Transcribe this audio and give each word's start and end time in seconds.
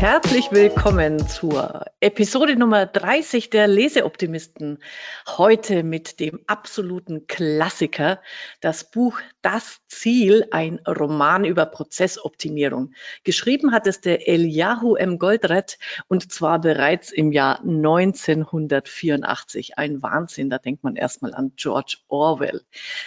herzlich 0.00 0.50
willkommen 0.50 1.28
zur 1.28 1.84
Episode 2.02 2.56
Nummer 2.56 2.86
30 2.86 3.50
der 3.50 3.68
Leseoptimisten. 3.68 4.78
Heute 5.36 5.82
mit 5.82 6.18
dem 6.18 6.40
absoluten 6.46 7.26
Klassiker, 7.26 8.22
das 8.62 8.90
Buch 8.90 9.20
Das 9.42 9.80
Ziel, 9.86 10.46
ein 10.50 10.80
Roman 10.88 11.44
über 11.44 11.66
Prozessoptimierung. 11.66 12.94
Geschrieben 13.22 13.72
hat 13.72 13.86
es 13.86 14.00
der 14.00 14.28
Eliyahu 14.28 14.96
M. 14.96 15.18
Goldrett 15.18 15.78
und 16.08 16.32
zwar 16.32 16.58
bereits 16.58 17.12
im 17.12 17.32
Jahr 17.32 17.60
1984. 17.60 19.76
Ein 19.76 20.02
Wahnsinn, 20.02 20.48
da 20.48 20.56
denkt 20.56 20.82
man 20.82 20.96
erstmal 20.96 21.34
an 21.34 21.52
George 21.56 21.98
Orwell. 22.08 22.62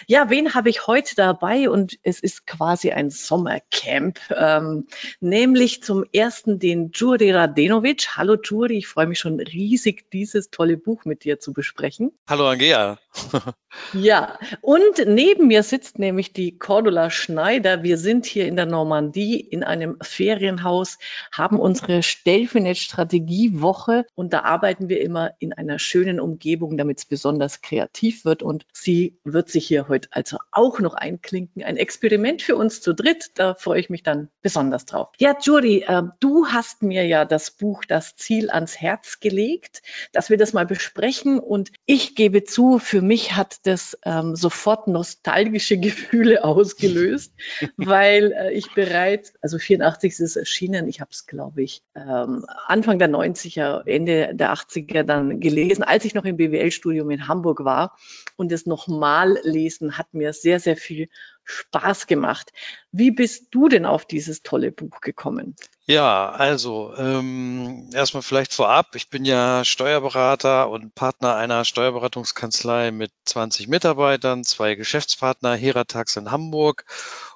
Ja, 0.06 0.30
wen 0.30 0.54
habe 0.54 0.70
ich 0.70 0.86
heute 0.86 1.16
dabei? 1.16 1.68
Und 1.68 1.98
es 2.04 2.20
ist 2.20 2.46
quasi 2.46 2.92
ein 2.92 3.10
Sommercamp, 3.10 4.20
ähm, 4.30 4.86
nämlich 5.18 5.82
zum 5.82 6.04
ersten 6.12 6.60
den 6.60 6.92
Juri 6.92 7.32
Radenovic. 7.32 8.16
Hallo 8.16 8.36
Juri, 8.40 8.83
ich 8.84 8.88
freue 8.88 9.06
mich 9.06 9.18
schon 9.18 9.40
riesig, 9.40 10.10
dieses 10.12 10.50
tolle 10.50 10.76
Buch 10.76 11.06
mit 11.06 11.24
dir 11.24 11.40
zu 11.40 11.54
besprechen. 11.54 12.12
Hallo 12.28 12.46
Angea. 12.46 12.98
ja, 13.94 14.38
und 14.60 15.06
neben 15.06 15.46
mir 15.46 15.62
sitzt 15.62 15.98
nämlich 15.98 16.34
die 16.34 16.58
Cordula 16.58 17.08
Schneider. 17.08 17.82
Wir 17.82 17.96
sind 17.96 18.26
hier 18.26 18.46
in 18.46 18.56
der 18.56 18.66
Normandie 18.66 19.40
in 19.40 19.64
einem 19.64 19.96
Ferienhaus, 20.02 20.98
haben 21.32 21.58
unsere 21.58 22.02
Stellfinet-Strategiewoche 22.02 24.04
und 24.14 24.34
da 24.34 24.42
arbeiten 24.42 24.90
wir 24.90 25.00
immer 25.00 25.30
in 25.38 25.54
einer 25.54 25.78
schönen 25.78 26.20
Umgebung, 26.20 26.76
damit 26.76 26.98
es 26.98 27.06
besonders 27.06 27.62
kreativ 27.62 28.26
wird. 28.26 28.42
Und 28.42 28.66
sie 28.72 29.16
wird 29.24 29.48
sich 29.48 29.66
hier 29.66 29.88
heute 29.88 30.08
also 30.10 30.36
auch 30.50 30.78
noch 30.80 30.92
einklinken. 30.94 31.62
Ein 31.62 31.78
Experiment 31.78 32.42
für 32.42 32.56
uns 32.56 32.82
zu 32.82 32.94
dritt, 32.94 33.30
da 33.36 33.54
freue 33.54 33.80
ich 33.80 33.88
mich 33.88 34.02
dann 34.02 34.28
besonders 34.42 34.84
drauf. 34.84 35.08
Ja, 35.18 35.34
Juri, 35.40 35.84
äh, 35.86 36.02
du 36.20 36.48
hast 36.48 36.74
hast 36.74 36.82
mir 36.82 37.06
ja 37.06 37.24
das 37.24 37.52
Buch 37.52 37.84
Das 37.84 38.16
Ziel 38.16 38.50
ans 38.50 38.73
Herz 38.80 39.20
gelegt, 39.20 39.82
dass 40.12 40.30
wir 40.30 40.36
das 40.36 40.52
mal 40.52 40.66
besprechen. 40.66 41.38
Und 41.38 41.70
ich 41.86 42.14
gebe 42.14 42.44
zu, 42.44 42.78
für 42.78 43.02
mich 43.02 43.36
hat 43.36 43.66
das 43.66 43.98
ähm, 44.04 44.36
sofort 44.36 44.88
nostalgische 44.88 45.78
Gefühle 45.78 46.44
ausgelöst, 46.44 47.32
weil 47.76 48.32
äh, 48.32 48.52
ich 48.52 48.72
bereits, 48.74 49.34
also 49.42 49.58
84 49.58 50.12
ist 50.12 50.20
es 50.20 50.36
erschienen, 50.36 50.88
ich 50.88 51.00
habe 51.00 51.10
es, 51.12 51.26
glaube 51.26 51.62
ich, 51.62 51.82
ähm, 51.94 52.44
Anfang 52.66 52.98
der 52.98 53.08
90er, 53.08 53.86
Ende 53.86 54.34
der 54.34 54.52
80er 54.52 55.02
dann 55.02 55.40
gelesen, 55.40 55.82
als 55.82 56.04
ich 56.04 56.14
noch 56.14 56.24
im 56.24 56.36
BWL-Studium 56.36 57.10
in 57.10 57.28
Hamburg 57.28 57.64
war. 57.64 57.96
Und 58.36 58.52
das 58.52 58.66
nochmal 58.66 59.38
lesen 59.42 59.98
hat 59.98 60.12
mir 60.14 60.32
sehr, 60.32 60.60
sehr 60.60 60.76
viel 60.76 61.08
Spaß 61.44 62.06
gemacht. 62.06 62.52
Wie 62.90 63.10
bist 63.10 63.48
du 63.50 63.68
denn 63.68 63.84
auf 63.84 64.06
dieses 64.06 64.42
tolle 64.42 64.72
Buch 64.72 65.00
gekommen? 65.00 65.56
Ja, 65.86 66.30
also 66.30 66.94
ähm, 66.96 67.90
erstmal 67.92 68.22
vielleicht 68.22 68.54
vorab. 68.54 68.94
Ich 68.94 69.10
bin 69.10 69.26
ja 69.26 69.66
Steuerberater 69.66 70.70
und 70.70 70.94
Partner 70.94 71.36
einer 71.36 71.66
Steuerberatungskanzlei 71.66 72.90
mit 72.90 73.12
20 73.26 73.68
Mitarbeitern, 73.68 74.44
zwei 74.44 74.76
Geschäftspartner, 74.76 75.54
Heratax 75.54 76.16
in 76.16 76.30
Hamburg. 76.30 76.86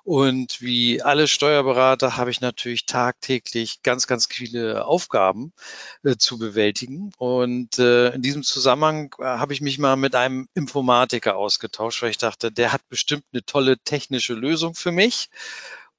Und 0.03 0.63
wie 0.63 1.03
alle 1.03 1.29
Steuerberater 1.29 2.17
habe 2.17 2.31
ich 2.31 2.41
natürlich 2.41 2.87
tagtäglich 2.87 3.83
ganz, 3.83 4.07
ganz 4.07 4.27
viele 4.27 4.87
Aufgaben 4.87 5.53
äh, 6.03 6.17
zu 6.17 6.39
bewältigen. 6.39 7.13
Und 7.19 7.79
äh, 7.79 8.15
in 8.15 8.23
diesem 8.23 8.43
Zusammenhang 8.45 9.15
äh, 9.19 9.25
habe 9.25 9.53
ich 9.53 9.61
mich 9.61 9.79
mal 9.79 9.97
mit 9.97 10.15
einem 10.15 10.49
Informatiker 10.55 11.37
ausgetauscht, 11.37 12.01
weil 12.03 12.11
ich 12.11 12.19
dachte, 12.19 12.51
der 12.51 12.73
hat 12.73 12.89
bestimmt 12.89 13.25
eine 13.33 13.45
tolle 13.45 13.77
technische 13.79 14.33
Lösung 14.33 14.75
für 14.75 14.93
mich. 14.93 15.29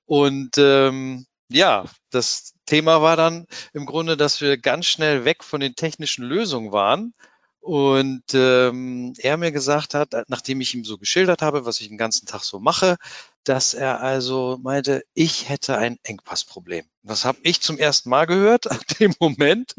Und 0.07 0.57
ähm, 0.57 1.27
ja, 1.49 1.85
das 2.11 2.53
Thema 2.65 3.01
war 3.01 3.15
dann 3.15 3.47
im 3.73 3.85
Grunde, 3.85 4.17
dass 4.17 4.41
wir 4.41 4.57
ganz 4.57 4.85
schnell 4.85 5.25
weg 5.25 5.43
von 5.43 5.59
den 5.59 5.75
technischen 5.75 6.23
Lösungen 6.23 6.71
waren 6.71 7.13
und 7.61 8.23
ähm, 8.33 9.13
er 9.17 9.37
mir 9.37 9.51
gesagt 9.51 9.93
hat, 9.93 10.13
nachdem 10.27 10.61
ich 10.61 10.73
ihm 10.73 10.85
so 10.85 10.97
geschildert 10.97 11.41
habe, 11.41 11.65
was 11.65 11.81
ich 11.81 11.89
den 11.89 11.97
ganzen 11.97 12.25
Tag 12.25 12.43
so 12.43 12.59
mache, 12.59 12.97
dass 13.43 13.73
er 13.73 14.01
also 14.01 14.57
meinte, 14.61 15.03
ich 15.13 15.49
hätte 15.49 15.77
ein 15.77 15.97
Engpassproblem. 16.03 16.85
Das 17.03 17.25
habe 17.25 17.39
ich 17.43 17.61
zum 17.61 17.77
ersten 17.77 18.09
Mal 18.09 18.25
gehört 18.25 18.65
ab 18.71 18.79
dem 18.99 19.13
Moment. 19.19 19.75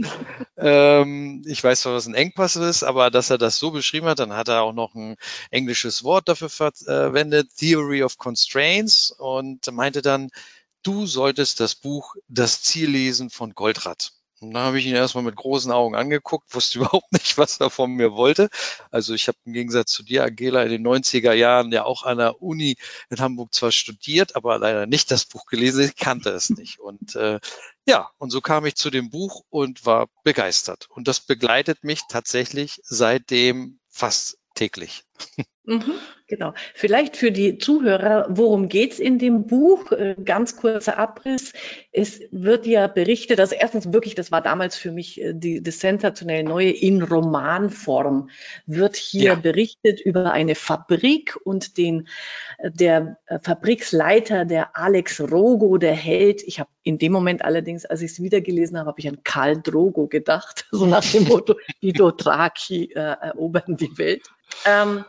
ähm, 0.56 1.42
ich 1.46 1.64
weiß 1.64 1.82
zwar, 1.82 1.94
was 1.94 2.06
ein 2.06 2.14
Engpass 2.14 2.56
ist, 2.56 2.82
aber 2.82 3.10
dass 3.10 3.30
er 3.30 3.38
das 3.38 3.56
so 3.56 3.70
beschrieben 3.70 4.06
hat, 4.06 4.18
dann 4.18 4.34
hat 4.34 4.48
er 4.48 4.62
auch 4.62 4.72
noch 4.72 4.94
ein 4.94 5.16
englisches 5.50 6.04
Wort 6.04 6.28
dafür 6.28 6.50
verwendet, 6.50 7.48
Theory 7.56 8.02
of 8.02 8.18
Constraints, 8.18 9.10
und 9.10 9.70
meinte 9.72 10.02
dann, 10.02 10.30
du 10.82 11.06
solltest 11.06 11.60
das 11.60 11.74
Buch 11.74 12.14
Das 12.28 12.62
Ziel 12.62 12.90
lesen 12.90 13.30
von 13.30 13.54
Goldratt. 13.54 14.12
Und 14.40 14.54
dann 14.54 14.62
habe 14.62 14.78
ich 14.78 14.86
ihn 14.86 14.94
erstmal 14.94 15.22
mit 15.22 15.36
großen 15.36 15.70
Augen 15.70 15.94
angeguckt, 15.94 16.54
wusste 16.54 16.78
überhaupt 16.78 17.12
nicht, 17.12 17.36
was 17.36 17.60
er 17.60 17.68
von 17.68 17.92
mir 17.92 18.12
wollte. 18.12 18.48
Also 18.90 19.12
ich 19.12 19.28
habe 19.28 19.36
im 19.44 19.52
Gegensatz 19.52 19.92
zu 19.92 20.02
dir, 20.02 20.24
Angela, 20.24 20.62
in 20.62 20.70
den 20.70 20.86
90er 20.86 21.32
Jahren 21.32 21.72
ja 21.72 21.84
auch 21.84 22.04
an 22.04 22.18
der 22.18 22.40
Uni 22.40 22.76
in 23.10 23.20
Hamburg 23.20 23.52
zwar 23.52 23.70
studiert, 23.70 24.36
aber 24.36 24.58
leider 24.58 24.86
nicht 24.86 25.10
das 25.10 25.26
Buch 25.26 25.44
gelesen, 25.44 25.84
ich 25.84 25.96
kannte 25.96 26.30
es 26.30 26.48
nicht. 26.48 26.80
Und 26.80 27.14
äh, 27.16 27.38
ja, 27.86 28.10
und 28.16 28.30
so 28.30 28.40
kam 28.40 28.64
ich 28.64 28.76
zu 28.76 28.88
dem 28.88 29.10
Buch 29.10 29.44
und 29.50 29.84
war 29.84 30.08
begeistert. 30.24 30.88
Und 30.88 31.06
das 31.06 31.20
begleitet 31.20 31.84
mich 31.84 32.02
tatsächlich 32.08 32.80
seitdem 32.84 33.78
fast 33.88 34.38
täglich. 34.54 35.04
Mhm, 35.70 35.92
genau. 36.26 36.52
Vielleicht 36.74 37.16
für 37.16 37.30
die 37.30 37.58
Zuhörer, 37.58 38.26
worum 38.30 38.68
geht 38.68 38.94
es 38.94 38.98
in 38.98 39.20
dem 39.20 39.46
Buch? 39.46 39.92
Äh, 39.92 40.16
ganz 40.24 40.56
kurzer 40.56 40.98
Abriss. 40.98 41.52
Es 41.92 42.20
wird 42.32 42.66
ja 42.66 42.88
berichtet, 42.88 43.38
also 43.38 43.54
erstens 43.54 43.92
wirklich, 43.92 44.16
das 44.16 44.32
war 44.32 44.40
damals 44.40 44.76
für 44.76 44.90
mich 44.90 45.20
äh, 45.20 45.32
die, 45.32 45.62
das 45.62 45.78
sensationell 45.78 46.42
neue, 46.42 46.70
in 46.70 47.02
Romanform 47.02 48.30
wird 48.66 48.96
hier 48.96 49.22
ja. 49.22 49.34
berichtet 49.36 50.00
über 50.00 50.32
eine 50.32 50.56
Fabrik 50.56 51.38
und 51.44 51.76
den, 51.76 52.08
äh, 52.58 52.72
der 52.72 53.18
Fabriksleiter, 53.42 54.46
der 54.46 54.76
Alex 54.76 55.20
Rogo, 55.20 55.76
der 55.76 55.94
Held. 55.94 56.42
Ich 56.42 56.58
habe 56.58 56.70
in 56.82 56.98
dem 56.98 57.12
Moment 57.12 57.44
allerdings, 57.44 57.84
als 57.84 58.02
ich 58.02 58.12
es 58.12 58.22
wieder 58.22 58.40
gelesen 58.40 58.76
habe, 58.76 58.88
habe 58.88 58.98
ich 58.98 59.08
an 59.08 59.22
Karl 59.22 59.60
Drogo 59.62 60.08
gedacht, 60.08 60.66
so 60.72 60.86
nach 60.86 61.04
dem 61.04 61.28
Motto, 61.28 61.54
die 61.80 61.92
Dothraki 61.92 62.92
äh, 62.94 62.98
erobern 62.98 63.76
die 63.76 63.96
Welt. 63.98 64.22
Ähm, 64.66 65.04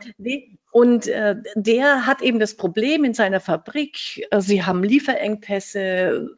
und 0.72 1.08
äh, 1.08 1.36
der 1.56 2.06
hat 2.06 2.22
eben 2.22 2.40
das 2.40 2.56
Problem 2.56 3.04
in 3.04 3.14
seiner 3.14 3.40
Fabrik, 3.40 4.28
äh, 4.32 4.42
sie 4.42 4.64
haben 4.64 4.84
Lieferengpässe, 4.84 6.36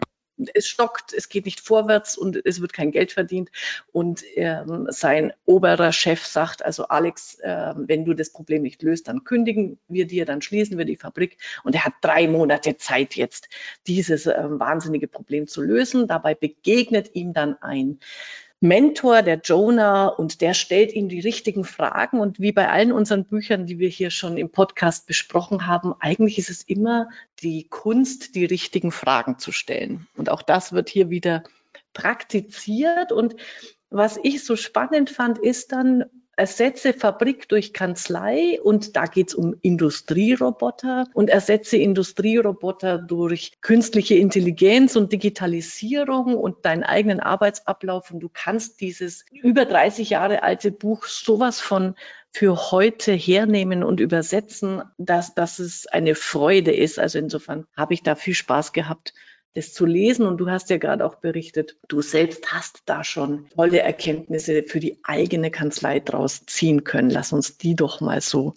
es 0.54 0.68
stockt, 0.68 1.14
es 1.14 1.30
geht 1.30 1.46
nicht 1.46 1.60
vorwärts 1.60 2.18
und 2.18 2.44
es 2.46 2.60
wird 2.60 2.74
kein 2.74 2.92
Geld 2.92 3.12
verdient. 3.12 3.52
Und 3.92 4.24
ähm, 4.36 4.88
sein 4.90 5.34
oberer 5.46 5.92
Chef 5.92 6.26
sagt, 6.26 6.66
also 6.66 6.88
Alex, 6.88 7.40
äh, 7.40 7.74
wenn 7.76 8.06
du 8.06 8.14
das 8.14 8.32
Problem 8.32 8.64
nicht 8.64 8.82
löst, 8.82 9.08
dann 9.08 9.24
kündigen 9.24 9.78
wir 9.88 10.08
dir, 10.08 10.26
dann 10.26 10.42
schließen 10.42 10.78
wir 10.78 10.86
die 10.86 10.98
Fabrik. 10.98 11.38
Und 11.64 11.76
er 11.76 11.86
hat 11.86 11.94
drei 12.02 12.28
Monate 12.28 12.78
Zeit 12.78 13.16
jetzt, 13.16 13.50
dieses 13.88 14.26
äh, 14.26 14.44
wahnsinnige 14.46 15.08
Problem 15.08 15.48
zu 15.48 15.62
lösen. 15.62 16.08
Dabei 16.08 16.34
begegnet 16.36 17.12
ihm 17.14 17.34
dann 17.34 17.56
ein 17.62 18.00
Mentor, 18.64 19.24
der 19.24 19.42
Jonah, 19.44 20.08
und 20.08 20.40
der 20.40 20.54
stellt 20.54 20.94
ihm 20.94 21.10
die 21.10 21.20
richtigen 21.20 21.66
Fragen. 21.66 22.22
Und 22.22 22.40
wie 22.40 22.54
bei 22.54 22.70
allen 22.70 22.94
unseren 22.94 23.26
Büchern, 23.26 23.66
die 23.66 23.78
wir 23.78 23.90
hier 23.90 24.10
schon 24.10 24.38
im 24.38 24.52
Podcast 24.52 25.06
besprochen 25.06 25.68
haben, 25.68 25.94
eigentlich 26.00 26.38
ist 26.38 26.50
es 26.50 26.64
immer 26.64 27.10
die 27.42 27.68
Kunst, 27.68 28.36
die 28.36 28.46
richtigen 28.46 28.94
Fragen 28.94 29.38
zu 29.38 29.52
stellen. 29.52 30.08
Und 30.16 30.30
auch 30.30 30.42
das 30.42 30.72
wird 30.72 30.88
hier 30.88 31.10
wieder 31.10 31.44
praktiziert. 31.92 33.12
Und 33.12 33.36
was 33.90 34.18
ich 34.24 34.46
so 34.46 34.56
spannend 34.56 35.10
fand, 35.10 35.40
ist 35.40 35.74
dann, 35.74 36.06
ersetze 36.36 36.94
Fabrik 36.94 37.48
durch 37.48 37.74
Kanzlei 37.74 38.60
und 38.62 38.96
da 38.96 39.06
geht 39.06 39.30
es 39.30 39.36
um 39.36 39.56
Industrieroboter 39.62 41.08
und 41.14 41.30
ersetze 41.30 41.78
Industrieroboter 41.78 42.98
durch 42.98 43.54
künstliche 43.62 44.16
Intelligenz 44.16 44.96
und 44.96 45.12
Digitalisierung 45.12 46.36
und 46.36 46.66
deinen 46.66 46.84
eigenen 46.84 47.20
Arbeitsablauf 47.20 48.12
und 48.12 48.20
du 48.20 48.30
kannst 48.34 48.82
dieses 48.82 49.26
über 49.32 49.66
30 49.66 50.10
Jahre 50.10 50.44
alte 50.44 50.72
Buch 50.72 51.06
sowas 51.06 51.60
von 51.60 51.96
für 52.32 52.72
heute 52.72 53.12
hernehmen 53.12 53.84
und 53.84 54.00
übersetzen, 54.00 54.82
dass, 54.98 55.36
dass 55.36 55.60
es 55.60 55.86
eine 55.86 56.16
Freude 56.16 56.72
ist. 56.72 56.98
Also 56.98 57.20
insofern 57.20 57.68
habe 57.78 57.94
ich 57.94 58.02
da 58.02 58.16
viel 58.16 58.34
Spaß 58.34 58.74
gehabt 58.74 59.14
das 59.54 59.74
zu 59.74 59.86
lesen. 59.86 60.26
Und 60.26 60.38
du 60.38 60.50
hast 60.50 60.70
ja 60.70 60.78
gerade 60.78 61.06
auch 61.06 61.16
berichtet, 61.16 61.78
du 61.88 62.02
selbst 62.02 62.52
hast 62.54 62.84
da 62.86 63.04
schon 63.04 63.48
tolle 63.56 63.80
Erkenntnisse 63.80 64.64
für 64.64 64.80
die 64.80 65.00
eigene 65.04 65.52
Kanzlei 65.52 66.00
draus 66.00 66.46
ziehen 66.46 66.84
können. 66.84 67.10
Lass 67.10 67.34
uns 67.34 67.58
die 67.58 67.76
doch 67.76 68.02
mal 68.02 68.22
so 68.22 68.56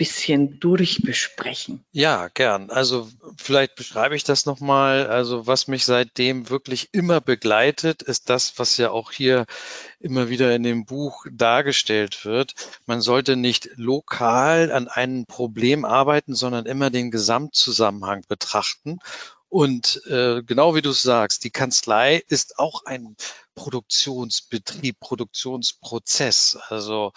bisschen 0.00 0.58
durchbesprechen. 0.60 1.84
Ja, 1.92 2.28
gern. 2.28 2.70
Also 2.70 3.06
vielleicht 3.36 3.74
beschreibe 3.74 4.16
ich 4.16 4.24
das 4.24 4.46
nochmal. 4.46 5.06
Also 5.08 5.46
was 5.46 5.68
mich 5.68 5.84
seitdem 5.84 6.48
wirklich 6.48 6.88
immer 6.92 7.20
begleitet, 7.20 8.00
ist 8.00 8.30
das, 8.30 8.58
was 8.58 8.78
ja 8.78 8.92
auch 8.92 9.12
hier 9.12 9.44
immer 9.98 10.30
wieder 10.30 10.54
in 10.54 10.62
dem 10.62 10.86
Buch 10.86 11.26
dargestellt 11.30 12.24
wird. 12.24 12.54
Man 12.86 13.02
sollte 13.02 13.36
nicht 13.36 13.68
lokal 13.76 14.72
an 14.72 14.88
einem 14.88 15.26
Problem 15.26 15.84
arbeiten, 15.84 16.34
sondern 16.34 16.64
immer 16.64 16.88
den 16.88 17.10
Gesamtzusammenhang 17.10 18.24
betrachten 18.26 19.00
Und 19.50 20.00
äh, 20.06 20.44
genau 20.44 20.76
wie 20.76 20.80
du 20.80 20.92
sagst, 20.92 21.42
die 21.42 21.50
Kanzlei 21.50 22.22
ist 22.28 22.60
auch 22.60 22.84
ein 22.84 23.16
Produktionsbetrieb, 23.56 25.00
Produktionsprozess. 25.00 26.56
Also 26.68 27.10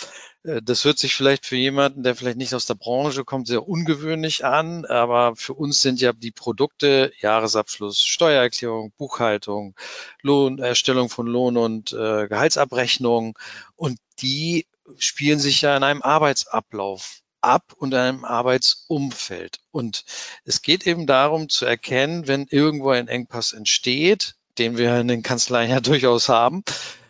äh, 0.43 0.59
das 0.63 0.83
hört 0.83 0.97
sich 0.97 1.13
vielleicht 1.13 1.45
für 1.45 1.57
jemanden, 1.57 2.01
der 2.01 2.15
vielleicht 2.15 2.39
nicht 2.39 2.55
aus 2.55 2.65
der 2.65 2.73
Branche 2.73 3.23
kommt, 3.23 3.45
sehr 3.45 3.67
ungewöhnlich 3.67 4.45
an, 4.45 4.83
aber 4.85 5.35
für 5.35 5.53
uns 5.53 5.83
sind 5.83 6.01
ja 6.01 6.11
die 6.11 6.31
Produkte 6.31 7.13
Jahresabschluss, 7.19 8.01
Steuererklärung, 8.01 8.93
Buchhaltung, 8.97 9.75
Lohn, 10.23 10.57
Erstellung 10.57 11.09
von 11.09 11.27
Lohn- 11.27 11.57
und 11.57 11.93
äh, 11.93 12.27
Gehaltsabrechnung 12.27 13.37
und 13.75 13.99
die 14.21 14.65
spielen 14.97 15.39
sich 15.39 15.61
ja 15.61 15.77
in 15.77 15.83
einem 15.83 16.01
Arbeitsablauf 16.01 17.22
ab 17.43 17.73
und 17.77 17.93
einem 17.93 18.25
Arbeitsumfeld. 18.25 19.59
Und 19.71 20.05
es 20.45 20.61
geht 20.61 20.87
eben 20.87 21.05
darum 21.05 21.49
zu 21.49 21.65
erkennen, 21.65 22.27
wenn 22.27 22.47
irgendwo 22.49 22.89
ein 22.89 23.07
Engpass 23.07 23.53
entsteht, 23.53 24.35
den 24.57 24.77
wir 24.77 24.99
in 24.99 25.07
den 25.07 25.23
Kanzleien 25.23 25.71
ja 25.71 25.79
durchaus 25.81 26.29
haben, 26.29 26.63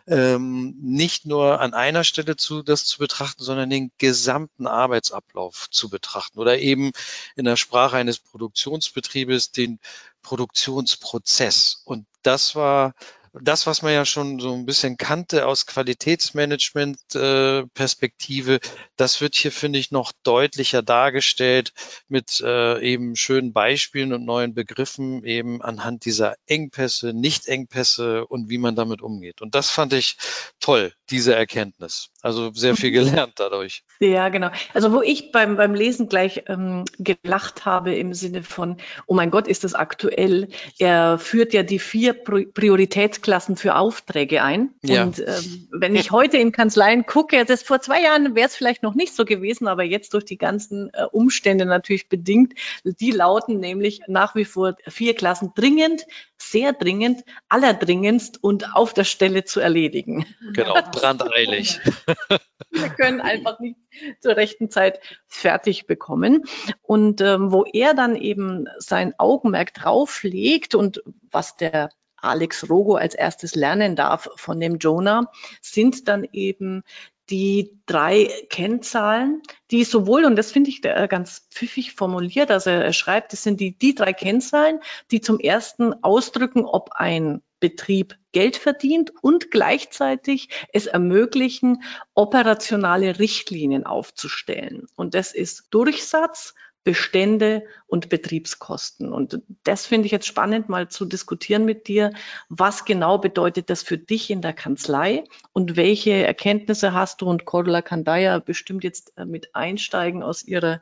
ähm, 0.06 0.76
nicht 0.82 1.26
nur 1.26 1.62
an 1.62 1.74
einer 1.74 2.04
Stelle 2.04 2.36
zu, 2.36 2.62
das 2.62 2.86
zu 2.86 2.98
betrachten, 2.98 3.44
sondern 3.44 3.70
den 3.70 3.92
gesamten 3.98 4.68
Arbeitsablauf 4.68 5.70
zu 5.70 5.90
betrachten 5.90 6.40
oder 6.40 6.60
eben 6.60 6.92
in 7.36 7.46
der 7.46 7.56
Sprache 7.56 7.96
eines 7.96 8.20
Produktionsbetriebes 8.20 9.52
den 9.52 9.80
Produktionsprozess. 10.22 11.82
Und 11.86 12.06
das 12.22 12.56
war 12.56 12.94
das, 13.42 13.66
was 13.66 13.82
man 13.82 13.94
ja 13.94 14.06
schon 14.06 14.40
so 14.40 14.54
ein 14.54 14.66
bisschen 14.66 14.98
kannte 14.98 15.48
aus 15.48 15.66
Qualitätsmanagement-Perspektive, 15.66 18.56
äh, 18.56 18.60
das 18.96 19.22
wird 19.22 19.36
hier, 19.36 19.52
finde 19.52 19.80
ich, 19.80 19.90
noch 19.92 20.12
deutlicher 20.24 20.84
dargestellt 20.84 21.74
mit 22.08 22.40
äh, 22.42 22.80
eben 22.82 23.16
schönen 23.16 23.52
Beispielen 23.52 24.14
und 24.14 24.26
neuen 24.26 24.54
Begriffen 24.54 25.26
eben 25.26 25.64
anhand 25.64 26.06
dieser 26.06 26.36
Engpässe, 26.46 27.14
Nicht-Engpässe 27.14 28.28
und 28.28 28.50
wie 28.50 28.60
man 28.60 28.76
damit 28.76 29.02
umgeht. 29.02 29.42
Und 29.42 29.56
das 29.56 29.72
fand 29.72 29.94
ich 29.94 30.18
toll, 30.60 30.94
diese 31.10 31.34
Erkenntnis. 31.34 32.13
Also 32.24 32.54
sehr 32.54 32.78
viel 32.78 32.92
gelernt 32.92 33.34
dadurch. 33.36 33.84
Ja, 34.00 34.28
genau. 34.28 34.50
Also 34.74 34.92
wo 34.92 35.02
ich 35.02 35.32
beim, 35.32 35.56
beim 35.56 35.76
Lesen 35.76 36.10
gleich 36.10 36.44
ähm, 36.48 36.84
gelacht 36.98 37.66
habe 37.66 37.96
im 37.96 38.14
Sinne 38.14 38.44
von, 38.44 38.78
oh 39.08 39.14
mein 39.14 39.32
Gott, 39.32 39.48
ist 39.48 39.64
das 39.64 39.76
aktuell. 39.76 40.50
Er 40.78 41.18
führt 41.20 41.54
ja 41.54 41.64
die 41.64 41.80
vier 41.80 42.14
Prioritätsklassen 42.14 43.56
für 43.56 43.76
Aufträge 43.76 44.44
ein. 44.44 44.72
Ja. 44.84 45.04
Und 45.04 45.20
ähm, 45.20 45.70
wenn 45.72 45.96
ich 45.96 46.12
heute 46.12 46.38
in 46.38 46.52
Kanzleien 46.52 47.06
gucke, 47.06 47.46
das 47.46 47.64
vor 47.64 47.80
zwei 47.80 48.02
Jahren 48.02 48.36
wäre 48.36 48.48
es 48.48 48.58
vielleicht 48.58 48.84
noch 48.84 48.94
nicht 48.94 49.16
so 49.16 49.24
gewesen, 49.24 49.68
aber 49.68 49.84
jetzt 49.84 50.14
durch 50.14 50.26
die 50.26 50.38
ganzen 50.38 50.90
äh, 50.94 51.06
Umstände 51.12 51.66
natürlich 51.66 52.10
bedingt, 52.10 52.54
die 52.84 53.12
lauten 53.12 53.60
nämlich 53.60 54.02
nach 54.08 54.36
wie 54.36 54.46
vor 54.46 54.76
vier 54.88 55.16
Klassen 55.16 55.54
dringend, 55.56 56.06
sehr 56.38 56.74
dringend, 56.74 57.24
allerdringendst 57.48 58.44
und 58.44 58.76
auf 58.76 58.94
der 58.94 59.06
Stelle 59.06 59.46
zu 59.46 59.60
erledigen. 59.60 60.26
Genau, 60.54 60.74
brandeilig. 60.92 61.80
Wir 62.72 62.90
können 62.90 63.22
einfach 63.22 63.60
nicht 63.60 63.78
zur 64.20 64.36
rechten 64.36 64.70
Zeit 64.70 65.00
fertig 65.28 65.86
bekommen. 65.86 66.44
Und 66.82 67.22
ähm, 67.22 67.52
wo 67.52 67.66
er 67.66 67.94
dann 67.94 68.16
eben 68.16 68.66
sein 68.78 69.14
Augenmerk 69.18 69.74
drauf 69.74 70.24
legt 70.24 70.76
und 70.76 71.04
was 71.32 71.56
der 71.56 71.90
Alex 72.18 72.70
Rogo 72.70 72.96
als 72.96 73.16
erstes 73.16 73.54
lernen 73.54 73.96
darf 73.96 74.30
von 74.36 74.60
dem 74.60 74.78
Jonah, 74.78 75.30
sind 75.62 76.08
dann 76.08 76.26
eben 76.32 76.84
die 77.30 77.80
drei 77.86 78.30
Kennzahlen, 78.50 79.42
die 79.72 79.84
sowohl, 79.84 80.26
und 80.26 80.36
das 80.36 80.52
finde 80.52 80.70
ich 80.70 80.82
ganz 80.82 81.48
pfiffig 81.52 81.94
formuliert, 81.94 82.52
also 82.52 82.70
er 82.70 82.94
schreibt, 82.94 83.34
das 83.34 83.44
sind 83.44 83.60
die, 83.60 83.78
die 83.78 83.96
drei 83.96 84.14
Kennzahlen, 84.14 84.80
die 85.12 85.22
zum 85.22 85.40
ersten 85.40 85.94
ausdrücken, 86.04 86.66
ob 86.66 86.92
ein 86.94 87.42
Betrieb 87.64 88.18
Geld 88.34 88.58
verdient 88.58 89.14
und 89.22 89.50
gleichzeitig 89.50 90.50
es 90.74 90.86
ermöglichen, 90.86 91.82
operationale 92.14 93.20
Richtlinien 93.20 93.86
aufzustellen. 93.86 94.88
Und 94.98 95.14
das 95.14 95.34
ist 95.34 95.68
Durchsatz, 95.70 96.56
Bestände 96.84 97.64
und 97.88 98.10
Betriebskosten. 98.10 99.14
Und 99.14 99.42
das 99.64 99.86
finde 99.86 100.06
ich 100.06 100.12
jetzt 100.12 100.28
spannend, 100.28 100.68
mal 100.68 100.90
zu 100.90 101.06
diskutieren 101.06 101.64
mit 101.64 101.88
dir. 101.88 102.12
Was 102.50 102.84
genau 102.84 103.18
bedeutet 103.18 103.70
das 103.70 103.84
für 103.84 103.98
dich 103.98 104.30
in 104.30 104.42
der 104.42 104.52
Kanzlei 104.52 105.24
und 105.54 105.78
welche 105.78 106.12
Erkenntnisse 106.12 106.94
hast 106.94 107.22
du? 107.22 107.30
Und 107.30 107.46
Cordula 107.46 107.82
kann 107.82 108.04
da 108.04 108.18
ja 108.18 108.40
bestimmt 108.40 108.84
jetzt 108.84 109.14
äh, 109.18 109.24
mit 109.24 109.56
einsteigen 109.56 110.24
aus 110.24 110.44
ihrer 110.44 110.82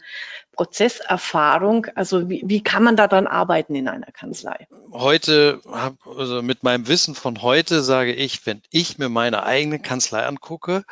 Prozesserfahrung. 0.54 1.88
Also 1.94 2.30
wie, 2.30 2.42
wie 2.46 2.64
kann 2.64 2.84
man 2.84 2.96
da 2.96 3.08
dann 3.08 3.28
arbeiten 3.28 3.76
in 3.76 3.88
einer 3.88 4.12
Kanzlei? 4.12 4.68
Heute, 4.92 5.62
also 6.18 6.42
mit 6.42 6.64
meinem 6.64 6.88
Wissen 6.88 7.14
von 7.14 7.44
heute 7.44 7.82
sage 7.84 8.14
ich, 8.14 8.46
wenn 8.48 8.64
ich 8.72 8.98
mir 8.98 9.10
meine 9.10 9.44
eigene 9.44 9.80
Kanzlei 9.80 10.26
angucke, 10.26 10.84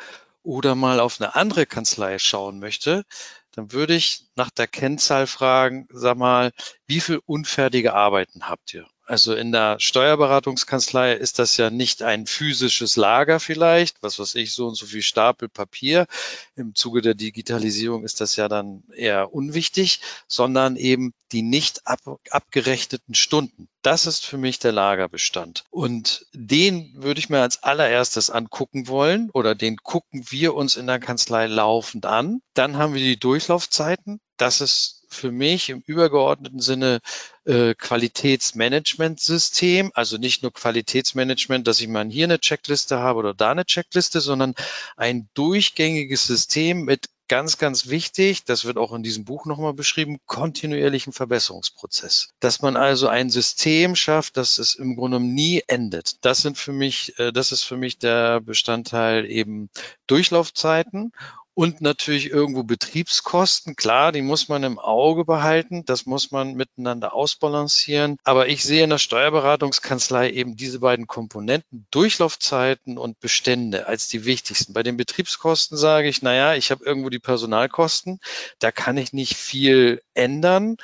oder 0.42 0.74
mal 0.74 1.00
auf 1.00 1.20
eine 1.20 1.34
andere 1.34 1.66
Kanzlei 1.66 2.18
schauen 2.18 2.60
möchte, 2.60 3.04
dann 3.52 3.72
würde 3.72 3.94
ich 3.94 4.28
nach 4.36 4.50
der 4.50 4.66
Kennzahl 4.66 5.26
fragen, 5.26 5.86
sag 5.90 6.16
mal, 6.16 6.52
wie 6.86 7.00
viel 7.00 7.20
unfertige 7.26 7.94
Arbeiten 7.94 8.48
habt 8.48 8.72
ihr? 8.74 8.86
Also 9.10 9.34
in 9.34 9.50
der 9.50 9.74
Steuerberatungskanzlei 9.80 11.14
ist 11.14 11.40
das 11.40 11.56
ja 11.56 11.68
nicht 11.68 12.04
ein 12.04 12.26
physisches 12.26 12.94
Lager 12.94 13.40
vielleicht, 13.40 14.00
was 14.04 14.20
weiß 14.20 14.36
ich, 14.36 14.52
so 14.52 14.68
und 14.68 14.76
so 14.76 14.86
viel 14.86 15.02
Stapel 15.02 15.48
Papier. 15.48 16.06
Im 16.54 16.76
Zuge 16.76 17.02
der 17.02 17.14
Digitalisierung 17.14 18.04
ist 18.04 18.20
das 18.20 18.36
ja 18.36 18.46
dann 18.46 18.84
eher 18.94 19.34
unwichtig, 19.34 20.00
sondern 20.28 20.76
eben 20.76 21.12
die 21.32 21.42
nicht 21.42 21.88
ab, 21.88 21.98
abgerechneten 22.30 23.16
Stunden. 23.16 23.68
Das 23.82 24.06
ist 24.06 24.24
für 24.24 24.38
mich 24.38 24.60
der 24.60 24.70
Lagerbestand. 24.70 25.64
Und 25.70 26.26
den 26.32 26.92
würde 26.94 27.18
ich 27.18 27.28
mir 27.28 27.40
als 27.40 27.64
allererstes 27.64 28.30
angucken 28.30 28.86
wollen 28.86 29.28
oder 29.32 29.56
den 29.56 29.78
gucken 29.78 30.24
wir 30.28 30.54
uns 30.54 30.76
in 30.76 30.86
der 30.86 31.00
Kanzlei 31.00 31.48
laufend 31.48 32.06
an. 32.06 32.42
Dann 32.54 32.76
haben 32.76 32.94
wir 32.94 33.02
die 33.02 33.18
Durchlaufzeiten. 33.18 34.20
Das 34.36 34.60
ist 34.60 34.99
für 35.14 35.32
mich 35.32 35.70
im 35.70 35.82
übergeordneten 35.86 36.60
Sinne 36.60 37.00
äh, 37.44 37.74
Qualitätsmanagementsystem, 37.74 39.90
also 39.94 40.16
nicht 40.16 40.42
nur 40.42 40.52
Qualitätsmanagement, 40.52 41.66
dass 41.66 41.80
ich 41.80 41.88
mal 41.88 42.06
hier 42.08 42.24
eine 42.24 42.38
Checkliste 42.38 42.98
habe 42.98 43.18
oder 43.18 43.34
da 43.34 43.50
eine 43.50 43.64
Checkliste, 43.64 44.20
sondern 44.20 44.54
ein 44.96 45.28
durchgängiges 45.34 46.24
System 46.24 46.84
mit 46.84 47.08
ganz, 47.30 47.58
ganz 47.58 47.88
wichtig, 47.88 48.44
das 48.44 48.64
wird 48.64 48.76
auch 48.76 48.92
in 48.92 49.04
diesem 49.04 49.24
Buch 49.24 49.46
nochmal 49.46 49.72
beschrieben, 49.72 50.18
kontinuierlichen 50.26 51.12
Verbesserungsprozess. 51.12 52.30
Dass 52.40 52.60
man 52.60 52.76
also 52.76 53.06
ein 53.06 53.30
System 53.30 53.94
schafft, 53.94 54.36
dass 54.36 54.58
es 54.58 54.74
im 54.74 54.96
Grunde 54.96 55.20
nie 55.20 55.62
endet. 55.68 56.24
Das 56.24 56.42
sind 56.42 56.58
für 56.58 56.72
mich, 56.72 57.16
äh, 57.20 57.32
das 57.32 57.52
ist 57.52 57.62
für 57.62 57.76
mich 57.76 57.98
der 57.98 58.40
Bestandteil 58.40 59.30
eben 59.30 59.70
Durchlaufzeiten 60.08 61.12
und 61.60 61.82
natürlich 61.82 62.30
irgendwo 62.30 62.62
Betriebskosten. 62.62 63.76
Klar, 63.76 64.12
die 64.12 64.22
muss 64.22 64.48
man 64.48 64.62
im 64.62 64.78
Auge 64.78 65.26
behalten. 65.26 65.84
Das 65.84 66.06
muss 66.06 66.30
man 66.30 66.54
miteinander 66.54 67.12
ausbalancieren. 67.12 68.16
Aber 68.24 68.48
ich 68.48 68.64
sehe 68.64 68.82
in 68.82 68.88
der 68.88 68.96
Steuerberatungskanzlei 68.96 70.30
eben 70.30 70.56
diese 70.56 70.78
beiden 70.78 71.06
Komponenten, 71.06 71.86
Durchlaufzeiten 71.90 72.96
und 72.96 73.20
Bestände, 73.20 73.88
als 73.88 74.08
die 74.08 74.24
wichtigsten. 74.24 74.72
Bei 74.72 74.82
den 74.82 74.96
Betriebskosten 74.96 75.76
sage 75.76 76.08
ich, 76.08 76.22
naja, 76.22 76.54
ich 76.54 76.70
habe 76.70 76.82
irgendwo 76.82 77.10
die 77.10 77.18
Personalkosten. 77.18 78.20
Da 78.58 78.72
kann 78.72 78.96
ich 78.96 79.12
nicht 79.12 79.36
viel 79.36 80.00
ändern. 80.14 80.78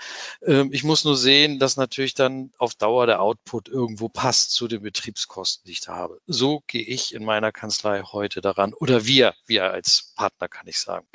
Ähm, 0.45 0.68
ich 0.75 0.85
muss 0.85 1.04
nur 1.04 1.16
sehen, 1.16 1.59
dass 1.59 1.78
natürlich 1.78 2.12
dann 2.12 2.52
auf 2.59 2.75
Dauer 2.75 3.06
der 3.06 3.23
Output 3.23 3.68
irgendwo 3.68 4.11
passt 4.11 4.50
zu 4.50 4.68
den 4.68 4.83
Betriebskosten, 4.83 5.64
die 5.66 5.73
ich 5.73 5.80
da 5.80 5.95
habe. 5.95 6.21
So 6.26 6.62
gehe 6.66 6.83
ich 6.83 7.14
in 7.14 7.25
meiner 7.25 7.50
Kanzlei 7.50 8.02
heute 8.02 8.42
daran 8.42 8.75
oder 8.75 9.06
wir, 9.06 9.33
wir 9.47 9.71
als 9.71 10.12
Partner 10.16 10.49
ich 10.66 10.80
sagen. 10.80 11.06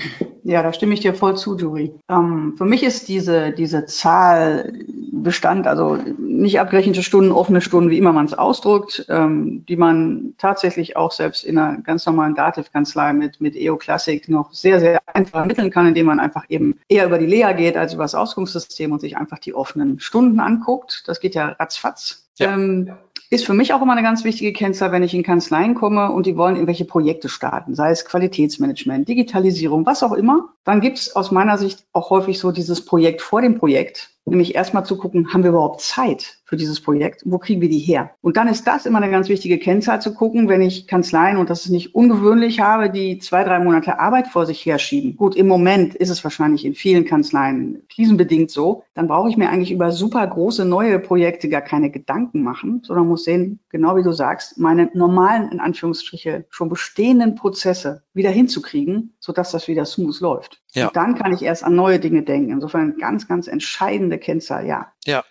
Ja, 0.43 0.63
da 0.63 0.74
stimme 0.74 0.93
ich 0.93 1.01
dir 1.01 1.13
voll 1.13 1.38
zu, 1.38 1.58
Juri. 1.58 1.93
Ähm, 2.10 2.55
für 2.58 2.65
mich 2.65 2.84
ist 2.84 3.08
diese, 3.08 3.51
diese 3.51 3.86
Zahl 3.86 4.74
Bestand, 5.12 5.67
also 5.67 5.98
nicht 6.17 6.60
abgerechnete 6.60 7.03
Stunden, 7.03 7.31
offene 7.31 7.62
Stunden, 7.62 7.89
wie 7.89 7.98
immer 7.98 8.13
man 8.13 8.25
es 8.25 8.34
ausdrückt, 8.34 9.05
ähm, 9.10 9.65
die 9.67 9.75
man 9.75 10.34
tatsächlich 10.38 10.98
auch 10.98 11.12
selbst 11.12 11.43
in 11.43 11.58
einer 11.58 11.81
ganz 11.81 12.05
normalen 12.05 12.34
Dativ-Kanzlei 12.34 13.13
mit, 13.13 13.39
mit 13.39 13.55
EO 13.55 13.77
Classic 13.77 14.27
noch 14.29 14.51
sehr, 14.53 14.79
sehr 14.79 15.00
einfach 15.13 15.41
ermitteln 15.41 15.70
kann, 15.70 15.88
indem 15.88 16.08
man 16.08 16.20
einfach 16.20 16.46
eben 16.50 16.79
eher 16.88 17.05
über 17.05 17.20
die 17.20 17.25
Lea 17.25 17.53
geht 17.55 17.77
als 17.77 17.93
über 17.93 18.03
das 18.03 18.15
Ausgangssystem 18.15 18.91
und 18.91 19.01
sich 19.01 19.17
einfach 19.17 19.39
die 19.39 19.53
offenen 19.53 20.00
Stunden 20.00 20.39
anguckt. 20.39 21.03
Das 21.08 21.20
geht 21.20 21.36
ja 21.36 21.50
ratzfatz. 21.50 22.29
Ja. 22.39 22.53
Ähm, 22.53 22.91
ist 23.31 23.45
für 23.45 23.53
mich 23.53 23.73
auch 23.73 23.81
immer 23.81 23.93
eine 23.93 24.03
ganz 24.03 24.25
wichtige 24.25 24.51
Kennzahl, 24.51 24.91
wenn 24.91 25.03
ich 25.03 25.13
in 25.13 25.23
Kanzleien 25.23 25.73
komme 25.73 26.11
und 26.11 26.25
die 26.25 26.35
wollen 26.35 26.55
irgendwelche 26.55 26.83
Projekte 26.83 27.29
starten, 27.29 27.75
sei 27.75 27.89
es 27.89 28.03
Qualitätsmanagement, 28.03 29.07
Digitalisierung, 29.07 29.85
was 29.85 30.03
auch 30.03 30.11
immer. 30.11 30.50
Dann 30.65 30.81
gibt 30.81 30.97
es 30.97 31.15
aus 31.15 31.31
meiner 31.31 31.57
Sicht 31.57 31.85
auch 31.93 32.09
häufig 32.09 32.39
so 32.39 32.51
dieses 32.51 32.83
Projekt 32.83 33.21
vor 33.21 33.41
dem 33.41 33.57
Projekt. 33.57 34.09
Nämlich 34.25 34.53
erstmal 34.53 34.85
zu 34.85 34.97
gucken, 34.97 35.33
haben 35.33 35.43
wir 35.43 35.51
überhaupt 35.51 35.79
Zeit 35.79 36.40
für 36.51 36.58
dieses 36.58 36.81
Projekt? 36.81 37.22
Wo 37.24 37.38
kriegen 37.38 37.62
wir 37.62 37.70
die 37.70 37.79
her? 37.79 38.12
Und 38.20 38.36
dann 38.36 38.50
ist 38.50 38.67
das 38.67 38.86
immer 38.86 39.01
eine 39.01 39.10
ganz 39.10 39.29
wichtige 39.29 39.58
Kennzahl 39.58 40.01
zu 40.01 40.13
gucken, 40.13 40.50
wenn 40.50 40.62
ich 40.62 40.86
Kanzleien, 40.86 41.38
und 41.38 41.50
das 41.50 41.63
ist 41.63 41.72
nicht 41.72 41.96
ungewöhnlich, 41.96 42.60
habe, 42.60 42.89
die 42.89 43.20
zwei, 43.20 43.46
drei 43.46 43.60
Monate 43.60 44.00
Arbeit 44.00 44.27
vor 44.27 44.46
sich 44.46 44.65
herschieben. 44.65 45.15
Gut, 45.15 45.38
im 45.38 45.48
Moment 45.48 45.96
ist 45.96 46.10
es 46.10 46.25
wahrscheinlich 46.25 46.65
in 46.65 46.75
vielen 46.75 47.05
Kanzleien 47.05 47.84
krisenbedingt 47.88 48.51
so. 48.51 48.84
Dann 48.96 49.08
brauche 49.08 49.29
ich 49.29 49.38
mir 49.38 49.50
eigentlich 49.50 49.72
über 49.72 49.91
super 49.91 50.27
große 50.27 50.65
neue 50.65 51.00
Projekte 51.00 51.48
gar 51.48 51.62
keine 51.62 51.89
Gedanken 51.89 52.43
machen, 52.43 52.81
sondern 52.84 53.08
muss 53.08 53.24
sehen, 53.24 53.62
genau 53.70 53.96
wie 53.96 54.03
du 54.03 54.12
sagst, 54.12 54.58
meine 54.58 54.89
normalen, 54.93 55.53
in 55.53 55.62
Anführungsstriche, 55.62 56.43
schon 56.50 56.67
bestehenden 56.67 57.36
Prozesse 57.36 58.03
wieder 58.13 58.29
hinzukriegen, 58.29 59.13
sodass 59.22 59.51
das 59.51 59.70
wieder 59.70 59.86
smooth 59.86 60.20
läuft. 60.20 60.62
Ja. 60.74 60.88
Und 60.88 60.98
dann 60.98 61.15
kann 61.15 61.31
ich 61.31 61.43
erst 61.43 61.63
an 61.63 61.75
neue 61.75 62.00
Dinge 62.00 62.24
denken. 62.24 62.51
Insofern 62.51 62.98
ganz, 62.98 63.25
ganz 63.29 63.48
entscheidende 63.48 64.17
Kennzahl, 64.17 64.67
ja. 64.67 64.91
Ja. 65.05 65.24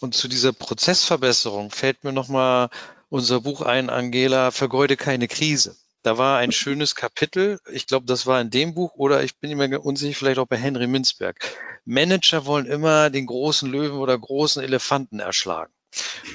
Und 0.00 0.14
zu 0.14 0.28
dieser 0.28 0.52
Prozessverbesserung 0.52 1.70
fällt 1.70 2.04
mir 2.04 2.12
nochmal 2.12 2.68
unser 3.08 3.40
Buch 3.40 3.62
ein, 3.62 3.88
Angela, 3.88 4.50
vergeude 4.50 4.96
keine 4.96 5.28
Krise. 5.28 5.76
Da 6.02 6.18
war 6.18 6.38
ein 6.38 6.52
schönes 6.52 6.94
Kapitel, 6.94 7.58
ich 7.68 7.86
glaube, 7.86 8.06
das 8.06 8.26
war 8.26 8.40
in 8.40 8.50
dem 8.50 8.74
Buch 8.74 8.94
oder 8.94 9.24
ich 9.24 9.38
bin 9.38 9.50
immer 9.50 9.84
unsicher, 9.84 10.16
vielleicht 10.16 10.38
auch 10.38 10.46
bei 10.46 10.56
Henry 10.56 10.86
Minzberg. 10.86 11.36
Manager 11.84 12.46
wollen 12.46 12.66
immer 12.66 13.10
den 13.10 13.26
großen 13.26 13.68
Löwen 13.70 13.98
oder 13.98 14.16
großen 14.16 14.62
Elefanten 14.62 15.18
erschlagen 15.18 15.72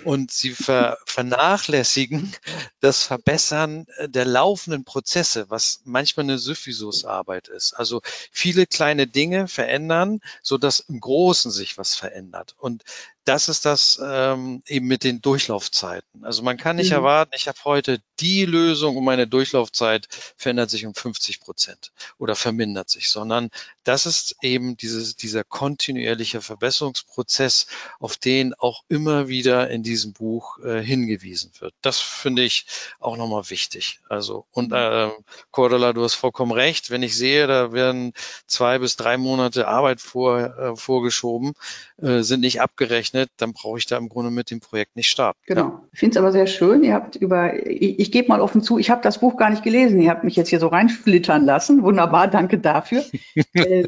und 0.04 0.32
sie 0.32 0.52
ver 0.52 0.98
vernachlässigen 1.06 2.34
das 2.80 3.04
Verbessern 3.04 3.86
der 4.00 4.26
laufenden 4.26 4.84
Prozesse, 4.84 5.50
was 5.50 5.82
manchmal 5.84 6.26
eine 6.26 6.38
Syphisusarbeit 6.38 7.48
ist. 7.48 7.74
Also 7.74 8.02
viele 8.32 8.66
kleine 8.66 9.08
Dinge 9.08 9.48
verändern, 9.48 10.20
so 10.42 10.58
dass 10.58 10.80
im 10.80 11.00
Großen 11.00 11.52
sich 11.52 11.78
was 11.78 11.96
verändert. 11.96 12.56
Und 12.58 12.84
das 13.26 13.50
ist 13.50 13.66
das 13.66 14.00
ähm, 14.04 14.64
eben 14.66 14.88
mit 14.88 15.04
den 15.04 15.22
Durchlaufzeiten. 15.22 16.26
Also 16.26 16.42
man 16.42 16.58
kann 16.58 16.78
nicht 16.78 16.90
mhm. 16.90 16.98
erwarten, 16.98 17.34
ich 17.36 17.48
habe 17.48 17.60
heute 17.66 18.02
die 18.20 18.46
Lösung 18.46 18.98
und 18.98 19.04
meine 19.04 19.28
Durchlaufzeit 19.28 20.08
verändert 20.36 20.72
sich 20.72 20.86
um 20.86 20.96
50 20.96 21.40
Prozent 21.40 21.92
oder 22.18 22.36
vermindert 22.36 22.90
sich, 22.90 23.10
sondern 23.10 23.50
das 23.84 24.08
ist 24.08 24.38
eben 24.42 24.76
dieses, 24.76 25.16
dieser 25.16 25.44
kontinuierliche 25.44 26.42
Verbesserungsprozess, 26.42 27.68
auf 28.00 28.18
den 28.18 28.56
auch 28.56 28.84
immer 28.90 29.28
wieder 29.28 29.70
in 29.70 29.84
diesem 29.84 30.14
Buch 30.14 30.58
äh, 30.60 30.82
hingewiesen 30.82 31.52
wird. 31.60 31.76
Das 31.82 32.00
finde 32.00 32.42
ich 32.44 32.66
auch 33.00 33.18
nochmal 33.18 33.50
wichtig. 33.52 34.00
Also 34.10 34.46
und 34.52 34.72
äh, 34.74 35.10
Cordula, 35.52 35.94
du 35.94 36.04
hast 36.04 36.16
vollkommen 36.16 36.52
recht. 36.52 36.90
Wenn 36.90 37.04
ich 37.04 37.16
sehe, 37.16 37.46
da 37.46 37.72
werden 37.72 38.14
zwei 38.48 38.80
bis 38.80 38.96
drei 38.96 39.18
Monate 39.18 39.68
Arbeit 39.68 40.02
vor, 40.02 40.40
äh, 40.40 40.76
vorgeschoben, 40.76 41.54
äh, 42.02 42.22
sind 42.22 42.42
nicht 42.42 42.62
abgerechnet 42.62 43.11
berechnet, 43.12 43.30
dann 43.38 43.54
brauche 43.54 43.78
ich 43.78 43.86
da 43.86 43.98
im 43.98 44.10
Grunde 44.10 44.32
mit 44.32 44.52
dem 44.52 44.60
Projekt 44.60 44.96
nicht 44.96 45.08
starten. 45.08 45.40
Genau. 45.46 45.62
Ja. 45.62 45.82
Ich 45.92 46.00
finde 46.00 46.12
es 46.12 46.18
aber 46.18 46.32
sehr 46.32 46.48
schön. 46.48 46.84
Ihr 46.84 46.94
habt 46.94 47.16
über, 47.16 47.68
ich, 47.68 48.00
ich 48.00 48.12
gebe 48.12 48.30
mal 48.30 48.42
offen 48.42 48.62
zu, 48.62 48.78
ich 48.78 48.90
habe 48.90 49.02
das 49.02 49.20
Buch 49.20 49.38
gar 49.38 49.50
nicht 49.50 49.64
gelesen. 49.64 50.02
Ihr 50.02 50.10
habt 50.10 50.24
mich 50.24 50.36
jetzt 50.36 50.50
hier 50.50 50.60
so 50.60 50.68
reinflittern 50.68 51.46
lassen. 51.46 51.84
Wunderbar, 51.84 52.28
danke 52.28 52.60
dafür. 52.60 53.04
äh, 53.54 53.88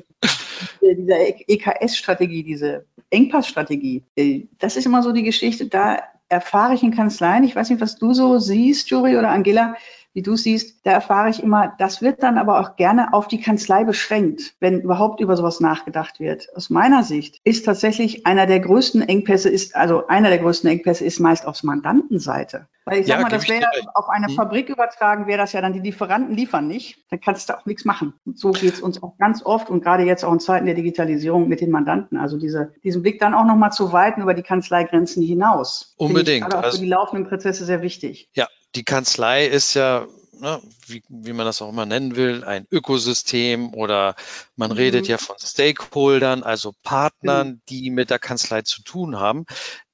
diese 0.82 1.14
EKS-Strategie, 1.48 2.44
diese 2.44 2.86
Engpass-Strategie, 3.10 4.04
äh, 4.16 4.42
das 4.60 4.78
ist 4.78 4.86
immer 4.86 5.04
so 5.04 5.12
die 5.12 5.24
Geschichte, 5.24 5.68
da 5.68 6.00
erfahre 6.30 6.74
ich 6.74 6.84
in 6.84 6.96
Kanzleien, 6.96 7.44
ich 7.44 7.56
weiß 7.56 7.70
nicht, 7.70 7.82
was 7.82 7.98
du 7.98 8.14
so 8.14 8.40
siehst, 8.40 8.90
Juri 8.90 9.18
oder 9.18 9.30
Angela, 9.30 9.76
wie 10.14 10.22
du 10.22 10.36
siehst, 10.36 10.86
da 10.86 10.92
erfahre 10.92 11.30
ich 11.30 11.42
immer, 11.42 11.74
das 11.80 12.02
wird 12.02 12.22
dann 12.22 12.38
aber 12.38 12.60
auch 12.60 12.76
gerne 12.76 13.14
auf 13.14 13.28
die 13.28 13.42
Kanzlei 13.42 13.84
beschränkt, 13.84 14.54
wenn 14.60 14.82
überhaupt 14.82 15.20
über 15.20 15.36
sowas 15.36 15.60
nachgedacht 15.60 16.20
wird. 16.20 16.48
Aus 16.56 16.70
meiner 16.70 17.04
Sicht 17.04 17.40
ist 17.44 17.66
tatsächlich 17.66 18.26
einer 18.26 18.46
der 18.46 18.60
größten 18.60 19.02
Engpässe 19.02 19.50
ist, 19.50 19.76
also 19.76 20.08
einer 20.08 20.30
der 20.30 20.40
größten 20.40 20.70
Engpässe 20.70 21.04
ist 21.04 21.20
meist 21.20 21.48
aufs 21.48 21.64
Mandantenseite. 21.64 22.68
Weil 22.86 23.00
ich 23.00 23.08
sag 23.08 23.18
ja, 23.18 23.22
mal, 23.22 23.30
das 23.30 23.48
wäre 23.48 23.66
auf 23.94 24.10
eine 24.10 24.28
hm. 24.28 24.36
Fabrik 24.36 24.70
übertragen, 24.70 25.26
wäre 25.26 25.38
das 25.38 25.54
ja 25.54 25.62
dann, 25.62 25.74
die 25.74 25.80
Lieferanten 25.80 26.36
liefern 26.36 26.68
nicht, 26.68 27.00
dann 27.10 27.22
kannst 27.22 27.50
du 27.50 27.58
auch 27.58 27.66
nichts 27.66 27.86
machen. 27.86 28.14
Und 28.26 28.38
so 28.38 28.52
geht 28.52 28.74
es 28.74 28.82
uns 28.82 29.02
auch 29.02 29.18
ganz 29.18 29.44
oft 29.46 29.70
und 29.70 29.82
gerade 29.82 30.04
jetzt 30.04 30.26
auch 30.26 30.34
in 30.34 30.40
Zeiten 30.40 30.66
der 30.66 30.76
Digitalisierung 30.76 31.48
mit 31.48 31.62
den 31.62 31.72
Mandanten. 31.72 32.18
Also 32.18 32.38
diese, 32.38 32.74
diesen 32.84 33.02
Blick 33.02 33.20
dann 33.20 33.34
auch 33.34 33.46
nochmal 33.46 33.72
zu 33.72 33.94
weiten 33.94 34.22
über 34.22 34.34
die 34.34 34.44
Kanzleigrenzen 34.44 35.24
hinaus. 35.24 35.96
Unbedingt. 35.98 36.44
Gerade 36.44 36.58
auch 36.58 36.64
also, 36.64 36.78
für 36.78 36.84
die 36.84 36.90
laufenden 36.90 37.28
Prozesse 37.28 37.64
sehr 37.64 37.82
wichtig. 37.82 38.30
Ja, 38.34 38.48
die 38.76 38.84
Kanzlei 38.84 39.46
ist 39.46 39.74
ja, 39.76 40.08
ne, 40.40 40.62
wie, 40.88 41.04
wie 41.08 41.34
man 41.34 41.46
das 41.46 41.62
auch 41.62 41.70
immer 41.70 41.86
nennen 41.86 42.16
will, 42.16 42.44
ein 42.44 42.68
Ökosystem 42.72 43.74
oder 43.74 44.16
man 44.56 44.72
mhm. 44.72 44.78
redet 44.78 45.08
ja 45.08 45.18
von 45.18 45.36
Stakeholdern, 45.40 46.44
also 46.44 46.74
Partnern, 46.84 47.48
mhm. 47.48 47.62
die 47.70 47.90
mit 47.92 48.10
der 48.10 48.20
Kanzlei 48.20 48.62
zu 48.64 48.82
tun 48.84 49.20
haben. 49.20 49.46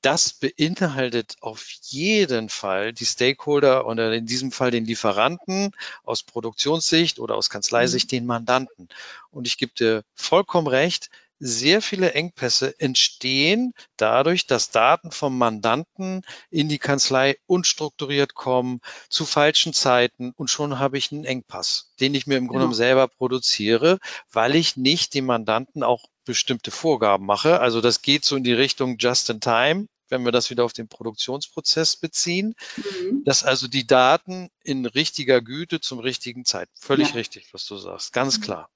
Das 0.01 0.31
beinhaltet 0.31 1.35
auf 1.41 1.67
jeden 1.81 2.49
Fall 2.49 2.93
die 2.93 3.05
Stakeholder 3.05 3.85
oder 3.85 4.13
in 4.13 4.25
diesem 4.25 4.51
Fall 4.51 4.71
den 4.71 4.85
Lieferanten 4.85 5.71
aus 6.03 6.23
Produktionssicht 6.23 7.19
oder 7.19 7.35
aus 7.35 7.49
Kanzleisicht 7.49 8.07
mhm. 8.07 8.15
den 8.15 8.25
Mandanten. 8.25 8.87
Und 9.29 9.45
ich 9.45 9.57
gebe 9.57 9.73
dir 9.73 10.03
vollkommen 10.15 10.67
recht, 10.67 11.09
sehr 11.39 11.81
viele 11.81 12.13
Engpässe 12.13 12.79
entstehen 12.79 13.73
dadurch, 13.97 14.45
dass 14.45 14.71
Daten 14.71 15.11
vom 15.11 15.37
Mandanten 15.37 16.21
in 16.49 16.69
die 16.69 16.77
Kanzlei 16.77 17.37
unstrukturiert 17.45 18.35
kommen, 18.35 18.81
zu 19.09 19.25
falschen 19.25 19.73
Zeiten 19.73 20.31
und 20.35 20.49
schon 20.49 20.79
habe 20.79 20.97
ich 20.97 21.11
einen 21.11 21.25
Engpass, 21.25 21.93
den 21.99 22.13
ich 22.13 22.27
mir 22.27 22.37
im 22.37 22.47
Grunde 22.47 22.65
genau. 22.65 22.75
selber 22.75 23.07
produziere, 23.07 23.99
weil 24.31 24.55
ich 24.55 24.77
nicht 24.77 25.13
dem 25.13 25.25
Mandanten 25.25 25.83
auch 25.83 26.05
bestimmte 26.25 26.71
Vorgaben 26.71 27.25
mache. 27.25 27.59
Also 27.59 27.81
das 27.81 28.01
geht 28.01 28.25
so 28.25 28.35
in 28.35 28.43
die 28.43 28.53
Richtung 28.53 28.97
Just 28.99 29.29
in 29.29 29.39
Time 29.39 29.87
wenn 30.09 30.25
wir 30.25 30.31
das 30.31 30.49
wieder 30.49 30.65
auf 30.65 30.73
den 30.73 30.87
Produktionsprozess 30.87 31.95
beziehen, 31.95 32.55
mhm. 32.77 33.23
dass 33.23 33.43
also 33.43 33.67
die 33.67 33.85
Daten 33.87 34.49
in 34.63 34.85
richtiger 34.85 35.41
Güte 35.41 35.79
zum 35.79 35.99
richtigen 35.99 36.45
Zeit. 36.45 36.69
Völlig 36.73 37.09
ja. 37.09 37.13
richtig, 37.15 37.53
was 37.53 37.65
du 37.65 37.77
sagst. 37.77 38.11
Ganz 38.11 38.39
mhm. 38.39 38.41
klar. 38.41 38.69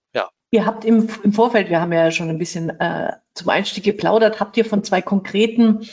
Ihr 0.53 0.67
habt 0.67 0.85
im, 0.85 1.09
im 1.23 1.33
Vorfeld, 1.33 1.71
wir 1.71 1.81
haben 1.81 1.91
ja 1.91 2.11
schon 2.11 2.29
ein 2.29 2.37
bisschen 2.37 2.79
äh, 2.79 3.13
zum 3.33 3.49
Einstieg 3.49 3.85
geplaudert, 3.85 4.39
habt 4.39 4.55
ihr 4.55 4.65
von 4.65 4.83
zwei 4.83 5.01
konkreten 5.01 5.89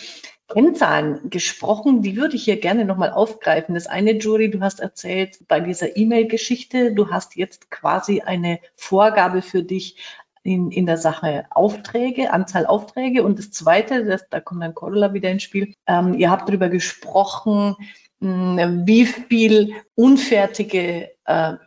Kennzahlen 0.49 1.31
gesprochen, 1.31 2.03
die 2.03 2.15
würde 2.15 2.37
ich 2.37 2.45
hier 2.45 2.61
gerne 2.61 2.85
nochmal 2.85 3.11
aufgreifen. 3.11 3.75
Das 3.75 3.87
eine, 3.87 4.19
Jury, 4.19 4.51
du 4.51 4.61
hast 4.61 4.81
erzählt 4.81 5.39
bei 5.49 5.61
dieser 5.61 5.97
E-Mail-Geschichte, 5.97 6.93
du 6.93 7.09
hast 7.09 7.37
jetzt 7.37 7.71
quasi 7.71 8.21
eine 8.21 8.61
Vorgabe 8.77 9.41
für 9.41 9.63
dich 9.63 9.97
in, 10.43 10.71
in 10.71 10.85
der 10.85 10.99
Sache 10.99 11.47
Aufträge, 11.49 12.31
Anzahl 12.31 12.67
Aufträge. 12.67 13.23
Und 13.23 13.39
das 13.39 13.53
zweite, 13.53 14.05
das, 14.05 14.29
da 14.29 14.41
kommt 14.41 14.63
dann 14.63 14.75
Cordula 14.75 15.15
wieder 15.15 15.31
ins 15.31 15.43
Spiel, 15.43 15.73
ähm, 15.87 16.13
ihr 16.13 16.31
habt 16.31 16.51
darüber 16.51 16.69
gesprochen, 16.69 17.77
hm, 18.21 18.83
wie 18.85 19.07
viel 19.07 19.73
unfertige, 19.95 21.13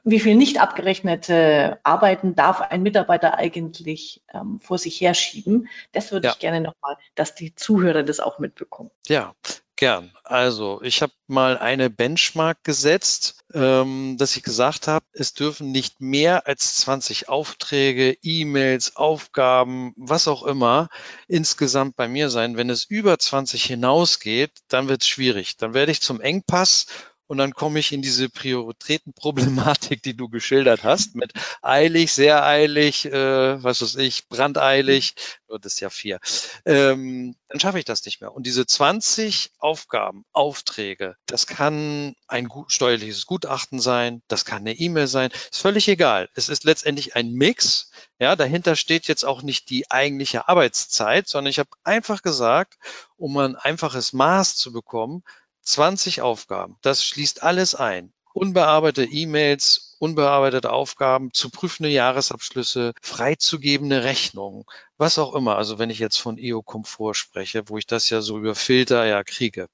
wie 0.03 0.19
viel 0.19 0.35
nicht 0.35 0.59
abgerechnete 0.59 1.79
Arbeiten 1.83 2.35
darf 2.35 2.61
ein 2.61 2.83
Mitarbeiter 2.83 3.37
eigentlich 3.37 4.21
ähm, 4.33 4.59
vor 4.59 4.77
sich 4.77 4.99
herschieben. 4.99 5.69
Das 5.91 6.11
würde 6.11 6.27
ja. 6.27 6.33
ich 6.33 6.39
gerne 6.39 6.61
nochmal, 6.61 6.97
dass 7.15 7.35
die 7.35 7.55
Zuhörer 7.55 8.03
das 8.03 8.19
auch 8.19 8.39
mitbekommen. 8.39 8.91
Ja, 9.07 9.33
Gern. 9.75 10.11
Also 10.23 10.81
ich 10.83 11.01
habe 11.01 11.13
mal 11.27 11.57
eine 11.57 11.89
Benchmark 11.89 12.63
gesetzt, 12.63 13.43
ähm, 13.53 14.17
dass 14.19 14.37
ich 14.37 14.43
gesagt 14.43 14.87
habe, 14.87 15.03
es 15.13 15.33
dürfen 15.33 15.71
nicht 15.71 15.99
mehr 15.99 16.47
als 16.47 16.75
20 16.77 17.27
Aufträge, 17.27 18.15
E-Mails, 18.21 18.95
Aufgaben, 18.95 19.93
was 19.97 20.27
auch 20.27 20.43
immer 20.43 20.89
insgesamt 21.27 21.95
bei 21.95 22.07
mir 22.07 22.29
sein. 22.29 22.55
Wenn 22.55 22.69
es 22.69 22.85
über 22.85 23.17
20 23.17 23.63
hinausgeht, 23.63 24.51
dann 24.67 24.87
wird 24.89 25.01
es 25.01 25.07
schwierig. 25.07 25.57
Dann 25.57 25.73
werde 25.73 25.91
ich 25.91 26.01
zum 26.01 26.21
Engpass 26.21 26.85
und 27.27 27.37
dann 27.37 27.53
komme 27.53 27.79
ich 27.79 27.91
in 27.91 28.01
diese 28.01 28.29
Prioritätenproblematik, 28.29 30.03
die 30.03 30.15
du 30.15 30.29
geschildert 30.29 30.83
hast, 30.83 31.15
mit 31.15 31.33
eilig, 31.61 32.13
sehr 32.13 32.45
eilig, 32.45 33.05
äh, 33.05 33.63
was 33.63 33.81
weiß 33.81 33.95
ich, 33.95 34.27
brandeilig, 34.27 35.15
nur 35.47 35.59
das 35.59 35.73
ist 35.73 35.79
ja 35.79 35.89
vier. 35.89 36.19
Ähm, 36.65 37.35
dann 37.47 37.59
schaffe 37.59 37.79
ich 37.79 37.85
das 37.85 38.03
nicht 38.05 38.21
mehr. 38.21 38.33
Und 38.33 38.45
diese 38.45 38.65
20 38.65 39.51
Aufgaben, 39.59 40.25
Aufträge, 40.33 41.15
das 41.25 41.47
kann 41.47 42.15
ein 42.27 42.47
gut, 42.47 42.71
steuerliches 42.71 43.25
Gutachten 43.25 43.79
sein, 43.79 44.21
das 44.27 44.45
kann 44.45 44.59
eine 44.59 44.73
E-Mail 44.73 45.07
sein, 45.07 45.31
ist 45.31 45.61
völlig 45.61 45.87
egal. 45.87 46.29
Es 46.33 46.49
ist 46.49 46.63
letztendlich 46.63 47.15
ein 47.15 47.31
Mix. 47.31 47.91
Ja, 48.19 48.35
dahinter 48.35 48.75
steht 48.75 49.07
jetzt 49.07 49.25
auch 49.25 49.43
nicht 49.43 49.69
die 49.69 49.89
eigentliche 49.91 50.47
Arbeitszeit, 50.47 51.27
sondern 51.27 51.51
ich 51.51 51.59
habe 51.59 51.69
einfach 51.83 52.21
gesagt, 52.21 52.77
um 53.17 53.37
ein 53.37 53.55
einfaches 53.55 54.13
Maß 54.13 54.55
zu 54.55 54.71
bekommen, 54.71 55.23
20 55.63 56.21
Aufgaben. 56.21 56.77
Das 56.81 57.03
schließt 57.03 57.43
alles 57.43 57.75
ein. 57.75 58.13
Unbearbeitete 58.33 59.11
E-Mails, 59.11 59.95
unbearbeitete 59.99 60.71
Aufgaben, 60.71 61.31
zu 61.33 61.49
prüfende 61.51 61.89
Jahresabschlüsse, 61.89 62.93
freizugebende 63.01 64.03
Rechnungen, 64.03 64.63
was 64.97 65.19
auch 65.19 65.35
immer. 65.35 65.55
Also 65.55 65.77
wenn 65.77 65.91
ich 65.91 65.99
jetzt 65.99 66.17
von 66.17 66.37
EO-Komfort 66.39 67.13
spreche, 67.13 67.69
wo 67.69 67.77
ich 67.77 67.85
das 67.85 68.09
ja 68.09 68.21
so 68.21 68.39
über 68.39 68.55
Filter 68.55 69.05
ja 69.05 69.23
kriege. 69.23 69.67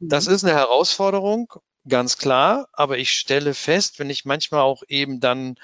Das 0.00 0.26
mhm. 0.26 0.34
ist 0.34 0.44
eine 0.44 0.54
Herausforderung 0.54 1.52
ganz 1.88 2.18
klar, 2.18 2.68
aber 2.72 2.98
ich 2.98 3.10
stelle 3.10 3.54
fest, 3.54 3.98
wenn 3.98 4.10
ich 4.10 4.24
manchmal 4.24 4.60
auch 4.60 4.82
eben 4.88 5.20
dann 5.20 5.56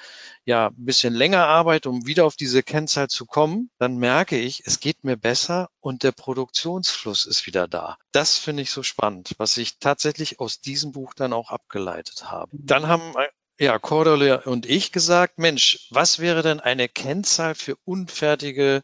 ja 0.45 0.67
ein 0.67 0.85
bisschen 0.85 1.13
länger 1.13 1.45
arbeite, 1.45 1.89
um 1.89 2.05
wieder 2.05 2.25
auf 2.25 2.35
diese 2.35 2.63
Kennzahl 2.63 3.07
zu 3.07 3.25
kommen, 3.25 3.69
dann 3.77 3.97
merke 3.97 4.37
ich, 4.37 4.63
es 4.65 4.79
geht 4.79 5.03
mir 5.03 5.17
besser 5.17 5.69
und 5.79 6.03
der 6.03 6.11
Produktionsfluss 6.11 7.25
ist 7.25 7.45
wieder 7.45 7.67
da. 7.67 7.97
Das 8.11 8.37
finde 8.37 8.63
ich 8.63 8.71
so 8.71 8.83
spannend, 8.83 9.33
was 9.37 9.57
ich 9.57 9.79
tatsächlich 9.79 10.39
aus 10.39 10.61
diesem 10.61 10.91
Buch 10.91 11.13
dann 11.13 11.33
auch 11.33 11.51
abgeleitet 11.51 12.31
habe. 12.31 12.51
Dann 12.53 12.87
haben 12.87 13.13
ja, 13.59 13.77
Cordula 13.77 14.37
und 14.45 14.65
ich 14.65 14.91
gesagt, 14.91 15.37
Mensch, 15.37 15.87
was 15.91 16.17
wäre 16.17 16.41
denn 16.41 16.59
eine 16.59 16.89
Kennzahl 16.89 17.53
für 17.53 17.75
unfertige 17.83 18.81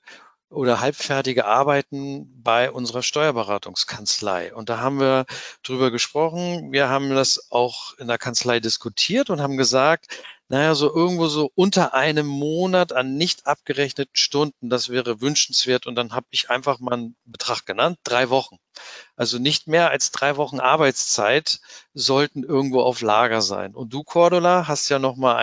oder 0.50 0.80
halbfertige 0.80 1.46
Arbeiten 1.46 2.42
bei 2.42 2.72
unserer 2.72 3.04
Steuerberatungskanzlei. 3.04 4.54
Und 4.54 4.70
da 4.70 4.80
haben 4.80 5.00
wir 5.00 5.26
drüber 5.64 5.92
gesprochen. 5.92 6.72
Wir 6.72 6.90
haben 6.90 7.10
das 7.10 7.52
auch 7.52 7.98
in 7.98 8.08
der 8.08 8.18
Kanzlei 8.18 8.60
diskutiert 8.60 9.30
und 9.30 9.42
haben 9.42 9.58
gesagt, 9.58 10.08
naja, 10.50 10.76
so 10.76 10.94
irgendwo 10.94 11.28
so 11.28 11.52
unter 11.56 11.94
einem 11.94 12.26
Monat 12.26 12.94
an 12.94 13.18
nicht 13.18 13.48
abgerechneten 13.48 14.16
Stunden, 14.16 14.70
das 14.70 14.88
wäre 14.88 15.20
wünschenswert. 15.20 15.86
Und 15.86 15.96
dann 15.96 16.14
habe 16.14 16.28
ich 16.30 16.50
einfach 16.50 16.80
mal 16.80 16.94
einen 16.94 17.16
Betrag 17.26 17.66
genannt, 17.66 18.00
drei 18.04 18.30
Wochen. 18.30 18.58
Also 19.18 19.40
nicht 19.40 19.68
mehr 19.68 19.90
als 19.90 20.12
drei 20.12 20.38
Wochen 20.38 20.62
Arbeitszeit 20.62 21.60
sollten 21.94 22.44
irgendwo 22.44 22.82
auf 22.82 23.02
Lager 23.02 23.42
sein. 23.42 23.76
Und 23.76 23.92
du, 23.94 24.04
Cordula, 24.04 24.70
hast 24.70 24.88
ja 24.88 25.00
noch 25.00 25.18
mal 25.18 25.36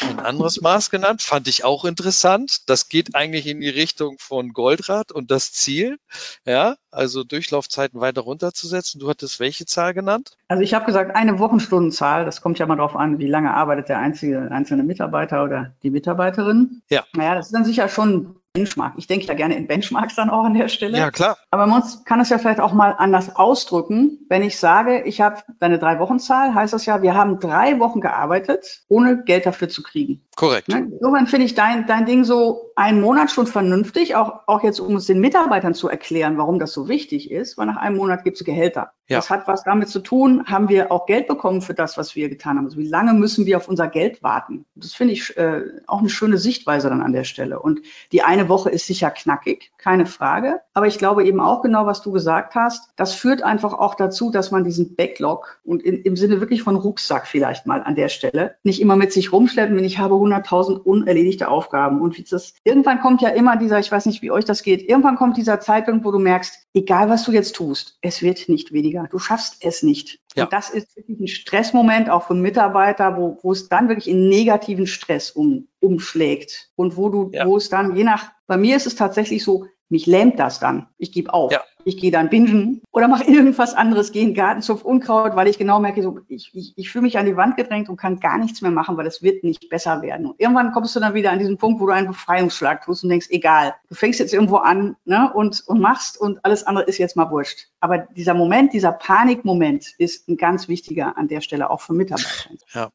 ein, 0.00 0.20
anderes 0.20 0.60
Maß 0.60 0.90
genannt, 0.90 1.22
fand 1.22 1.48
ich 1.48 1.64
auch 1.64 1.84
interessant. 1.84 2.68
Das 2.68 2.88
geht 2.88 3.14
eigentlich 3.14 3.46
in 3.46 3.60
die 3.60 3.68
Richtung 3.68 4.16
von 4.18 4.52
Goldrad 4.52 5.12
und 5.12 5.30
das 5.30 5.52
Ziel, 5.52 5.98
ja, 6.44 6.76
also 6.90 7.24
Durchlaufzeiten 7.24 8.00
weiter 8.00 8.22
runterzusetzen. 8.22 9.00
Du 9.00 9.08
hattest 9.08 9.40
welche 9.40 9.66
Zahl 9.66 9.94
genannt? 9.94 10.36
Also 10.48 10.62
ich 10.62 10.74
habe 10.74 10.86
gesagt, 10.86 11.14
eine 11.16 11.38
Wochenstundenzahl. 11.38 12.24
Das 12.24 12.40
kommt 12.40 12.58
ja 12.58 12.66
mal 12.66 12.76
darauf 12.76 12.96
an, 12.96 13.18
wie 13.18 13.26
lange 13.26 13.52
arbeitet 13.52 13.88
der 13.88 13.98
einzige, 13.98 14.50
einzelne 14.50 14.82
Mitarbeiter 14.82 15.44
oder 15.44 15.74
die 15.82 15.90
Mitarbeiterin. 15.90 16.82
Ja. 16.88 17.04
Naja, 17.14 17.34
das 17.34 17.46
ist 17.46 17.54
dann 17.54 17.64
sicher 17.64 17.88
schon 17.88 18.36
Benchmark. 18.58 18.94
Ich 18.96 19.06
denke 19.06 19.26
ja 19.26 19.34
gerne 19.34 19.56
in 19.56 19.66
Benchmarks 19.66 20.16
dann 20.16 20.30
auch 20.30 20.44
an 20.44 20.54
der 20.54 20.68
Stelle. 20.68 20.98
Ja, 20.98 21.10
klar. 21.10 21.38
Aber 21.50 21.66
man 21.66 21.82
kann 22.04 22.20
es 22.20 22.28
ja 22.28 22.38
vielleicht 22.38 22.60
auch 22.60 22.72
mal 22.72 22.94
anders 22.98 23.36
ausdrücken. 23.36 24.26
Wenn 24.28 24.42
ich 24.42 24.58
sage, 24.58 25.02
ich 25.04 25.20
habe 25.20 25.42
deine 25.60 25.78
drei 25.78 25.98
Wochenzahl, 26.00 26.54
heißt 26.54 26.72
das 26.72 26.86
ja, 26.86 27.02
wir 27.02 27.14
haben 27.14 27.38
drei 27.38 27.78
Wochen 27.78 28.00
gearbeitet, 28.00 28.82
ohne 28.88 29.22
Geld 29.22 29.46
dafür 29.46 29.68
zu 29.68 29.82
kriegen. 29.82 30.24
Korrekt. 30.34 30.68
Ne? 30.68 30.88
Insofern 30.92 31.26
finde 31.26 31.46
ich 31.46 31.54
dein, 31.54 31.86
dein 31.86 32.06
Ding 32.06 32.24
so 32.24 32.72
einen 32.76 33.00
Monat 33.00 33.32
schon 33.32 33.48
vernünftig, 33.48 34.14
auch, 34.14 34.42
auch 34.46 34.62
jetzt, 34.62 34.78
um 34.78 34.94
es 34.94 35.06
den 35.06 35.20
Mitarbeitern 35.20 35.74
zu 35.74 35.88
erklären, 35.88 36.38
warum 36.38 36.60
das 36.60 36.72
so 36.72 36.88
wichtig 36.88 37.30
ist, 37.32 37.58
weil 37.58 37.66
nach 37.66 37.76
einem 37.76 37.96
Monat 37.96 38.22
gibt 38.22 38.36
es 38.36 38.44
Gehälter. 38.44 38.92
Ja. 39.08 39.18
Das 39.18 39.30
hat 39.30 39.48
was 39.48 39.64
damit 39.64 39.88
zu 39.88 39.98
tun, 39.98 40.44
haben 40.46 40.68
wir 40.68 40.92
auch 40.92 41.06
Geld 41.06 41.26
bekommen 41.26 41.60
für 41.60 41.74
das, 41.74 41.96
was 41.96 42.14
wir 42.14 42.28
getan 42.28 42.56
haben. 42.56 42.66
Also 42.66 42.78
wie 42.78 42.86
lange 42.86 43.14
müssen 43.14 43.46
wir 43.46 43.56
auf 43.56 43.66
unser 43.66 43.88
Geld 43.88 44.22
warten? 44.22 44.64
Das 44.76 44.92
finde 44.92 45.14
ich 45.14 45.36
äh, 45.36 45.62
auch 45.88 45.98
eine 45.98 46.10
schöne 46.10 46.38
Sichtweise 46.38 46.88
dann 46.88 47.02
an 47.02 47.12
der 47.12 47.24
Stelle. 47.24 47.58
Und 47.58 47.80
die 48.12 48.22
eine 48.22 48.47
Woche 48.48 48.70
ist 48.70 48.86
sicher 48.86 49.10
knackig, 49.10 49.72
keine 49.78 50.06
Frage. 50.06 50.60
Aber 50.74 50.86
ich 50.86 50.98
glaube 50.98 51.24
eben 51.24 51.40
auch 51.40 51.62
genau, 51.62 51.86
was 51.86 52.02
du 52.02 52.12
gesagt 52.12 52.54
hast, 52.54 52.90
das 52.96 53.14
führt 53.14 53.42
einfach 53.42 53.72
auch 53.72 53.94
dazu, 53.94 54.30
dass 54.30 54.50
man 54.50 54.64
diesen 54.64 54.96
Backlog 54.96 55.60
und 55.64 55.82
in, 55.82 56.02
im 56.02 56.16
Sinne 56.16 56.40
wirklich 56.40 56.62
von 56.62 56.76
Rucksack 56.76 57.26
vielleicht 57.26 57.66
mal 57.66 57.82
an 57.82 57.94
der 57.94 58.08
Stelle 58.08 58.56
nicht 58.62 58.80
immer 58.80 58.96
mit 58.96 59.12
sich 59.12 59.32
rumschleppen, 59.32 59.76
wenn 59.76 59.84
ich 59.84 59.98
habe 59.98 60.14
100.000 60.14 60.78
unerledigte 60.78 61.48
Aufgaben. 61.48 62.00
Und 62.00 62.16
wie 62.16 62.24
das, 62.24 62.54
irgendwann 62.64 63.00
kommt 63.00 63.22
ja 63.22 63.30
immer 63.30 63.56
dieser, 63.56 63.78
ich 63.78 63.90
weiß 63.90 64.06
nicht, 64.06 64.22
wie 64.22 64.30
euch 64.30 64.44
das 64.44 64.62
geht, 64.62 64.88
irgendwann 64.88 65.16
kommt 65.16 65.36
dieser 65.36 65.60
Zeitpunkt, 65.60 66.04
wo 66.04 66.10
du 66.10 66.18
merkst, 66.18 66.68
egal 66.74 67.08
was 67.08 67.24
du 67.24 67.32
jetzt 67.32 67.56
tust, 67.56 67.98
es 68.00 68.22
wird 68.22 68.48
nicht 68.48 68.72
weniger. 68.72 69.08
Du 69.10 69.18
schaffst 69.18 69.58
es 69.60 69.82
nicht. 69.82 70.20
Ja. 70.36 70.44
Und 70.44 70.52
das 70.52 70.70
ist 70.70 70.96
wirklich 70.96 71.20
ein 71.20 71.28
Stressmoment 71.28 72.10
auch 72.10 72.26
für 72.26 72.34
Mitarbeiter, 72.34 73.16
wo, 73.16 73.38
wo 73.42 73.52
es 73.52 73.68
dann 73.68 73.88
wirklich 73.88 74.08
in 74.08 74.28
negativen 74.28 74.86
Stress 74.86 75.30
um, 75.30 75.68
umschlägt. 75.80 76.70
Und 76.76 76.96
wo 76.96 77.08
du, 77.08 77.30
ja. 77.32 77.46
wo 77.46 77.56
es 77.56 77.68
dann, 77.68 77.96
je 77.96 78.04
nach, 78.04 78.30
bei 78.48 78.56
mir 78.56 78.76
ist 78.76 78.86
es 78.86 78.96
tatsächlich 78.96 79.44
so, 79.44 79.66
mich 79.90 80.06
lähmt 80.06 80.38
das 80.38 80.58
dann. 80.58 80.88
Ich 80.98 81.12
gebe 81.12 81.32
auf. 81.32 81.52
Ja. 81.52 81.62
Ich 81.84 81.96
gehe 81.96 82.10
dann 82.10 82.28
bingen 82.28 82.82
oder 82.92 83.08
mache 83.08 83.24
irgendwas 83.30 83.74
anderes, 83.74 84.12
gehe 84.12 84.22
in 84.22 84.30
den 84.30 84.34
Garten, 84.34 84.60
zupf 84.60 84.82
Unkraut, 84.82 85.36
weil 85.36 85.48
ich 85.48 85.58
genau 85.58 85.80
merke, 85.80 86.02
so, 86.02 86.18
ich, 86.28 86.50
ich, 86.52 86.72
ich 86.76 86.90
fühle 86.90 87.02
mich 87.02 87.18
an 87.18 87.26
die 87.26 87.36
Wand 87.36 87.56
gedrängt 87.56 87.88
und 87.88 87.96
kann 87.96 88.20
gar 88.20 88.36
nichts 88.36 88.60
mehr 88.60 88.70
machen, 88.70 88.96
weil 88.96 89.06
es 89.06 89.22
wird 89.22 89.44
nicht 89.44 89.68
besser 89.68 90.02
werden. 90.02 90.26
Und 90.26 90.40
irgendwann 90.40 90.72
kommst 90.72 90.96
du 90.96 91.00
dann 91.00 91.14
wieder 91.14 91.30
an 91.30 91.38
diesen 91.38 91.56
Punkt, 91.56 91.80
wo 91.80 91.86
du 91.86 91.92
einen 91.92 92.08
Befreiungsschlag 92.08 92.84
tust 92.84 93.04
und 93.04 93.10
denkst, 93.10 93.28
egal, 93.30 93.74
du 93.88 93.94
fängst 93.94 94.20
jetzt 94.20 94.34
irgendwo 94.34 94.56
an 94.56 94.96
ne, 95.04 95.30
und, 95.32 95.62
und 95.66 95.80
machst 95.80 96.20
und 96.20 96.44
alles 96.44 96.64
andere 96.64 96.84
ist 96.84 96.98
jetzt 96.98 97.16
mal 97.16 97.30
wurscht. 97.30 97.68
Aber 97.80 97.98
dieser 97.98 98.34
Moment, 98.34 98.72
dieser 98.72 98.92
Panikmoment 98.92 99.94
ist 99.98 100.28
ein 100.28 100.36
ganz 100.36 100.68
wichtiger 100.68 101.16
an 101.16 101.28
der 101.28 101.40
Stelle 101.40 101.70
auch 101.70 101.80
für 101.80 101.94
Mitarbeiter. 101.94 102.50
Ja. 102.72 102.90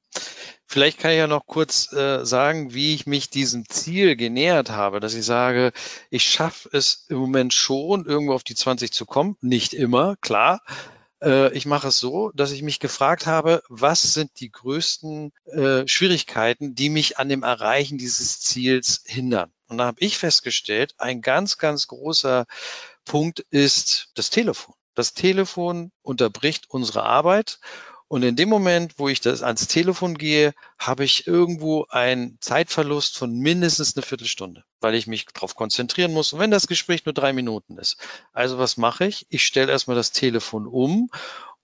Vielleicht 0.65 0.99
kann 0.99 1.11
ich 1.11 1.17
ja 1.17 1.27
noch 1.27 1.45
kurz 1.45 1.91
äh, 1.93 2.25
sagen, 2.25 2.73
wie 2.73 2.93
ich 2.95 3.05
mich 3.05 3.29
diesem 3.29 3.67
Ziel 3.69 4.15
genähert 4.15 4.69
habe, 4.69 4.99
dass 4.99 5.13
ich 5.13 5.25
sage, 5.25 5.71
ich 6.09 6.23
schaffe 6.23 6.69
es 6.71 7.05
im 7.09 7.17
Moment 7.17 7.53
schon, 7.53 8.05
irgendwo 8.05 8.33
auf 8.33 8.43
die 8.43 8.55
20 8.55 8.91
zu 8.91 9.05
kommen. 9.05 9.37
Nicht 9.41 9.73
immer, 9.73 10.15
klar. 10.17 10.61
Äh, 11.21 11.53
ich 11.53 11.65
mache 11.65 11.87
es 11.87 11.99
so, 11.99 12.31
dass 12.31 12.51
ich 12.51 12.61
mich 12.61 12.79
gefragt 12.79 13.25
habe, 13.25 13.63
was 13.69 14.13
sind 14.13 14.31
die 14.39 14.51
größten 14.51 15.31
äh, 15.45 15.87
Schwierigkeiten, 15.87 16.75
die 16.75 16.89
mich 16.89 17.17
an 17.17 17.29
dem 17.29 17.43
Erreichen 17.43 17.97
dieses 17.97 18.39
Ziels 18.41 19.03
hindern. 19.05 19.51
Und 19.67 19.77
da 19.77 19.85
habe 19.85 20.01
ich 20.01 20.17
festgestellt, 20.17 20.93
ein 20.97 21.21
ganz, 21.21 21.57
ganz 21.57 21.87
großer 21.87 22.45
Punkt 23.05 23.39
ist 23.49 24.09
das 24.15 24.29
Telefon. 24.29 24.75
Das 24.95 25.13
Telefon 25.13 25.91
unterbricht 26.03 26.69
unsere 26.69 27.03
Arbeit 27.03 27.59
und 28.13 28.21
in 28.21 28.36
dem 28.36 28.47
Moment, 28.47 28.99
wo 28.99 29.10
ich 29.10 29.21
das 29.21 29.41
ans 29.41 29.67
Telefon 29.67 30.15
gehe, 30.19 30.54
habe 30.78 31.04
ich 31.04 31.26
irgendwo 31.26 31.88
einen 31.89 32.38
Zeitverlust 32.41 33.17
von 33.17 33.34
mindestens 33.39 33.95
eine 33.95 34.04
Viertelstunde, 34.04 34.63
weil 34.82 34.93
ich 34.93 35.08
mich 35.08 35.26
darauf 35.26 35.56
konzentrieren 35.56 36.13
muss. 36.13 36.32
Und 36.32 36.38
wenn 36.38 36.52
das 36.52 36.67
Gespräch 36.67 37.06
nur 37.06 37.13
drei 37.13 37.34
Minuten 37.34 37.80
ist. 37.80 37.97
Also 38.32 38.60
was 38.60 38.78
mache 38.78 39.08
ich? 39.08 39.26
Ich 39.30 39.41
stelle 39.43 39.71
erstmal 39.71 39.95
das 39.95 40.12
Telefon 40.12 40.67
um 40.67 41.10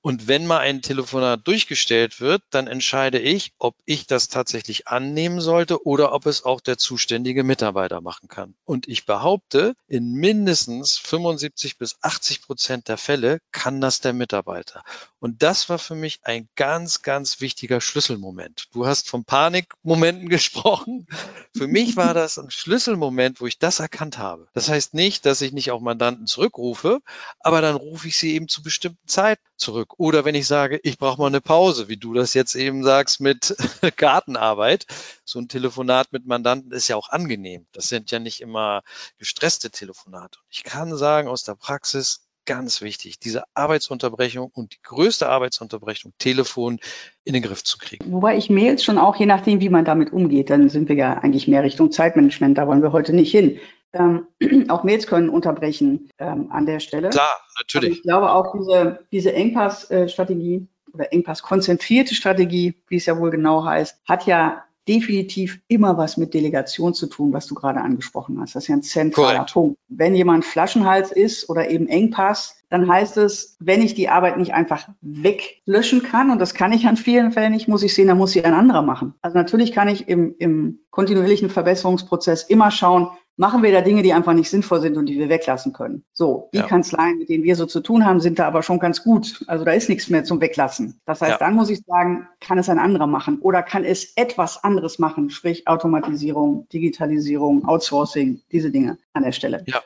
und 0.02 0.28
wenn 0.28 0.48
mal 0.48 0.60
ein 0.60 0.82
Telefonat 0.82 1.46
durchgestellt 1.46 2.22
wird, 2.22 2.42
dann 2.52 2.68
entscheide 2.68 3.20
ich, 3.20 3.52
ob 3.58 3.76
ich 3.86 4.08
das 4.08 4.30
tatsächlich 4.30 4.88
annehmen 4.88 5.42
sollte 5.42 5.86
oder 5.86 6.14
ob 6.14 6.26
es 6.26 6.46
auch 6.46 6.62
der 6.62 6.78
zuständige 6.78 7.44
Mitarbeiter 7.44 8.00
machen 8.00 8.30
kann. 8.30 8.56
Und 8.64 8.88
ich 8.88 9.06
behaupte, 9.06 9.76
in 9.88 10.14
mindestens 10.14 10.98
75 10.98 11.78
bis 11.78 11.98
80 12.02 12.44
Prozent 12.44 12.88
der 12.88 12.98
Fälle 12.98 13.40
kann 13.52 13.82
das 13.82 14.00
der 14.00 14.14
Mitarbeiter. 14.14 14.84
Und 15.20 15.44
das 15.44 15.68
war 15.68 15.80
für 15.80 15.96
mich 15.96 16.20
ein 16.24 16.48
ganz, 16.56 17.02
ganz 17.02 17.42
wichtiger 17.42 17.82
Schlüsselmoment. 17.82 18.70
Du 18.72 18.86
hast 18.86 19.10
von 19.10 19.26
Panikmomenten 19.26 20.30
gesprochen. 20.30 21.08
Für 21.56 21.68
mich 21.68 21.98
war 21.98 22.14
das 22.14 22.40
ein 22.40 22.52
Schlüsselmoment, 22.52 23.42
wo 23.42 23.48
ich 23.48 23.60
das 23.60 23.80
erkannt 23.80 24.18
habe. 24.18 24.48
Das 24.54 24.70
heißt 24.70 24.94
nicht, 24.94 25.26
dass 25.26 25.42
ich 25.42 25.52
nicht 25.52 25.72
auch 25.72 25.82
Mandanten 25.82 26.26
zurückrufe, 26.26 27.00
aber 27.42 27.62
dann 27.62 27.76
rufe 27.76 28.08
ich 28.08 28.18
sie 28.18 28.34
eben 28.34 28.48
zu 28.48 28.64
bestimmten 28.64 29.08
Zeiten 29.08 29.44
zurück. 29.58 29.89
Oder 29.98 30.26
wenn 30.26 30.36
ich 30.36 30.48
sage, 30.48 30.80
ich 30.84 30.98
brauche 30.98 31.20
mal 31.20 31.28
eine 31.28 31.42
Pause, 31.42 31.90
wie 31.90 31.98
du 31.98 32.14
das 32.14 32.34
jetzt 32.34 32.56
eben 32.56 32.84
sagst 32.84 33.20
mit 33.20 33.56
Gartenarbeit. 33.98 34.86
So 35.26 35.40
ein 35.40 35.48
Telefonat 35.48 36.12
mit 36.12 36.26
Mandanten 36.26 36.72
ist 36.72 36.88
ja 36.88 36.96
auch 36.96 37.10
angenehm. 37.10 37.66
Das 37.72 37.90
sind 37.90 38.12
ja 38.12 38.20
nicht 38.20 38.42
immer 38.42 38.82
gestresste 39.18 39.72
Telefonate. 39.72 40.40
Ich 40.50 40.64
kann 40.64 40.96
sagen 40.96 41.28
aus 41.28 41.44
der 41.44 41.56
Praxis, 41.56 42.30
ganz 42.50 42.82
wichtig, 42.82 43.20
diese 43.20 43.44
Arbeitsunterbrechung 43.54 44.50
und 44.52 44.74
die 44.74 44.82
größte 44.82 45.30
Arbeitsunterbrechung, 45.30 46.14
Telefon, 46.18 46.80
in 47.24 47.34
den 47.34 47.44
Griff 47.44 47.64
zu 47.64 47.78
kriegen. 47.78 48.12
Wobei 48.12 48.38
ich 48.38 48.50
Mails 48.50 48.84
schon 48.84 48.98
auch, 48.98 49.16
je 49.18 49.28
nachdem, 49.28 49.62
wie 49.62 49.70
man 49.70 49.86
damit 49.86 50.12
umgeht, 50.12 50.50
dann 50.50 50.68
sind 50.70 50.90
wir 50.90 50.96
ja 50.96 51.14
eigentlich 51.14 51.48
mehr 51.48 51.62
Richtung 51.62 51.92
Zeitmanagement, 51.92 52.58
da 52.58 52.66
wollen 52.66 52.82
wir 52.82 52.92
heute 52.92 53.14
nicht 53.14 53.30
hin. 53.30 53.60
Ähm, 53.94 54.28
auch 54.70 54.84
Mails 54.84 55.08
können 55.08 55.30
unterbrechen 55.30 56.10
ähm, 56.18 56.52
an 56.52 56.66
der 56.66 56.80
Stelle. 56.80 57.10
Klar, 57.10 57.38
natürlich. 57.60 57.90
Aber 57.90 57.98
ich 57.98 58.04
glaube 58.04 58.32
auch 58.32 58.56
diese, 58.58 59.00
diese 59.12 59.34
Engpass-Strategie 59.34 60.68
oder 60.94 61.12
Engpass-konzentrierte 61.14 62.16
Strategie, 62.16 62.76
wie 62.88 62.98
es 62.98 63.06
ja 63.06 63.18
wohl 63.18 63.30
genau 63.30 63.64
heißt, 63.64 64.02
hat 64.08 64.26
ja 64.26 64.64
definitiv 64.90 65.62
immer 65.68 65.98
was 65.98 66.18
mit 66.18 66.34
Delegation 66.34 66.96
zu 66.96 67.06
tun, 67.06 67.32
was 67.32 67.46
du 67.46 67.54
gerade 67.54 67.80
angesprochen 67.80 68.42
hast. 68.42 68.56
Das 68.56 68.64
ist 68.64 68.70
ja 68.70 68.76
ein 68.76 68.82
zentraler 68.82 69.34
Correct. 69.36 69.54
Punkt. 69.54 69.78
Wenn 69.88 70.16
jemand 70.16 70.46
Flaschenhals 70.46 71.12
ist 71.12 71.48
oder 71.48 71.70
eben 71.70 71.88
Engpass, 71.88 72.58
dann 72.70 72.88
heißt 72.88 73.18
es, 73.18 73.56
wenn 73.60 73.84
ich 73.84 73.94
die 73.94 74.10
Arbeit 74.10 74.38
nicht 74.38 74.56
einfach 74.56 74.90
weglöschen 75.02 76.02
kann, 76.02 76.32
und 76.32 76.40
das 76.40 76.56
kann 76.56 76.74
ich 76.74 76.88
an 76.88 76.98
vielen 76.98 77.32
Fällen 77.32 77.54
nicht, 77.54 77.68
muss 77.68 77.84
ich 77.84 77.94
sehen, 77.94 78.08
dann 78.08 78.18
muss 78.18 78.32
sie 78.32 78.44
ein 78.44 78.56
anderer 78.56 78.82
machen. 78.82 79.14
Also 79.22 79.38
natürlich 79.38 79.74
kann 79.74 79.90
ich 79.90 80.08
im, 80.10 80.36
im 80.40 80.80
kontinuierlichen 80.90 81.52
Verbesserungsprozess 81.52 82.42
immer 82.44 82.72
schauen, 82.72 83.10
machen 83.40 83.64
wir 83.64 83.72
da 83.72 83.80
Dinge, 83.80 84.04
die 84.04 84.12
einfach 84.12 84.34
nicht 84.34 84.50
sinnvoll 84.50 84.82
sind 84.82 84.98
und 84.98 85.06
die 85.06 85.18
wir 85.18 85.30
weglassen 85.30 85.72
können. 85.72 86.04
So, 86.12 86.50
die 86.54 86.58
ja. 86.58 86.68
Kanzleien, 86.68 87.18
mit 87.18 87.30
denen 87.30 87.46
wir 87.46 87.56
so 87.56 87.66
zu 87.66 87.80
tun 87.80 88.06
haben, 88.06 88.20
sind 88.20 88.38
da 88.38 88.46
aber 88.46 88.64
schon 88.64 88.80
ganz 88.80 89.02
gut. 89.02 89.46
Also 89.48 89.64
da 89.64 89.72
ist 89.72 89.88
nichts 89.88 90.10
mehr 90.10 90.26
zum 90.26 90.42
Weglassen. 90.42 91.00
Das 91.06 91.22
heißt, 91.22 91.32
ja. 91.32 91.38
dann 91.38 91.56
muss 91.56 91.70
ich 91.70 91.80
sagen, 91.88 92.28
kann 92.42 92.58
es 92.58 92.68
ein 92.68 92.80
anderer 92.80 93.08
machen 93.08 93.40
oder 93.40 93.64
kann 93.64 93.86
es 93.86 94.12
etwas 94.18 94.62
anderes 94.62 95.00
machen, 95.00 95.30
sprich 95.30 95.70
Automatisierung, 95.70 96.68
Digitalisierung, 96.74 97.66
Outsourcing, 97.66 98.42
diese 98.52 98.72
Dinge 98.72 98.98
an 99.14 99.24
der 99.24 99.32
Stelle. 99.32 99.64
Ja. 99.68 99.82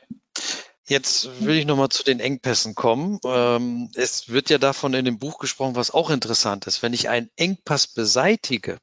Jetzt 0.85 1.29
will 1.45 1.55
ich 1.55 1.67
nochmal 1.67 1.89
zu 1.89 2.03
den 2.03 2.19
Engpässen 2.19 2.73
kommen. 2.73 3.19
Ähm, 3.23 3.91
es 3.93 4.29
wird 4.29 4.49
ja 4.49 4.57
davon 4.57 4.95
in 4.95 5.05
dem 5.05 5.19
Buch 5.19 5.37
gesprochen, 5.37 5.75
was 5.75 5.91
auch 5.91 6.09
interessant 6.09 6.65
ist. 6.65 6.81
Wenn 6.81 6.93
ich 6.93 7.07
einen 7.07 7.29
Engpass 7.35 7.85
beseitige, 7.85 8.79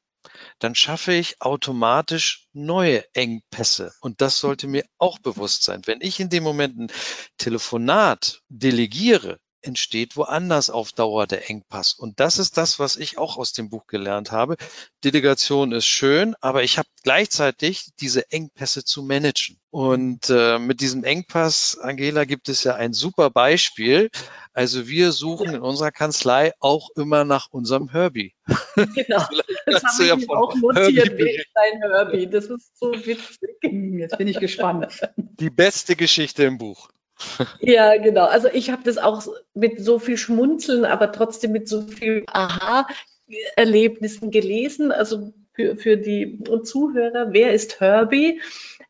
dann 0.61 0.75
schaffe 0.75 1.13
ich 1.13 1.41
automatisch 1.41 2.47
neue 2.53 3.03
Engpässe. 3.15 3.93
Und 3.99 4.21
das 4.21 4.37
sollte 4.37 4.67
mir 4.67 4.85
auch 4.99 5.17
bewusst 5.17 5.63
sein. 5.63 5.81
Wenn 5.85 6.01
ich 6.01 6.19
in 6.19 6.29
dem 6.29 6.43
Moment 6.43 6.77
ein 6.77 6.91
Telefonat 7.37 8.41
delegiere, 8.47 9.39
entsteht 9.61 10.17
woanders 10.17 10.69
auf 10.69 10.91
Dauer 10.91 11.27
der 11.27 11.49
Engpass. 11.49 11.93
Und 11.93 12.19
das 12.19 12.39
ist 12.39 12.57
das, 12.57 12.79
was 12.79 12.97
ich 12.97 13.17
auch 13.17 13.37
aus 13.37 13.53
dem 13.53 13.69
Buch 13.69 13.87
gelernt 13.87 14.31
habe. 14.31 14.57
Delegation 15.03 15.71
ist 15.71 15.85
schön, 15.85 16.35
aber 16.41 16.63
ich 16.63 16.77
habe 16.77 16.87
gleichzeitig 17.03 17.89
diese 17.99 18.31
Engpässe 18.31 18.83
zu 18.83 19.03
managen. 19.03 19.57
Und 19.69 20.29
äh, 20.29 20.59
mit 20.59 20.81
diesem 20.81 21.03
Engpass, 21.03 21.77
Angela, 21.81 22.25
gibt 22.25 22.49
es 22.49 22.63
ja 22.63 22.75
ein 22.75 22.93
super 22.93 23.29
Beispiel. 23.29 24.09
Also 24.53 24.87
wir 24.87 25.13
suchen 25.13 25.53
in 25.53 25.61
unserer 25.61 25.91
Kanzlei 25.91 26.51
auch 26.59 26.89
immer 26.95 27.23
nach 27.23 27.47
unserem 27.51 27.89
Herbie. 27.89 28.33
Genau, 28.95 29.25
das 29.65 29.83
habe 29.83 30.03
ich 30.03 30.27
ja 30.27 30.35
auch 30.35 30.55
notiert, 30.55 31.19
ist 31.19 31.47
dein 31.53 31.81
Herbie? 31.81 32.27
Das 32.31 32.45
ist 32.45 32.77
so 32.77 32.91
witzig. 32.93 33.57
Jetzt 33.61 34.17
bin 34.17 34.27
ich 34.27 34.39
gespannt. 34.39 35.01
Die 35.17 35.49
beste 35.49 35.95
Geschichte 35.95 36.43
im 36.43 36.57
Buch. 36.57 36.89
Ja, 37.59 37.97
genau. 37.97 38.25
Also 38.25 38.47
ich 38.51 38.71
habe 38.71 38.83
das 38.83 38.97
auch 38.97 39.23
mit 39.53 39.83
so 39.83 39.99
viel 39.99 40.17
Schmunzeln, 40.17 40.85
aber 40.85 41.11
trotzdem 41.11 41.51
mit 41.51 41.67
so 41.67 41.81
viel 41.81 42.23
Aha-Erlebnissen 42.31 44.31
gelesen. 44.31 44.91
Also 44.91 45.33
für, 45.53 45.75
für 45.75 45.97
die 45.97 46.39
Zuhörer, 46.63 47.33
wer 47.33 47.53
ist 47.53 47.79
Herbie? 47.79 48.39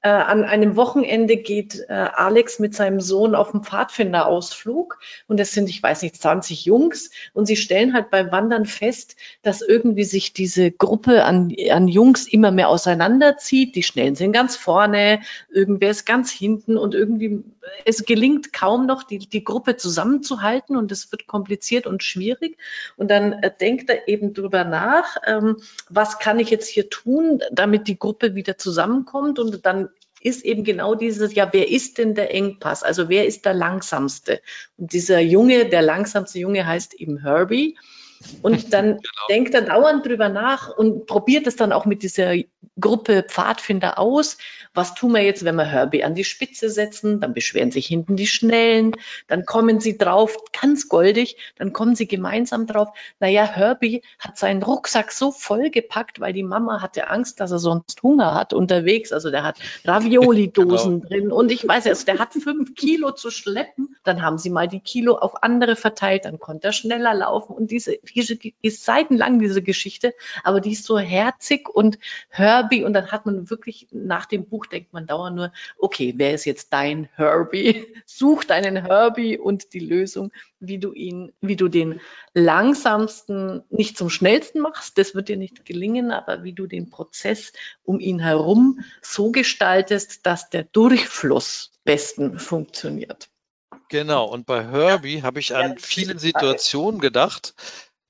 Äh, 0.03 0.09
an 0.09 0.45
einem 0.45 0.75
Wochenende 0.75 1.37
geht 1.37 1.85
äh, 1.87 1.93
Alex 1.93 2.57
mit 2.57 2.73
seinem 2.73 3.01
Sohn 3.01 3.35
auf 3.35 3.53
einen 3.53 3.63
Pfadfinderausflug 3.63 4.97
und 5.27 5.39
das 5.39 5.51
sind, 5.51 5.69
ich 5.69 5.81
weiß 5.81 6.01
nicht, 6.01 6.19
20 6.19 6.65
Jungs 6.65 7.11
und 7.33 7.45
sie 7.45 7.55
stellen 7.55 7.93
halt 7.93 8.09
beim 8.09 8.31
Wandern 8.31 8.65
fest, 8.65 9.15
dass 9.43 9.61
irgendwie 9.61 10.03
sich 10.03 10.33
diese 10.33 10.71
Gruppe 10.71 11.23
an, 11.23 11.53
an 11.69 11.87
Jungs 11.87 12.27
immer 12.27 12.49
mehr 12.49 12.69
auseinanderzieht. 12.69 13.75
Die 13.75 13.83
Schnellen 13.83 14.15
sind 14.15 14.31
ganz 14.31 14.55
vorne, 14.55 15.21
irgendwer 15.51 15.91
ist 15.91 16.07
ganz 16.07 16.31
hinten 16.31 16.77
und 16.77 16.95
irgendwie 16.95 17.43
es 17.85 18.05
gelingt 18.05 18.53
kaum 18.53 18.85
noch, 18.85 19.03
die, 19.03 19.19
die 19.19 19.43
Gruppe 19.43 19.77
zusammenzuhalten 19.77 20.75
und 20.75 20.91
es 20.91 21.11
wird 21.11 21.27
kompliziert 21.27 21.87
und 21.87 22.03
schwierig. 22.03 22.57
Und 22.97 23.11
dann 23.11 23.33
äh, 23.33 23.51
denkt 23.55 23.89
er 23.89 24.07
eben 24.07 24.33
drüber 24.33 24.63
nach, 24.63 25.17
ähm, 25.25 25.57
was 25.89 26.19
kann 26.19 26.39
ich 26.39 26.49
jetzt 26.49 26.67
hier 26.67 26.89
tun, 26.89 27.41
damit 27.51 27.87
die 27.87 27.99
Gruppe 27.99 28.35
wieder 28.35 28.57
zusammenkommt 28.57 29.39
und 29.39 29.65
dann 29.65 29.89
ist 30.21 30.45
eben 30.45 30.63
genau 30.63 30.93
dieses, 30.93 31.33
ja, 31.33 31.49
wer 31.51 31.69
ist 31.69 31.97
denn 31.97 32.13
der 32.13 32.33
Engpass? 32.33 32.83
Also 32.83 33.09
wer 33.09 33.25
ist 33.25 33.45
der 33.45 33.55
langsamste? 33.55 34.41
Und 34.77 34.93
dieser 34.93 35.19
Junge, 35.19 35.67
der 35.67 35.81
langsamste 35.81 36.37
Junge 36.39 36.65
heißt 36.65 36.93
eben 36.93 37.17
Herbie. 37.23 37.77
Und 38.41 38.73
dann 38.73 38.85
genau. 38.85 39.27
denkt 39.29 39.53
er 39.53 39.61
dauernd 39.61 40.05
drüber 40.05 40.29
nach 40.29 40.75
und 40.75 41.05
probiert 41.05 41.47
es 41.47 41.55
dann 41.55 41.71
auch 41.71 41.85
mit 41.85 42.03
dieser 42.03 42.35
Gruppe 42.79 43.23
Pfadfinder 43.23 43.99
aus. 43.99 44.37
Was 44.73 44.95
tun 44.95 45.13
wir 45.13 45.21
jetzt, 45.21 45.43
wenn 45.43 45.55
wir 45.55 45.65
Herbie 45.65 46.03
an 46.03 46.15
die 46.15 46.23
Spitze 46.23 46.69
setzen? 46.69 47.19
Dann 47.19 47.33
beschweren 47.33 47.71
sich 47.71 47.87
hinten 47.87 48.15
die 48.15 48.27
Schnellen. 48.27 48.93
Dann 49.27 49.45
kommen 49.45 49.79
sie 49.79 49.97
drauf, 49.97 50.37
ganz 50.59 50.87
goldig. 50.87 51.35
Dann 51.57 51.73
kommen 51.73 51.95
sie 51.95 52.07
gemeinsam 52.07 52.67
drauf. 52.67 52.89
Naja, 53.19 53.43
Herbie 53.43 54.01
hat 54.17 54.37
seinen 54.37 54.63
Rucksack 54.63 55.11
so 55.11 55.31
vollgepackt, 55.31 56.19
weil 56.19 56.33
die 56.33 56.43
Mama 56.43 56.81
hatte 56.81 57.09
Angst, 57.09 57.39
dass 57.39 57.51
er 57.51 57.59
sonst 57.59 58.01
Hunger 58.01 58.33
hat 58.33 58.53
unterwegs. 58.53 59.11
Also 59.11 59.29
der 59.29 59.43
hat 59.43 59.57
Ravioli-Dosen 59.85 61.01
genau. 61.07 61.09
drin. 61.09 61.31
Und 61.31 61.51
ich 61.51 61.67
weiß 61.67 61.87
also 61.87 62.05
der 62.05 62.19
hat 62.19 62.33
fünf 62.33 62.75
Kilo 62.75 63.11
zu 63.11 63.29
schleppen. 63.29 63.95
Dann 64.03 64.21
haben 64.21 64.37
sie 64.37 64.49
mal 64.49 64.67
die 64.67 64.79
Kilo 64.79 65.17
auf 65.17 65.43
andere 65.43 65.75
verteilt. 65.75 66.25
Dann 66.25 66.39
konnte 66.39 66.67
er 66.67 66.73
schneller 66.73 67.13
laufen. 67.13 67.53
Und 67.53 67.71
diese, 67.71 67.97
diese 68.13 68.37
ist 68.61 68.85
seitenlang, 68.85 69.39
diese 69.39 69.61
Geschichte. 69.61 70.13
Aber 70.43 70.61
die 70.61 70.71
ist 70.71 70.85
so 70.85 70.99
herzig 70.99 71.69
und 71.69 71.99
Herbie 72.29 72.83
und 72.83 72.93
dann 72.93 73.11
hat 73.11 73.25
man 73.25 73.49
wirklich 73.49 73.87
nach 73.91 74.25
dem 74.25 74.45
Buch 74.45 74.65
denkt 74.65 74.93
man 74.93 75.07
dauernd 75.07 75.35
nur, 75.35 75.53
okay, 75.77 76.13
wer 76.17 76.33
ist 76.33 76.45
jetzt 76.45 76.73
dein 76.73 77.09
Herbie? 77.15 77.85
Such 78.05 78.43
deinen 78.43 78.85
Herbie 78.85 79.37
und 79.37 79.73
die 79.73 79.79
Lösung, 79.79 80.31
wie 80.59 80.77
du 80.77 80.93
ihn, 80.93 81.33
wie 81.41 81.55
du 81.55 81.67
den 81.67 81.99
langsamsten 82.33 83.63
nicht 83.69 83.97
zum 83.97 84.09
schnellsten 84.09 84.59
machst, 84.59 84.97
das 84.97 85.15
wird 85.15 85.29
dir 85.29 85.37
nicht 85.37 85.65
gelingen, 85.65 86.11
aber 86.11 86.43
wie 86.43 86.53
du 86.53 86.67
den 86.67 86.89
Prozess 86.89 87.53
um 87.83 87.99
ihn 87.99 88.19
herum 88.19 88.83
so 89.01 89.31
gestaltest, 89.31 90.25
dass 90.25 90.49
der 90.49 90.63
Durchfluss 90.63 91.71
besten 91.83 92.39
funktioniert. 92.39 93.29
Genau, 93.89 94.25
und 94.25 94.45
bei 94.45 94.63
Herbie 94.63 95.21
habe 95.21 95.39
ich 95.39 95.53
an 95.53 95.77
viele 95.77 96.17
Situationen 96.17 97.01
gedacht. 97.01 97.53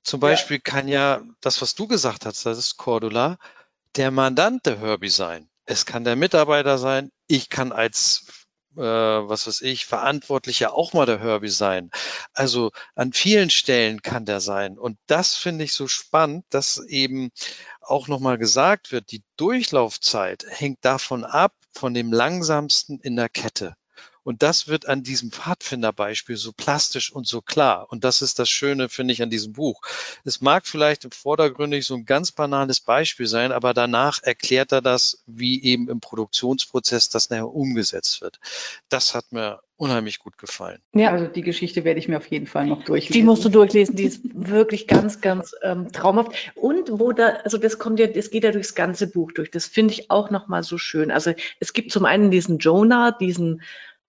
Zum 0.02 0.20
Beispiel 0.20 0.60
kann 0.60 0.88
ja 0.88 1.22
das, 1.40 1.62
was 1.62 1.74
du 1.74 1.86
gesagt 1.86 2.26
hast, 2.26 2.44
das 2.44 2.58
ist 2.58 2.76
Cordula, 2.76 3.38
der 3.96 4.10
Mandant 4.10 4.66
der 4.66 4.80
Herbie 4.80 5.08
sein. 5.08 5.48
Es 5.64 5.86
kann 5.86 6.04
der 6.04 6.16
Mitarbeiter 6.16 6.78
sein. 6.78 7.10
Ich 7.28 7.48
kann 7.48 7.72
als 7.72 8.26
äh, 8.76 8.80
was 8.80 9.46
weiß 9.46 9.60
ich, 9.62 9.86
Verantwortlicher 9.86 10.74
auch 10.74 10.92
mal 10.92 11.06
der 11.06 11.20
Herbie 11.20 11.48
sein. 11.48 11.90
Also 12.32 12.70
an 12.94 13.12
vielen 13.12 13.50
Stellen 13.50 14.02
kann 14.02 14.24
der 14.24 14.40
sein. 14.40 14.78
Und 14.78 14.98
das 15.06 15.34
finde 15.34 15.64
ich 15.64 15.74
so 15.74 15.88
spannend, 15.88 16.44
dass 16.50 16.78
eben 16.86 17.30
auch 17.80 18.08
nochmal 18.08 18.38
gesagt 18.38 18.92
wird, 18.92 19.10
die 19.10 19.22
Durchlaufzeit 19.36 20.46
hängt 20.48 20.84
davon 20.84 21.24
ab, 21.24 21.54
von 21.74 21.94
dem 21.94 22.12
langsamsten 22.12 22.98
in 23.00 23.16
der 23.16 23.28
Kette. 23.28 23.74
Und 24.24 24.42
das 24.42 24.68
wird 24.68 24.88
an 24.88 25.02
diesem 25.02 25.30
Pfadfinderbeispiel 25.30 26.36
so 26.36 26.52
plastisch 26.52 27.12
und 27.12 27.26
so 27.26 27.40
klar. 27.40 27.86
Und 27.90 28.04
das 28.04 28.22
ist 28.22 28.38
das 28.38 28.48
Schöne, 28.48 28.88
finde 28.88 29.12
ich, 29.12 29.22
an 29.22 29.30
diesem 29.30 29.52
Buch. 29.52 29.82
Es 30.24 30.40
mag 30.40 30.66
vielleicht 30.66 31.04
im 31.04 31.10
Vordergründig 31.10 31.86
so 31.86 31.94
ein 31.94 32.04
ganz 32.04 32.32
banales 32.32 32.80
Beispiel 32.80 33.26
sein, 33.26 33.52
aber 33.52 33.74
danach 33.74 34.22
erklärt 34.22 34.72
er 34.72 34.80
das, 34.80 35.22
wie 35.26 35.62
eben 35.62 35.88
im 35.88 36.00
Produktionsprozess 36.00 37.08
das 37.08 37.30
nachher 37.30 37.52
umgesetzt 37.52 38.20
wird. 38.20 38.38
Das 38.88 39.14
hat 39.14 39.32
mir 39.32 39.60
unheimlich 39.76 40.20
gut 40.20 40.38
gefallen. 40.38 40.80
Ja, 40.92 41.10
also 41.10 41.26
die 41.26 41.42
Geschichte 41.42 41.82
werde 41.82 41.98
ich 41.98 42.06
mir 42.06 42.16
auf 42.16 42.28
jeden 42.28 42.46
Fall 42.46 42.66
noch 42.66 42.84
durchlesen. 42.84 43.12
Die 43.14 43.22
musst 43.24 43.44
du 43.44 43.48
durchlesen, 43.48 43.96
die 43.96 44.04
ist 44.04 44.20
wirklich 44.24 44.86
ganz, 44.86 45.20
ganz 45.20 45.56
ähm, 45.62 45.90
traumhaft. 45.90 46.52
Und 46.54 47.00
wo 47.00 47.10
da, 47.10 47.40
also 47.42 47.58
das 47.58 47.80
kommt 47.80 47.98
ja, 47.98 48.06
das 48.06 48.30
geht 48.30 48.44
ja 48.44 48.52
durchs 48.52 48.76
ganze 48.76 49.08
Buch 49.08 49.32
durch. 49.32 49.50
Das 49.50 49.66
finde 49.66 49.94
ich 49.94 50.08
auch 50.08 50.30
nochmal 50.30 50.62
so 50.62 50.78
schön. 50.78 51.10
Also 51.10 51.32
es 51.58 51.72
gibt 51.72 51.90
zum 51.90 52.04
einen 52.04 52.30
diesen 52.30 52.58
Jonah, 52.58 53.10
diesen 53.10 53.62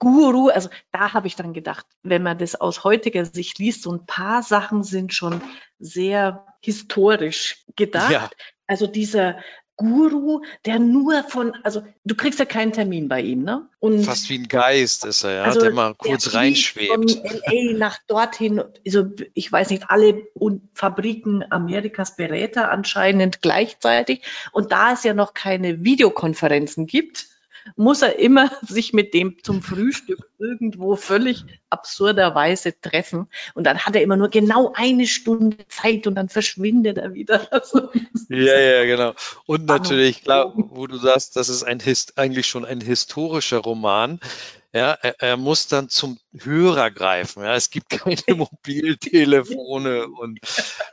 Guru, 0.04 0.50
also 0.50 0.68
da 0.92 1.14
habe 1.14 1.28
ich 1.28 1.38
dann 1.38 1.54
gedacht, 1.54 1.86
wenn 2.04 2.24
man 2.24 2.38
das 2.38 2.56
aus 2.56 2.84
heutiger 2.84 3.24
Sicht 3.24 3.58
liest, 3.58 3.84
so 3.84 3.94
ein 3.94 4.06
paar 4.06 4.44
Sachen 4.44 4.84
sind 4.84 5.14
schon 5.14 5.42
sehr 5.80 6.46
historisch 6.60 7.64
gedacht. 7.78 8.12
Ja. 8.12 8.30
Also 8.68 8.86
dieser 8.86 9.38
Guru, 9.78 10.42
der 10.66 10.78
nur 10.80 11.24
von, 11.24 11.56
also 11.64 11.84
du 12.04 12.16
kriegst 12.16 12.38
ja 12.38 12.46
keinen 12.46 12.74
Termin 12.74 13.08
bei 13.08 13.22
ihm, 13.22 13.44
ne? 13.44 13.70
Und 13.80 14.04
Fast 14.04 14.30
wie 14.30 14.40
ein 14.40 14.50
Geist 14.50 15.06
ist 15.06 15.24
er, 15.24 15.36
ja, 15.36 15.44
also 15.44 15.62
der 15.62 15.72
mal 15.72 15.96
kurz 15.96 16.26
der 16.26 16.34
reinschwebt. 16.36 16.90
Von 16.90 17.08
LA 17.08 17.78
nach 17.78 17.98
dorthin, 18.08 18.62
also 18.86 19.06
ich 19.34 19.50
weiß 19.50 19.70
nicht, 19.70 19.86
alle 19.88 20.22
Fabriken 20.74 21.50
Amerikas 21.50 22.18
berät 22.18 22.58
er 22.58 22.72
anscheinend 22.72 23.42
gleichzeitig. 23.42 24.22
Und 24.52 24.74
da 24.74 24.92
es 24.92 25.06
ja 25.06 25.14
noch 25.14 25.34
keine 25.34 25.84
Videokonferenzen 25.84 26.88
gibt, 26.88 27.28
muss 27.76 28.02
er 28.02 28.20
immer 28.20 28.52
sich 28.62 28.94
mit 28.94 29.14
dem 29.14 29.38
zum 29.44 29.62
Frühstück 29.62 30.30
irgendwo 30.40 30.96
völlig 30.96 31.46
absurderweise 31.70 32.80
treffen. 32.80 33.28
Und 33.54 33.66
dann 33.66 33.80
hat 33.80 33.96
er 33.96 34.02
immer 34.02 34.18
nur 34.18 34.30
genau 34.30 34.74
eine 34.76 35.08
Stunde 35.08 35.58
Zeit 35.68 36.08
und 36.08 36.16
dann 36.16 36.30
verschwindet 36.30 36.98
er 36.98 37.14
wieder. 37.14 37.48
Also, 37.54 37.90
ja, 38.30 38.60
ja, 38.60 38.84
genau. 38.86 39.14
Und 39.46 39.66
natürlich, 39.66 40.24
klar, 40.24 40.54
wo 40.56 40.88
du 40.88 40.98
sagst, 40.98 41.36
das 41.36 41.50
ist 41.50 41.64
ein, 41.64 41.82
eigentlich 42.16 42.48
schon 42.48 42.66
ein 42.66 42.82
historischer 42.82 43.60
Roman. 43.60 44.20
Ja, 44.76 44.98
er, 45.04 45.22
er, 45.22 45.38
muss 45.38 45.68
dann 45.68 45.88
zum 45.90 46.18
Hörer 46.36 46.90
greifen. 46.90 47.44
Ja, 47.44 47.54
es 47.54 47.70
gibt 47.70 47.90
keine 47.92 48.18
Mobiltelefone 48.36 50.08
und 50.08 50.40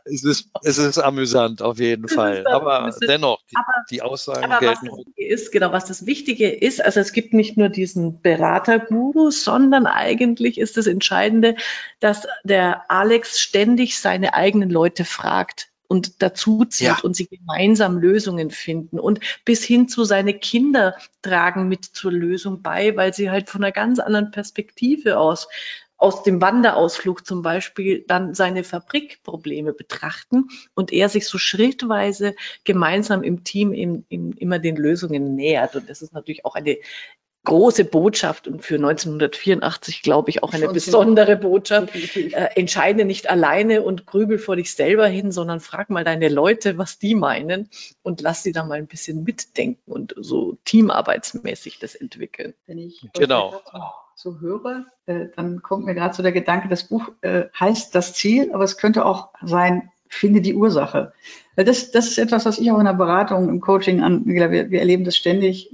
es 0.04 0.22
ist, 0.22 0.50
es 0.62 0.76
ist 0.76 0.98
amüsant 0.98 1.62
auf 1.62 1.78
jeden 1.78 2.06
Fall. 2.06 2.46
Aber 2.46 2.94
dennoch, 3.08 3.40
die, 3.50 3.56
aber, 3.56 3.84
die 3.90 4.02
Aussagen 4.02 4.44
aber 4.44 4.58
gelten. 4.58 4.88
Was 4.88 5.04
ist, 5.16 5.50
genau, 5.50 5.72
was 5.72 5.86
das 5.86 6.04
Wichtige 6.04 6.50
ist, 6.50 6.84
also 6.84 7.00
es 7.00 7.14
gibt 7.14 7.32
nicht 7.32 7.56
nur 7.56 7.70
diesen 7.70 8.20
Beraterguru, 8.20 9.30
sondern 9.30 9.86
eigentlich 9.86 10.58
ist 10.58 10.76
das 10.76 10.86
Entscheidende, 10.86 11.56
dass 12.00 12.28
der 12.44 12.90
Alex 12.90 13.40
ständig 13.40 13.98
seine 13.98 14.34
eigenen 14.34 14.68
Leute 14.68 15.06
fragt 15.06 15.70
und 15.90 16.22
dazu 16.22 16.64
zieht 16.64 16.86
ja. 16.86 16.98
und 17.02 17.16
sie 17.16 17.26
gemeinsam 17.26 17.98
Lösungen 17.98 18.52
finden 18.52 19.00
und 19.00 19.18
bis 19.44 19.64
hin 19.64 19.88
zu 19.88 20.04
seine 20.04 20.34
Kinder 20.34 20.94
tragen 21.20 21.66
mit 21.66 21.84
zur 21.84 22.12
Lösung 22.12 22.62
bei, 22.62 22.96
weil 22.96 23.12
sie 23.12 23.28
halt 23.28 23.50
von 23.50 23.64
einer 23.64 23.72
ganz 23.72 23.98
anderen 23.98 24.30
Perspektive 24.30 25.18
aus 25.18 25.48
aus 25.96 26.22
dem 26.22 26.40
Wanderausflug 26.40 27.26
zum 27.26 27.42
Beispiel 27.42 28.04
dann 28.06 28.34
seine 28.34 28.64
Fabrikprobleme 28.64 29.74
betrachten 29.74 30.48
und 30.74 30.92
er 30.92 31.10
sich 31.10 31.26
so 31.26 31.36
schrittweise 31.36 32.36
gemeinsam 32.64 33.22
im 33.22 33.44
Team 33.44 33.72
im, 33.72 34.06
im, 34.08 34.32
immer 34.32 34.60
den 34.60 34.76
Lösungen 34.76 35.34
nähert. 35.34 35.76
Und 35.76 35.90
das 35.90 36.00
ist 36.00 36.14
natürlich 36.14 36.46
auch 36.46 36.54
eine 36.54 36.78
große 37.44 37.84
Botschaft 37.84 38.46
und 38.46 38.62
für 38.62 38.74
1984, 38.74 40.02
glaube 40.02 40.30
ich, 40.30 40.42
auch 40.42 40.52
eine 40.52 40.66
Schon 40.66 40.74
besondere 40.74 41.36
Botschaft. 41.36 41.90
Äh, 42.20 42.50
entscheide 42.56 43.04
nicht 43.04 43.30
alleine 43.30 43.82
und 43.82 44.06
grübel 44.06 44.38
vor 44.38 44.56
dich 44.56 44.74
selber 44.74 45.06
hin, 45.06 45.32
sondern 45.32 45.60
frag 45.60 45.90
mal 45.90 46.04
deine 46.04 46.28
Leute, 46.28 46.76
was 46.76 46.98
die 46.98 47.14
meinen 47.14 47.68
und 48.02 48.20
lass 48.20 48.42
sie 48.42 48.52
da 48.52 48.64
mal 48.64 48.78
ein 48.78 48.86
bisschen 48.86 49.24
mitdenken 49.24 49.90
und 49.90 50.14
so 50.18 50.58
teamarbeitsmäßig 50.64 51.78
das 51.78 51.94
entwickeln. 51.94 52.54
Wenn 52.66 52.78
ich 52.78 53.08
genau. 53.14 53.60
so 54.14 54.40
höre, 54.40 54.86
äh, 55.06 55.26
dann 55.34 55.62
kommt 55.62 55.86
mir 55.86 55.94
gerade 55.94 56.14
so 56.14 56.22
der 56.22 56.32
Gedanke, 56.32 56.68
das 56.68 56.84
Buch 56.84 57.10
äh, 57.22 57.44
heißt 57.58 57.94
das 57.94 58.12
Ziel, 58.14 58.52
aber 58.52 58.64
es 58.64 58.76
könnte 58.76 59.04
auch 59.04 59.30
sein, 59.42 59.90
finde 60.08 60.40
die 60.40 60.54
Ursache. 60.54 61.12
Das, 61.56 61.90
das 61.90 62.08
ist 62.08 62.18
etwas, 62.18 62.44
was 62.44 62.58
ich 62.58 62.70
auch 62.70 62.78
in 62.78 62.84
der 62.84 62.94
Beratung, 62.94 63.48
im 63.48 63.60
Coaching 63.60 64.02
an, 64.02 64.26
wir, 64.26 64.50
wir 64.50 64.78
erleben 64.78 65.04
das 65.04 65.16
ständig. 65.16 65.70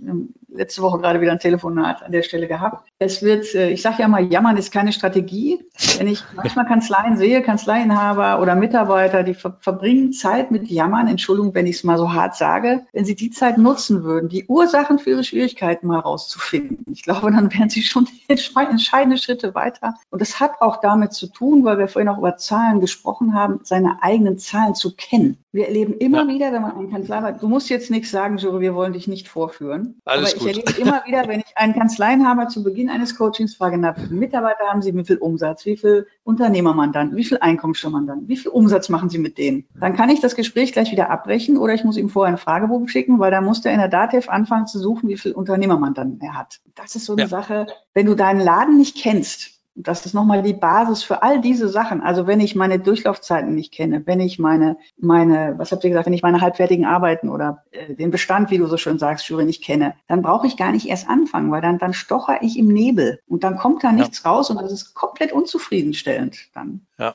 Letzte 0.57 0.83
Woche 0.83 0.99
gerade 0.99 1.21
wieder 1.21 1.33
ein 1.33 1.39
Telefonat 1.39 2.03
an 2.03 2.13
der 2.13 2.23
Stelle 2.23 2.49
gehabt. 2.49 2.89
Es 2.99 3.23
wird, 3.23 3.55
äh, 3.55 3.71
ich 3.71 3.83
sage 3.83 3.97
ja 4.01 4.09
mal, 4.09 4.25
jammern 4.25 4.57
ist 4.57 4.73
keine 4.73 4.93
Strategie. 4.93 5.65
Wenn 5.99 6.09
ich 6.09 6.25
manchmal 6.35 6.67
Kanzleien 6.67 7.17
sehe, 7.17 7.43
Kanzleienhaber 7.43 8.41
oder 8.41 8.55
Mitarbeiter, 8.55 9.23
die 9.23 9.35
ver 9.35 9.57
verbringen 9.61 10.13
Zeit 10.13 10.51
mit 10.51 10.69
Jammern, 10.69 11.09
Entschuldigung, 11.09 11.55
wenn 11.55 11.67
ich 11.67 11.77
es 11.77 11.85
mal 11.85 11.99
so 11.99 12.13
hart 12.13 12.37
sage, 12.37 12.87
wenn 12.93 13.05
sie 13.05 13.15
die 13.15 13.31
Zeit 13.31 13.59
nutzen 13.59 14.05
würden, 14.05 14.29
die 14.29 14.47
Ursachen 14.47 14.99
für 14.99 15.11
ihre 15.11 15.25
Schwierigkeiten 15.25 15.87
mal 15.87 16.01
rauszufinden. 16.01 16.85
Ich 16.93 17.03
glaube, 17.03 17.31
dann 17.31 17.53
wären 17.53 17.69
sie 17.69 17.83
schon 17.83 18.09
entscheidende 18.29 19.19
Schritte 19.19 19.55
weiter. 19.55 19.95
Und 20.11 20.21
das 20.21 20.41
hat 20.41 20.61
auch 20.61 20.81
damit 20.81 21.13
zu 21.13 21.27
tun, 21.27 21.65
weil 21.65 21.79
wir 21.79 21.89
vorhin 21.89 22.09
auch 22.09 22.19
über 22.19 22.37
Zahlen 22.37 22.81
gesprochen 22.81 23.35
haben, 23.35 23.61
seine 23.63 24.03
eigenen 24.03 24.39
Zahlen 24.39 24.75
zu 24.75 24.95
kennen. 24.95 25.39
Wir 25.53 25.69
erleben 25.69 25.95
immer 25.95 26.25
ja. 26.25 26.29
wieder, 26.29 26.53
wenn 26.53 26.63
man 26.63 26.77
einen 26.77 26.91
Kanzlei 26.91 27.21
hat, 27.21 27.43
du 27.43 27.49
musst 27.49 27.71
jetzt 27.71 27.91
nichts 27.91 28.11
sagen, 28.11 28.39
Jure, 28.39 28.61
wir 28.61 28.75
wollen 28.75 28.93
dich 28.93 29.09
nicht 29.09 29.29
vorführen. 29.29 29.99
Alles 30.05 30.35
Aber 30.35 30.45
ich 30.51 30.59
erlebe 30.59 30.81
immer 30.81 31.05
wieder, 31.05 31.29
wenn 31.29 31.41
ich 31.41 31.57
einen 31.57 31.75
Kanzleienhaber 31.75 32.49
zu 32.49 32.63
Beginn 32.63 32.89
eines 32.89 33.17
Coachings 33.17 33.55
frage, 33.55 33.79
na, 33.79 33.97
wie 33.97 34.03
viele 34.03 34.15
Mitarbeiter 34.21 34.65
haben 34.65 34.83
Sie, 34.83 34.95
wie 34.95 35.05
viel 35.05 35.19
Umsatz, 35.19 35.67
wie 35.67 35.77
viel 35.77 36.07
Unternehmermandanten, 36.25 37.17
wie 37.17 37.25
viel 37.25 37.39
Einkommenssteuermandanten, 37.39 38.29
wie 38.29 38.37
viel 38.37 38.51
Umsatz 38.51 38.89
machen 38.89 39.09
Sie 39.09 39.19
mit 39.19 39.39
denen? 39.39 39.67
Dann 39.81 39.97
kann 39.97 40.11
ich 40.11 40.21
das 40.21 40.37
Gespräch 40.37 40.73
gleich 40.73 40.93
wieder 40.93 41.11
abbrechen 41.11 41.57
oder 41.57 41.75
ich 41.75 41.85
muss 41.85 41.97
ihm 41.97 42.09
vorher 42.09 42.29
einen 42.29 42.39
Fragebogen 42.39 42.89
schicken, 42.89 43.19
weil 43.19 43.31
da 43.31 43.41
muss 43.41 43.61
der 43.61 43.73
in 43.73 43.79
der 43.79 43.89
DATEV 43.89 44.29
anfangen 44.29 44.67
zu 44.67 44.79
suchen, 44.79 45.09
wie 45.09 45.17
viel 45.17 45.33
Unternehmermandanten 45.33 46.21
er 46.21 46.35
hat. 46.35 46.61
Das 46.75 46.97
ist 46.97 47.07
so 47.07 47.13
eine 47.13 47.23
ja. 47.23 47.29
Sache, 47.29 47.67
wenn 47.95 48.07
du 48.07 48.15
deinen 48.15 48.41
Laden 48.41 48.79
nicht 48.79 48.97
kennst, 48.97 49.56
das 49.77 50.07
ist 50.07 50.15
nochmal 50.15 50.43
die 50.43 50.55
Basis 50.55 51.03
für 51.03 51.23
all 51.23 51.41
diese 51.41 51.69
Sachen. 51.69 52.01
Also 52.01 52.27
wenn 52.27 52.41
ich 52.41 52.57
meine 52.57 52.79
Durchlaufzeiten 52.79 53.55
nicht 53.55 53.73
kenne, 53.73 54.03
wenn 54.07 54.21
ich 54.21 54.39
meine, 54.39 54.79
meine, 54.97 55.55
was 55.59 55.71
habt 55.71 55.85
ihr 55.85 55.91
gesagt, 55.91 56.07
wenn 56.07 56.15
ich 56.15 56.23
meine 56.23 56.41
halbfertigen 56.41 56.87
Arbeiten 56.87 57.29
oder 57.29 57.65
äh, 57.71 57.95
den 57.95 58.11
Bestand, 58.11 58.51
wie 58.51 58.59
du 58.59 58.67
so 58.67 58.79
schön 58.79 58.99
sagst, 58.99 59.29
Jury, 59.29 59.45
nicht 59.45 59.63
kenne, 59.63 59.95
dann 60.09 60.23
brauche 60.23 60.47
ich 60.47 60.57
gar 60.57 60.73
nicht 60.73 60.89
erst 60.89 61.09
anfangen, 61.09 61.51
weil 61.51 61.61
dann, 61.61 61.79
dann 61.79 61.93
stocher 61.93 62.43
ich 62.43 62.59
im 62.59 62.69
Nebel 62.69 63.21
und 63.29 63.45
dann 63.45 63.59
kommt 63.59 63.85
da 63.85 63.93
nichts 63.93 64.23
ja. 64.25 64.31
raus 64.31 64.51
und 64.51 64.61
das 64.61 64.73
ist 64.73 64.95
komplett 64.95 65.33
unzufriedenstellend 65.33 66.55
dann. 66.55 66.87
Ja. 66.99 67.15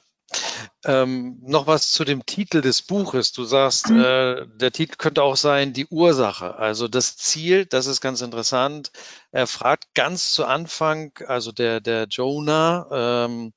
Ähm, 0.83 1.37
noch 1.43 1.67
was 1.67 1.91
zu 1.91 2.03
dem 2.03 2.25
Titel 2.25 2.61
des 2.61 2.81
Buches. 2.81 3.33
Du 3.33 3.43
sagst, 3.43 3.89
mhm. 3.89 3.99
äh, 3.99 4.47
der 4.47 4.71
Titel 4.71 4.95
könnte 4.97 5.21
auch 5.21 5.35
sein 5.35 5.73
die 5.73 5.85
Ursache. 5.85 6.55
Also 6.55 6.87
das 6.87 7.17
Ziel, 7.17 7.67
das 7.67 7.85
ist 7.85 8.01
ganz 8.01 8.21
interessant. 8.21 8.91
Er 9.31 9.45
fragt 9.45 9.93
ganz 9.93 10.31
zu 10.31 10.45
Anfang, 10.45 11.11
also 11.27 11.51
der 11.51 11.81
der 11.81 12.07
Jonah, 12.09 13.25
ähm, 13.25 13.53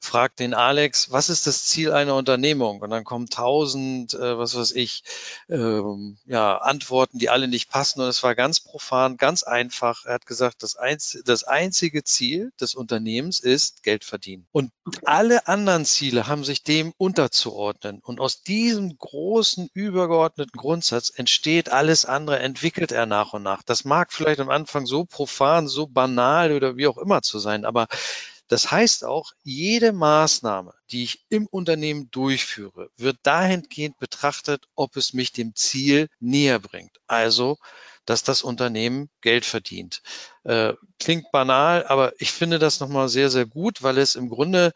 fragt 0.00 0.40
den 0.40 0.54
Alex, 0.54 1.10
was 1.10 1.28
ist 1.28 1.46
das 1.46 1.64
Ziel 1.64 1.92
einer 1.92 2.14
Unternehmung? 2.14 2.80
Und 2.80 2.90
dann 2.90 3.04
kommen 3.04 3.28
tausend, 3.28 4.14
äh, 4.14 4.38
was 4.38 4.56
weiß 4.56 4.72
ich, 4.72 5.02
ähm, 5.48 6.18
ja, 6.26 6.58
Antworten, 6.58 7.18
die 7.18 7.28
alle 7.28 7.48
nicht 7.48 7.68
passen. 7.70 8.00
Und 8.00 8.08
es 8.08 8.22
war 8.22 8.34
ganz 8.34 8.60
profan, 8.60 9.16
ganz 9.16 9.42
einfach. 9.42 10.06
Er 10.06 10.14
hat 10.14 10.26
gesagt, 10.26 10.62
das, 10.62 10.76
einz 10.76 11.18
das 11.24 11.44
einzige 11.44 12.04
Ziel 12.04 12.52
des 12.60 12.74
Unternehmens 12.74 13.40
ist 13.40 13.82
Geld 13.82 14.04
verdienen. 14.04 14.46
Und 14.52 14.72
alle 15.04 15.46
anderen 15.46 15.84
Ziele 15.84 16.26
haben 16.26 16.44
sich 16.44 16.62
dem 16.62 16.92
unterzuordnen. 16.96 18.00
Und 18.02 18.20
aus 18.20 18.42
diesem 18.42 18.96
großen, 18.96 19.68
übergeordneten 19.72 20.56
Grundsatz 20.56 21.10
entsteht 21.14 21.70
alles 21.70 22.04
andere, 22.04 22.38
entwickelt 22.38 22.92
er 22.92 23.06
nach 23.06 23.32
und 23.32 23.42
nach. 23.42 23.62
Das 23.62 23.84
mag 23.84 24.12
vielleicht 24.12 24.40
am 24.40 24.50
Anfang 24.50 24.86
so 24.86 25.04
profan, 25.04 25.68
so 25.68 25.86
banal 25.86 26.52
oder 26.52 26.76
wie 26.76 26.86
auch 26.86 26.98
immer 26.98 27.22
zu 27.22 27.38
sein, 27.38 27.64
aber 27.64 27.88
das 28.48 28.70
heißt 28.70 29.04
auch, 29.04 29.32
jede 29.42 29.92
Maßnahme, 29.92 30.74
die 30.90 31.04
ich 31.04 31.24
im 31.28 31.46
Unternehmen 31.46 32.10
durchführe, 32.10 32.90
wird 32.96 33.18
dahingehend 33.22 33.98
betrachtet, 33.98 34.66
ob 34.74 34.96
es 34.96 35.12
mich 35.12 35.32
dem 35.32 35.54
Ziel 35.54 36.08
näher 36.18 36.58
bringt. 36.58 36.98
Also, 37.06 37.58
dass 38.06 38.22
das 38.22 38.42
Unternehmen 38.42 39.10
Geld 39.20 39.44
verdient. 39.44 40.00
Äh, 40.44 40.72
klingt 40.98 41.30
banal, 41.30 41.86
aber 41.86 42.14
ich 42.18 42.32
finde 42.32 42.58
das 42.58 42.80
nochmal 42.80 43.10
sehr, 43.10 43.28
sehr 43.28 43.44
gut, 43.44 43.82
weil 43.82 43.98
es 43.98 44.16
im 44.16 44.30
Grunde 44.30 44.72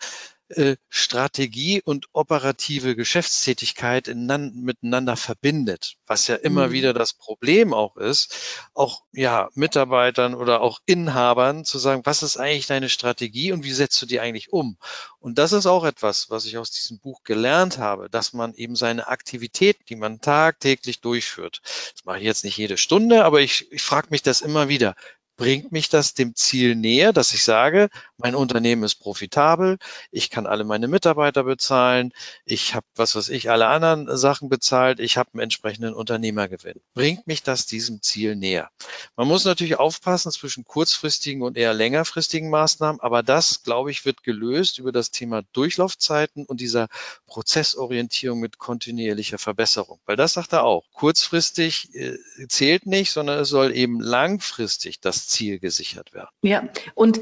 äh, 0.52 0.76
Strategie 0.88 1.82
und 1.84 2.06
operative 2.12 2.96
Geschäftstätigkeit 2.96 4.08
in, 4.08 4.26
miteinander 4.54 5.16
verbindet, 5.16 5.96
was 6.06 6.26
ja 6.28 6.36
immer 6.36 6.68
mhm. 6.68 6.72
wieder 6.72 6.92
das 6.92 7.12
Problem 7.14 7.74
auch 7.74 7.96
ist, 7.96 8.34
auch 8.74 9.02
ja 9.12 9.48
Mitarbeitern 9.54 10.34
oder 10.34 10.60
auch 10.60 10.80
Inhabern 10.86 11.64
zu 11.64 11.78
sagen, 11.78 12.02
was 12.04 12.22
ist 12.22 12.36
eigentlich 12.36 12.66
deine 12.66 12.88
Strategie 12.88 13.52
und 13.52 13.64
wie 13.64 13.72
setzt 13.72 14.00
du 14.02 14.06
die 14.06 14.20
eigentlich 14.20 14.52
um? 14.52 14.76
Und 15.18 15.38
das 15.38 15.52
ist 15.52 15.66
auch 15.66 15.84
etwas, 15.84 16.30
was 16.30 16.44
ich 16.44 16.58
aus 16.58 16.70
diesem 16.70 16.98
Buch 16.98 17.22
gelernt 17.24 17.78
habe, 17.78 18.08
dass 18.10 18.32
man 18.32 18.54
eben 18.54 18.76
seine 18.76 19.08
Aktivität, 19.08 19.78
die 19.88 19.96
man 19.96 20.20
tagtäglich 20.20 21.00
durchführt, 21.00 21.60
das 21.62 22.04
mache 22.04 22.18
ich 22.18 22.24
jetzt 22.24 22.44
nicht 22.44 22.56
jede 22.56 22.76
Stunde, 22.76 23.24
aber 23.24 23.40
ich, 23.40 23.70
ich 23.72 23.82
frage 23.82 24.08
mich 24.10 24.22
das 24.22 24.40
immer 24.40 24.68
wieder, 24.68 24.94
bringt 25.36 25.72
mich 25.72 25.88
das 25.88 26.14
dem 26.14 26.34
Ziel 26.34 26.74
näher, 26.74 27.12
dass 27.12 27.34
ich 27.34 27.44
sage, 27.44 27.88
mein 28.16 28.34
Unternehmen 28.34 28.84
ist 28.84 28.96
profitabel, 28.96 29.78
ich 30.10 30.30
kann 30.30 30.46
alle 30.46 30.64
meine 30.64 30.88
Mitarbeiter 30.88 31.44
bezahlen, 31.44 32.12
ich 32.44 32.74
habe, 32.74 32.86
was 32.94 33.16
weiß 33.16 33.28
ich, 33.30 33.50
alle 33.50 33.66
anderen 33.66 34.16
Sachen 34.16 34.48
bezahlt, 34.48 35.00
ich 35.00 35.16
habe 35.16 35.30
einen 35.32 35.42
entsprechenden 35.42 35.94
Unternehmergewinn. 35.94 36.80
Bringt 36.94 37.26
mich 37.26 37.42
das 37.42 37.66
diesem 37.66 38.02
Ziel 38.02 38.36
näher? 38.36 38.70
Man 39.16 39.26
muss 39.26 39.44
natürlich 39.44 39.78
aufpassen 39.78 40.30
zwischen 40.30 40.64
kurzfristigen 40.64 41.42
und 41.42 41.56
eher 41.56 41.74
längerfristigen 41.74 42.50
Maßnahmen, 42.50 43.00
aber 43.00 43.22
das, 43.22 43.62
glaube 43.62 43.90
ich, 43.90 44.04
wird 44.04 44.22
gelöst 44.22 44.78
über 44.78 44.92
das 44.92 45.10
Thema 45.10 45.42
Durchlaufzeiten 45.52 46.44
und 46.46 46.60
dieser 46.60 46.88
Prozessorientierung 47.26 48.38
mit 48.38 48.58
kontinuierlicher 48.58 49.38
Verbesserung. 49.38 49.98
Weil 50.06 50.16
das 50.16 50.34
sagt 50.34 50.52
er 50.52 50.64
auch. 50.64 50.84
Kurzfristig 50.92 51.94
äh, 51.94 52.18
zählt 52.48 52.86
nicht, 52.86 53.12
sondern 53.12 53.40
es 53.40 53.48
soll 53.48 53.74
eben 53.74 54.00
langfristig 54.00 55.00
das 55.00 55.21
Ziel 55.28 55.58
gesichert 55.58 56.14
werden. 56.14 56.28
Ja, 56.42 56.68
und 56.94 57.20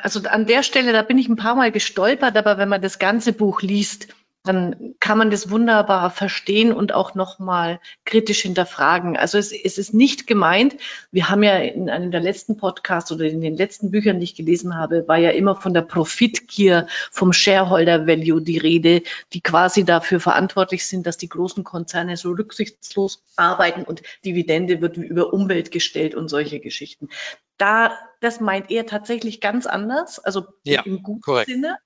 also 0.00 0.20
an 0.28 0.46
der 0.46 0.62
Stelle, 0.62 0.92
da 0.92 1.02
bin 1.02 1.18
ich 1.18 1.28
ein 1.28 1.36
paar 1.36 1.54
Mal 1.54 1.72
gestolpert, 1.72 2.36
aber 2.36 2.58
wenn 2.58 2.68
man 2.68 2.82
das 2.82 2.98
ganze 2.98 3.32
Buch 3.32 3.62
liest, 3.62 4.08
dann 4.44 4.94
kann 4.98 5.18
man 5.18 5.30
das 5.30 5.50
wunderbar 5.50 6.10
verstehen 6.10 6.72
und 6.72 6.92
auch 6.92 7.14
nochmal 7.14 7.80
kritisch 8.04 8.42
hinterfragen. 8.42 9.16
Also 9.16 9.38
es, 9.38 9.52
es, 9.52 9.78
ist 9.78 9.94
nicht 9.94 10.26
gemeint, 10.26 10.76
wir 11.12 11.28
haben 11.28 11.44
ja 11.44 11.56
in 11.58 11.88
einem 11.88 12.10
der 12.10 12.20
letzten 12.20 12.56
Podcasts 12.56 13.12
oder 13.12 13.24
in 13.24 13.40
den 13.40 13.56
letzten 13.56 13.92
Büchern, 13.92 14.18
die 14.18 14.24
ich 14.24 14.34
gelesen 14.34 14.76
habe, 14.76 15.06
war 15.06 15.18
ja 15.18 15.30
immer 15.30 15.54
von 15.54 15.74
der 15.74 15.82
Profitgier, 15.82 16.88
vom 17.12 17.32
Shareholder 17.32 18.06
Value 18.08 18.42
die 18.42 18.58
Rede, 18.58 19.02
die 19.32 19.40
quasi 19.40 19.84
dafür 19.84 20.18
verantwortlich 20.18 20.86
sind, 20.86 21.06
dass 21.06 21.18
die 21.18 21.28
großen 21.28 21.62
Konzerne 21.62 22.16
so 22.16 22.32
rücksichtslos 22.32 23.22
arbeiten 23.36 23.84
und 23.84 24.02
Dividende 24.24 24.80
wird 24.80 24.96
über 24.96 25.32
Umwelt 25.32 25.70
gestellt 25.70 26.16
und 26.16 26.28
solche 26.28 26.58
Geschichten. 26.58 27.08
Da, 27.58 27.98
das 28.20 28.40
meint 28.40 28.70
er 28.70 28.86
tatsächlich 28.86 29.40
ganz 29.40 29.66
anders, 29.66 30.18
also 30.18 30.46
ja, 30.64 30.82
im 30.82 31.02
guten 31.02 31.20
korrekt. 31.20 31.50
Sinne. 31.50 31.78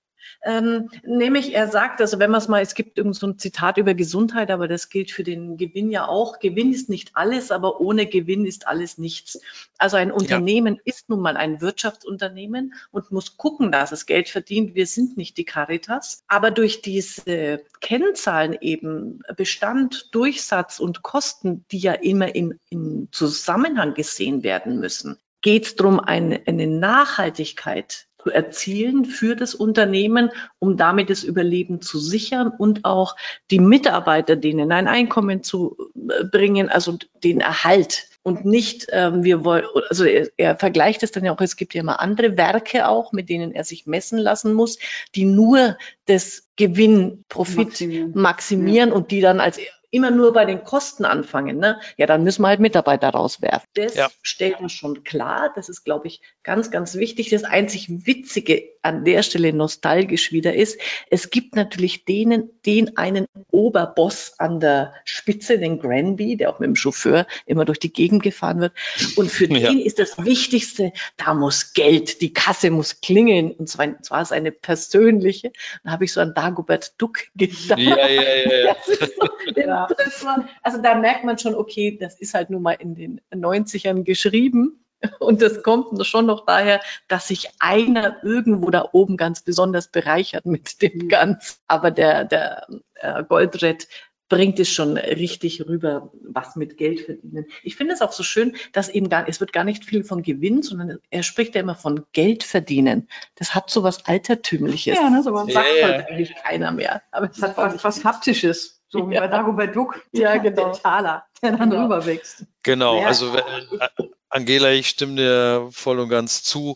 Ähm, 0.44 0.90
nämlich, 1.04 1.54
er 1.54 1.68
sagt, 1.68 2.00
also 2.00 2.18
wenn 2.18 2.30
man 2.30 2.40
es 2.40 2.48
mal, 2.48 2.62
es 2.62 2.74
gibt 2.74 2.98
irgend 2.98 3.16
so 3.16 3.26
ein 3.26 3.38
Zitat 3.38 3.78
über 3.78 3.94
Gesundheit, 3.94 4.50
aber 4.50 4.68
das 4.68 4.88
gilt 4.88 5.10
für 5.10 5.24
den 5.24 5.56
Gewinn 5.56 5.90
ja 5.90 6.06
auch. 6.06 6.38
Gewinn 6.38 6.72
ist 6.72 6.88
nicht 6.88 7.12
alles, 7.14 7.50
aber 7.50 7.80
ohne 7.80 8.06
Gewinn 8.06 8.46
ist 8.46 8.66
alles 8.66 8.98
nichts. 8.98 9.40
Also 9.78 9.96
ein 9.96 10.12
Unternehmen 10.12 10.76
ja. 10.76 10.80
ist 10.84 11.08
nun 11.08 11.20
mal 11.20 11.36
ein 11.36 11.60
Wirtschaftsunternehmen 11.60 12.74
und 12.90 13.10
muss 13.10 13.36
gucken, 13.36 13.72
dass 13.72 13.92
es 13.92 14.06
Geld 14.06 14.28
verdient. 14.28 14.74
Wir 14.74 14.86
sind 14.86 15.16
nicht 15.16 15.36
die 15.36 15.44
Caritas. 15.44 16.22
Aber 16.28 16.50
durch 16.50 16.82
diese 16.82 17.62
Kennzahlen 17.80 18.56
eben 18.60 19.22
Bestand, 19.36 20.14
Durchsatz 20.14 20.80
und 20.80 21.02
Kosten, 21.02 21.64
die 21.70 21.78
ja 21.78 21.92
immer 21.92 22.34
im, 22.34 22.58
im 22.68 23.08
Zusammenhang 23.10 23.94
gesehen 23.94 24.42
werden 24.42 24.78
müssen, 24.78 25.18
geht 25.46 25.64
es 25.64 25.76
darum, 25.76 26.00
eine, 26.00 26.40
eine 26.46 26.66
Nachhaltigkeit 26.66 28.08
zu 28.20 28.32
erzielen 28.32 29.04
für 29.04 29.36
das 29.36 29.54
Unternehmen, 29.54 30.30
um 30.58 30.76
damit 30.76 31.08
das 31.08 31.22
Überleben 31.22 31.80
zu 31.80 32.00
sichern 32.00 32.48
und 32.58 32.84
auch 32.84 33.14
die 33.52 33.60
Mitarbeiter 33.60 34.34
denen 34.34 34.72
ein 34.72 34.88
Einkommen 34.88 35.44
zu 35.44 35.76
äh, 35.94 36.24
bringen, 36.24 36.68
also 36.68 36.98
den 37.22 37.40
Erhalt 37.40 38.08
und 38.24 38.44
nicht, 38.44 38.88
ähm, 38.90 39.22
wir 39.22 39.44
wollen, 39.44 39.66
also 39.88 40.02
er, 40.02 40.28
er 40.36 40.56
vergleicht 40.56 41.04
es 41.04 41.12
dann 41.12 41.24
ja 41.24 41.32
auch, 41.32 41.40
es 41.40 41.54
gibt 41.54 41.74
ja 41.74 41.80
immer 41.80 42.00
andere 42.00 42.36
Werke 42.36 42.88
auch, 42.88 43.12
mit 43.12 43.28
denen 43.28 43.52
er 43.52 43.62
sich 43.62 43.86
messen 43.86 44.18
lassen 44.18 44.52
muss, 44.52 44.80
die 45.14 45.26
nur 45.26 45.78
das 46.06 46.48
Gewinn, 46.56 47.24
Profit 47.28 47.68
maximieren, 47.68 48.12
maximieren 48.16 48.88
ja. 48.88 48.96
und 48.96 49.12
die 49.12 49.20
dann 49.20 49.38
als 49.38 49.60
immer 49.90 50.10
nur 50.10 50.32
bei 50.32 50.44
den 50.44 50.64
Kosten 50.64 51.04
anfangen, 51.04 51.58
ne? 51.58 51.80
ja, 51.96 52.06
dann 52.06 52.24
müssen 52.24 52.42
wir 52.42 52.48
halt 52.48 52.60
Mitarbeiter 52.60 53.08
rauswerfen. 53.10 53.68
Das 53.74 53.94
Ja. 53.94 54.08
stellt 54.22 54.60
er 54.60 54.68
schon 54.68 55.04
klar. 55.04 55.52
Das 55.54 55.68
ist, 55.68 55.84
glaube 55.84 56.06
ich, 56.06 56.20
ganz, 56.42 56.70
ganz 56.70 56.94
wichtig. 56.94 57.30
Das 57.30 57.44
einzig 57.44 57.88
Witzige 58.06 58.62
an 58.86 59.04
der 59.04 59.22
Stelle 59.22 59.52
nostalgisch 59.52 60.32
wieder 60.32 60.54
ist, 60.54 60.80
es 61.10 61.30
gibt 61.30 61.56
natürlich 61.56 62.04
denen, 62.04 62.50
den 62.64 62.96
einen 62.96 63.26
Oberboss 63.50 64.34
an 64.38 64.60
der 64.60 64.94
Spitze, 65.04 65.58
den 65.58 65.78
Granby, 65.78 66.36
der 66.36 66.50
auch 66.50 66.58
mit 66.58 66.68
dem 66.68 66.76
Chauffeur 66.76 67.26
immer 67.46 67.64
durch 67.64 67.78
die 67.78 67.92
Gegend 67.92 68.22
gefahren 68.22 68.60
wird. 68.60 68.72
Und 69.16 69.30
für 69.30 69.46
Ja. 69.56 69.70
den 69.70 69.80
ist 69.80 69.98
das 69.98 70.24
Wichtigste, 70.24 70.92
da 71.16 71.34
muss 71.34 71.72
Geld, 71.72 72.20
die 72.20 72.32
Kasse 72.32 72.70
muss 72.70 73.00
klingeln. 73.00 73.52
Und 73.52 73.68
zwar, 73.68 74.00
zwar 74.02 74.24
seine 74.24 74.52
persönliche. 74.52 75.52
Da 75.84 75.90
habe 75.92 76.04
ich 76.04 76.12
so 76.12 76.20
an 76.20 76.34
Dagobert 76.34 76.94
Duck 76.98 77.18
gedacht. 77.34 77.78
Ja, 77.78 77.96
ja, 78.08 78.08
ja, 78.08 78.56
ja. 78.66 78.76
Das 78.86 78.88
ist 78.88 79.16
so, 79.16 79.28
Ja. 79.60 79.88
das 79.96 80.24
war, 80.24 80.48
also 80.62 80.80
da 80.82 80.94
merkt 80.96 81.24
man 81.24 81.38
schon, 81.38 81.54
okay, 81.54 81.96
das 81.98 82.18
ist 82.20 82.34
halt 82.34 82.50
nun 82.50 82.62
mal 82.62 82.72
in 82.72 82.94
den 82.94 83.20
90ern 83.32 84.02
geschrieben. 84.04 84.80
Und 85.18 85.42
das 85.42 85.62
kommt 85.62 86.04
schon 86.06 86.26
noch 86.26 86.44
daher, 86.46 86.80
dass 87.08 87.28
sich 87.28 87.50
einer 87.58 88.22
irgendwo 88.22 88.70
da 88.70 88.88
oben 88.92 89.16
ganz 89.16 89.42
besonders 89.42 89.88
bereichert 89.88 90.46
mit 90.46 90.80
dem 90.82 91.08
Ganzen. 91.08 91.56
Aber 91.68 91.90
der, 91.90 92.24
der 92.24 92.66
äh, 92.94 93.24
Goldred 93.24 93.88
bringt 94.28 94.58
es 94.58 94.68
schon 94.68 94.96
richtig 94.96 95.64
rüber, 95.68 96.10
was 96.24 96.56
mit 96.56 96.76
Geld 96.76 97.00
verdienen. 97.02 97.46
Ich 97.62 97.76
finde 97.76 97.94
es 97.94 98.02
auch 98.02 98.10
so 98.10 98.24
schön, 98.24 98.56
dass 98.72 98.88
eben 98.88 99.08
gar, 99.08 99.28
es 99.28 99.38
wird 99.38 99.52
gar 99.52 99.62
nicht 99.62 99.84
viel 99.84 100.02
von 100.02 100.22
Gewinn, 100.22 100.62
sondern 100.62 100.98
er 101.10 101.22
spricht 101.22 101.54
ja 101.54 101.60
immer 101.60 101.76
von 101.76 102.04
Geld 102.12 102.42
verdienen. 102.42 103.08
Das 103.36 103.54
hat 103.54 103.70
so 103.70 103.84
was 103.84 104.04
Altertümliches. 104.06 104.96
Ja, 104.96 105.10
ne, 105.10 105.22
sowas. 105.22 105.44
Das 105.46 105.54
sagt 105.54 105.66
Ja, 105.80 105.88
ja. 105.88 105.94
heute 105.98 106.08
eigentlich 106.08 106.34
keiner 106.34 106.72
mehr. 106.72 107.02
Aber 107.12 107.30
es 107.30 107.36
Das 107.36 107.50
hat 107.50 107.56
was, 107.56 107.84
was 107.84 108.04
Haptisches, 108.04 108.82
so 108.88 109.08
wie 109.08 109.14
Ja. 109.14 109.20
bei 109.20 109.28
Dagobert 109.28 109.76
Duck. 109.76 110.02
Ja, 110.10 110.36
genau. 110.38 110.72
Der 110.72 110.82
Taler, 110.82 111.24
der 111.40 111.52
dann 111.52 111.70
Genau. 111.70 111.84
rüberwächst. 111.84 112.46
Genau, 112.64 113.00
Ja. 113.00 113.06
also 113.06 113.32
wenn- 113.32 113.78
äh, 113.78 114.08
Angela, 114.30 114.72
ich 114.72 114.88
stimme 114.88 115.16
dir 115.16 115.68
voll 115.72 115.98
und 116.00 116.08
ganz 116.08 116.42
zu. 116.42 116.74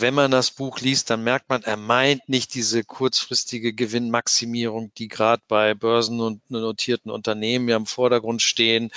Wenn 0.00 0.14
man 0.14 0.30
das 0.30 0.50
Buch 0.52 0.78
liest, 0.80 1.10
dann 1.10 1.24
merkt 1.24 1.48
man, 1.48 1.62
er 1.62 1.76
meint 1.76 2.28
nicht 2.28 2.54
diese 2.54 2.84
kurzfristige 2.84 3.72
Gewinnmaximierung, 3.72 4.92
die 4.94 5.08
gerade 5.08 5.42
bei 5.48 5.74
Börsen 5.74 6.20
und 6.20 6.48
notierten 6.50 7.10
Unternehmen 7.10 7.68
ja 7.68 7.76
im 7.76 7.86
Vordergrund 7.86 8.40
stehen, 8.40 8.90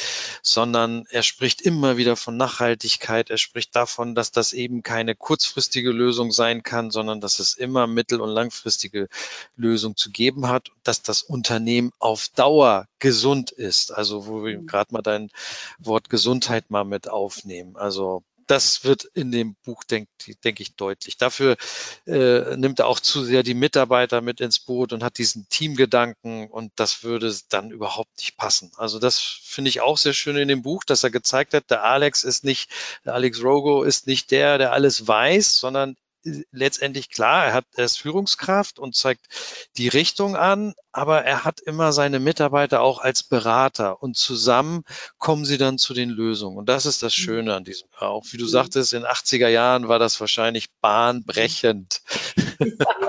sondern 0.44 1.06
er 1.10 1.24
spricht 1.24 1.62
immer 1.62 1.98
wieder 1.98 2.16
von 2.16 2.38
Nachhaltigkeit. 2.38 3.30
Er 3.30 3.38
spricht 3.38 3.76
davon, 3.76 4.14
dass 4.14 4.32
das 4.32 4.54
eben 4.54 4.84
keine 4.84 5.16
kurzfristige 5.16 5.92
Lösung 5.92 6.32
sein 6.32 6.62
kann, 6.62 6.92
sondern 6.92 7.20
dass 7.20 7.40
es 7.40 7.56
immer 7.56 7.88
mittel- 7.88 8.22
und 8.22 8.30
langfristige 8.30 9.08
Lösung 9.56 9.96
zu 9.96 10.12
geben 10.12 10.50
hat, 10.50 10.70
dass 10.84 11.02
das 11.02 11.24
Unternehmen 11.24 11.92
auf 12.00 12.30
Dauer 12.30 12.88
gesund 13.00 13.52
ist. 13.52 13.92
Also 13.92 14.28
wo 14.28 14.46
wir 14.46 14.58
gerade 14.60 14.94
mal 14.94 15.02
dein 15.02 15.30
Wort 15.80 16.10
Gesundheit 16.10 16.70
mal 16.70 16.86
mit 16.86 17.10
aufnehmen. 17.10 17.76
Also 17.76 18.24
das 18.52 18.84
wird 18.84 19.06
in 19.06 19.32
dem 19.32 19.56
Buch, 19.64 19.86
denke 19.86 20.12
denk 20.44 20.60
ich, 20.60 20.76
deutlich. 20.76 21.16
Dafür 21.16 21.56
äh, 22.06 22.58
nimmt 22.58 22.80
er 22.80 22.88
auch 22.88 23.00
zu 23.00 23.24
sehr 23.24 23.44
die 23.44 23.54
Mitarbeiter 23.54 24.20
mit 24.20 24.42
ins 24.42 24.60
Boot 24.60 24.92
und 24.92 25.06
hat 25.06 25.18
diesen 25.18 25.48
Teamgedanken 25.48 26.50
und 26.50 26.74
das 26.76 27.02
würde 27.02 27.34
dann 27.48 27.72
überhaupt 27.72 28.18
nicht 28.18 28.36
passen. 28.36 28.70
Also 28.76 29.00
das 29.00 29.20
finde 29.20 29.70
ich 29.70 29.80
auch 29.80 29.98
sehr 29.98 30.12
schön 30.12 30.36
in 30.36 30.50
dem 30.50 30.64
Buch, 30.64 30.84
dass 30.84 31.06
er 31.06 31.12
gezeigt 31.12 31.54
hat, 31.54 31.72
der 31.72 31.86
Alex 31.86 32.26
ist 32.26 32.44
nicht, 32.44 32.70
der 33.06 33.14
Alex 33.14 33.42
Rogo 33.42 33.84
ist 33.84 34.06
nicht 34.06 34.32
der, 34.32 34.58
der 34.58 34.74
alles 34.74 35.08
weiß, 35.08 35.56
sondern 35.56 35.96
letztendlich 36.52 37.10
klar, 37.10 37.46
er 37.46 37.54
hat, 37.54 37.66
er 37.76 37.86
ist 37.86 37.98
Führungskraft 37.98 38.80
und 38.80 38.96
zeigt 38.96 39.28
die 39.78 39.88
Richtung 39.88 40.36
an, 40.36 40.74
aber 40.92 41.24
er 41.24 41.44
hat 41.44 41.60
immer 41.60 41.92
seine 41.92 42.20
Mitarbeiter 42.20 42.82
auch 42.82 43.00
als 43.00 43.24
Berater 43.24 44.02
und 44.02 44.18
zusammen 44.18 44.84
kommen 45.18 45.46
sie 45.46 45.58
dann 45.58 45.78
zu 45.78 45.94
den 45.94 46.10
Lösungen. 46.10 46.58
Und 46.58 46.70
das 46.70 46.86
ist 46.86 47.04
das 47.04 47.14
Schöne 47.14 47.56
an 47.56 47.64
diesem, 47.64 47.88
auch 47.98 48.26
wie 48.32 48.38
du 48.38 48.46
sagtest, 48.46 48.94
in 48.94 49.04
80er 49.04 49.48
Jahren 49.48 49.88
war 49.88 50.00
das 50.00 50.20
wahrscheinlich 50.20 50.68
bahnbrechend. 50.82 52.02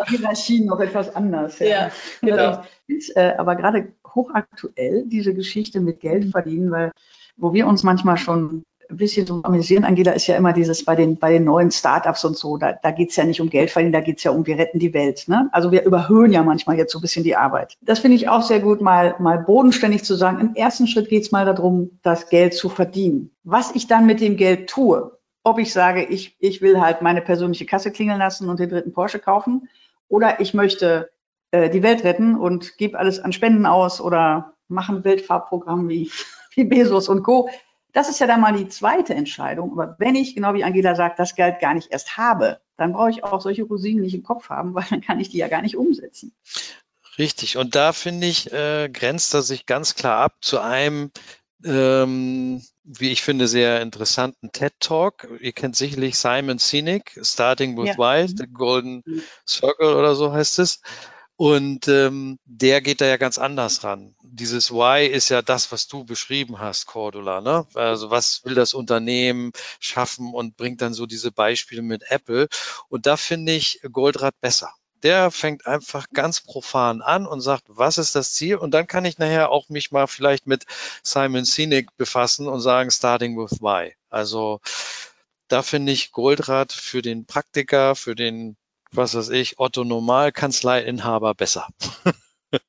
Hierarchien 0.09 0.67
noch 0.67 0.81
etwas 0.81 1.15
anders. 1.15 1.59
Ja, 1.59 1.91
genau. 2.21 2.65
Ist, 2.87 3.17
äh, 3.17 3.35
aber 3.39 3.57
gerade 3.57 3.93
hochaktuell, 4.07 5.05
diese 5.07 5.35
Geschichte 5.35 5.81
mit 5.81 6.01
Geld 6.01 6.31
verdienen, 6.31 6.71
weil 6.71 6.93
wo 7.37 7.53
wir 7.53 7.67
uns 7.67 7.83
manchmal 7.83 8.19
schon 8.19 8.65
ein 8.93 8.97
bisschen 8.97 9.27
so 9.27 9.41
amüsieren, 9.43 9.85
Angela, 9.85 10.13
ist 10.13 10.27
ja 10.27 10.37
immer 10.37 10.53
dieses 10.53 10.85
bei 10.85 10.95
den, 10.95 11.17
bei 11.19 11.33
den 11.33 11.45
neuen 11.45 11.71
Startups 11.71 12.25
und 12.25 12.37
so, 12.37 12.57
da, 12.57 12.73
da 12.73 12.91
geht 12.91 13.11
es 13.11 13.17
ja 13.17 13.25
nicht 13.25 13.41
um 13.41 13.51
Geld 13.51 13.71
verdienen, 13.71 13.93
da 13.93 14.01
geht 14.01 14.19
es 14.19 14.25
ja 14.25 14.31
um, 14.31 14.47
wir 14.47 14.59
retten 14.59 14.79
die 14.79 14.95
Welt. 14.95 15.25
Ne? 15.27 15.49
Also 15.53 15.73
wir 15.73 15.85
überhöhen 15.85 16.33
ja 16.33 16.43
manchmal 16.43 16.77
jetzt 16.77 16.93
so 16.93 16.99
ein 16.99 17.03
bisschen 17.03 17.25
die 17.25 17.37
Arbeit. 17.37 17.77
Das 17.81 17.99
finde 17.99 18.17
ich 18.17 18.29
auch 18.29 18.43
sehr 18.43 18.61
gut, 18.61 18.81
mal, 18.81 19.17
mal 19.19 19.39
bodenständig 19.39 20.05
zu 20.05 20.15
sagen, 20.15 20.41
im 20.41 20.55
ersten 20.55 20.87
Schritt 20.87 21.09
geht 21.09 21.23
es 21.23 21.33
mal 21.33 21.45
darum, 21.45 21.99
das 22.03 22.29
Geld 22.29 22.55
zu 22.55 22.69
verdienen. 22.69 23.31
Was 23.45 23.75
ich 23.75 23.87
dann 23.87 24.07
mit 24.07 24.21
dem 24.21 24.37
Geld 24.37 24.69
tue, 24.69 25.19
ob 25.43 25.59
ich 25.59 25.73
sage, 25.73 26.05
ich, 26.05 26.37
ich 26.39 26.63
will 26.63 26.81
halt 26.81 27.03
meine 27.03 27.21
persönliche 27.21 27.67
Kasse 27.67 27.91
klingeln 27.91 28.19
lassen 28.19 28.49
und 28.49 28.61
den 28.61 28.69
dritten 28.69 28.93
Porsche 28.93 29.19
kaufen, 29.19 29.69
oder 30.09 30.41
ich 30.41 30.53
möchte 30.53 31.11
äh, 31.53 31.71
die 31.71 31.83
Welt 31.83 32.05
retten 32.05 32.37
und 32.37 32.77
gebe 32.77 32.99
alles 32.99 33.19
an 33.19 33.33
Spenden 33.33 33.65
aus 33.65 34.01
oder 34.01 34.53
mache 34.69 34.93
ein 34.93 35.05
Weltfahrprogramm 35.05 35.89
wie, 35.89 36.11
wie 36.55 36.65
Bezos 36.65 37.09
und 37.09 37.23
Co. 37.23 37.49
Das 37.93 38.09
ist 38.09 38.21
ja 38.21 38.27
dann 38.27 38.41
mal 38.41 38.57
die 38.57 38.69
zweite 38.69 39.15
Entscheidung. 39.15 39.73
Aber 39.73 39.97
wenn 39.99 40.15
ich, 40.15 40.35
genau 40.35 40.55
wie 40.55 40.65
Angela 40.65 40.95
sagt, 40.95 41.19
das 41.19 41.35
Geld 41.35 41.61
gar 41.61 41.75
nicht 41.75 41.91
erst 41.91 42.17
habe, 42.17 42.61
dann 42.77 42.93
brauche 42.93 43.11
ich 43.11 43.23
auch 43.23 43.41
solche 43.41 43.65
Rosinen 43.65 44.03
nicht 44.03 44.15
im 44.15 44.23
Kopf 44.23 44.49
haben, 44.49 44.75
weil 44.75 44.85
dann 44.91 45.01
kann 45.01 45.21
ich 45.21 45.29
die 45.29 45.39
ja 45.39 45.49
gar 45.49 45.63
nicht 45.63 45.77
umsetzen. 45.77 46.35
Richtig. 47.19 47.59
Und 47.59 47.75
da 47.75 47.93
finde 47.93 48.27
ich, 48.27 48.53
äh, 48.53 48.89
grenzt 48.91 49.35
er 49.35 49.43
sich 49.43 49.67
ganz 49.67 49.95
klar 49.95 50.19
ab 50.21 50.37
zu 50.41 50.61
einem, 50.61 51.11
ähm, 51.65 52.63
wie 52.85 53.11
ich 53.11 53.23
finde, 53.23 53.47
sehr 53.47 53.83
interessanten 53.83 54.51
TED 54.51 54.73
Talk. 54.81 55.29
Ihr 55.41 55.53
kennt 55.53 55.77
sicherlich 55.77 56.17
Simon 56.17 56.59
Sinek, 56.59 57.19
Starting 57.23 57.77
with 57.77 57.97
Ja. 57.97 57.99
Why, 57.99 58.27
The 58.27 58.47
Golden 58.47 59.05
Circle 59.47 59.95
oder 59.95 60.15
so 60.15 60.33
heißt 60.33 60.59
es. 60.59 60.81
Und 61.43 61.89
ähm, 61.89 62.39
der 62.45 62.81
geht 62.81 63.01
da 63.01 63.07
ja 63.07 63.17
ganz 63.17 63.37
anders 63.37 63.83
ran. 63.83 64.15
Dieses 64.23 64.71
Why 64.71 65.09
ist 65.09 65.29
ja 65.29 65.43
das, 65.43 65.73
was 65.73 65.89
du 65.89 66.05
beschrieben 66.05 66.61
hast, 66.61 66.87
Cordula. 66.87 67.41
Ne? 67.41 67.67
Also 67.75 68.11
was 68.11 68.45
will 68.45 68.55
das 68.55 68.75
Unternehmen 68.75 69.51
schaffen 69.81 70.33
und 70.35 70.57
bringt 70.57 70.83
dann 70.83 70.95
so 70.95 71.05
diese 71.05 71.33
Beispiele 71.33 71.83
mit 71.83 72.05
Apple. 72.13 72.47
Und 72.89 73.07
da 73.07 73.17
finde 73.17 73.55
ich 73.55 73.81
Goldrad 73.91 74.41
besser. 74.41 74.73
Der 75.03 75.33
fängt 75.33 75.67
einfach 75.67 76.07
ganz 76.13 76.43
profan 76.43 77.03
an 77.03 77.27
und 77.27 77.41
sagt, 77.41 77.65
was 77.67 77.99
ist 77.99 78.15
das 78.15 78.35
Ziel? 78.35 78.55
Und 78.55 78.71
dann 78.71 78.87
kann 78.87 79.05
ich 79.05 79.19
nachher 79.19 79.51
auch 79.51 79.69
mich 79.69 79.91
mal 79.91 80.07
vielleicht 80.07 80.47
mit 80.47 80.67
Simon 81.03 81.45
Sinek 81.45 81.89
befassen 81.97 82.47
und 82.47 82.61
sagen, 82.61 82.93
starting 82.93 83.37
with 83.37 83.61
why. 83.61 83.97
Also 84.11 84.61
da 85.49 85.63
finde 85.63 85.91
ich 85.91 86.13
Goldrad 86.13 86.73
für 86.73 87.03
den 87.03 87.27
Praktiker, 87.27 87.97
für 87.97 88.15
den 88.15 88.57
was 88.93 89.15
weiß 89.15 89.31
ich, 89.31 89.59
Otto 89.59 89.85
Normalkanzleiinhaber 89.85 91.35
besser. 91.35 91.69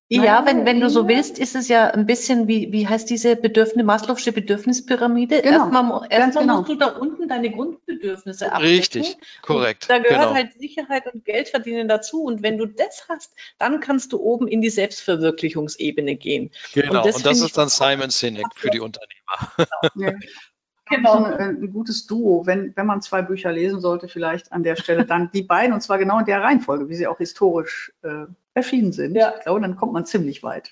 Ja, 0.08 0.46
wenn, 0.46 0.66
wenn 0.66 0.80
du 0.80 0.90
so 0.90 1.08
willst, 1.08 1.40
ist 1.40 1.56
es 1.56 1.68
ja 1.68 1.90
ein 1.90 2.06
bisschen 2.06 2.48
wie, 2.48 2.72
wie 2.72 2.88
heißt 2.88 3.10
diese 3.10 3.36
Bedürfnis, 3.36 3.84
Maslow'sche 3.84 4.32
Bedürfnispyramide? 4.32 5.42
Genau, 5.42 5.58
Erstmal, 5.58 6.08
erstmal 6.10 6.44
genau. 6.44 6.58
musst 6.58 6.70
du 6.70 6.76
da 6.76 6.88
unten 6.88 7.28
deine 7.28 7.52
Grundbedürfnisse 7.52 8.52
abdecken. 8.54 8.76
Richtig, 8.76 9.18
korrekt. 9.42 9.84
Und 9.84 9.90
da 9.90 9.98
gehört 9.98 10.22
genau. 10.22 10.34
halt 10.36 10.54
Sicherheit 10.54 11.14
und 11.14 11.26
Geld 11.26 11.50
verdienen 11.50 11.88
dazu. 11.88 12.24
Und 12.24 12.44
wenn 12.44 12.58
du 12.58 12.66
das 12.66 13.08
hast, 13.10 13.34
dann 13.58 13.82
kannst 13.82 14.14
du 14.14 14.20
oben 14.20 14.48
in 14.48 14.62
die 14.62 14.70
Selbstverwirklichungsebene 14.70 16.16
gehen. 16.16 16.52
genau. 16.74 17.00
und 17.00 17.06
das 17.06 17.18
Und 17.18 17.26
das 17.26 17.42
ist 17.42 17.58
dann 17.58 17.70
Simon 17.70 18.10
Sinek 18.10 18.46
für 18.56 18.70
die 18.70 18.80
Unternehmer. 18.80 19.68
Ja. 19.96 20.14
Genau. 20.96 21.24
Ein, 21.24 21.64
ein 21.64 21.74
gutes 21.74 22.08
Duo, 22.08 22.46
wenn, 22.46 22.76
wenn 22.76 22.86
man 22.86 23.02
zwei 23.02 23.22
Bücher 23.22 23.52
lesen 23.52 23.80
sollte, 23.80 24.08
vielleicht 24.08 24.52
an 24.52 24.64
der 24.64 24.76
Stelle 24.76 25.06
dann 25.06 25.30
die 25.34 25.44
beiden, 25.44 25.74
und 25.74 25.82
zwar 25.82 25.98
genau 25.98 26.20
in 26.20 26.26
der 26.26 26.42
Reihenfolge, 26.42 26.90
wie 26.90 26.96
sie 26.96 27.08
auch 27.08 27.18
historisch 27.18 27.94
äh, 28.04 28.26
erschienen 28.54 28.92
sind. 28.92 29.16
Ja. 29.16 29.34
Ich 29.38 29.44
glaube, 29.44 29.62
dann 29.62 29.76
kommt 29.76 29.94
man 29.94 30.06
ziemlich 30.06 30.44
weit. 30.44 30.72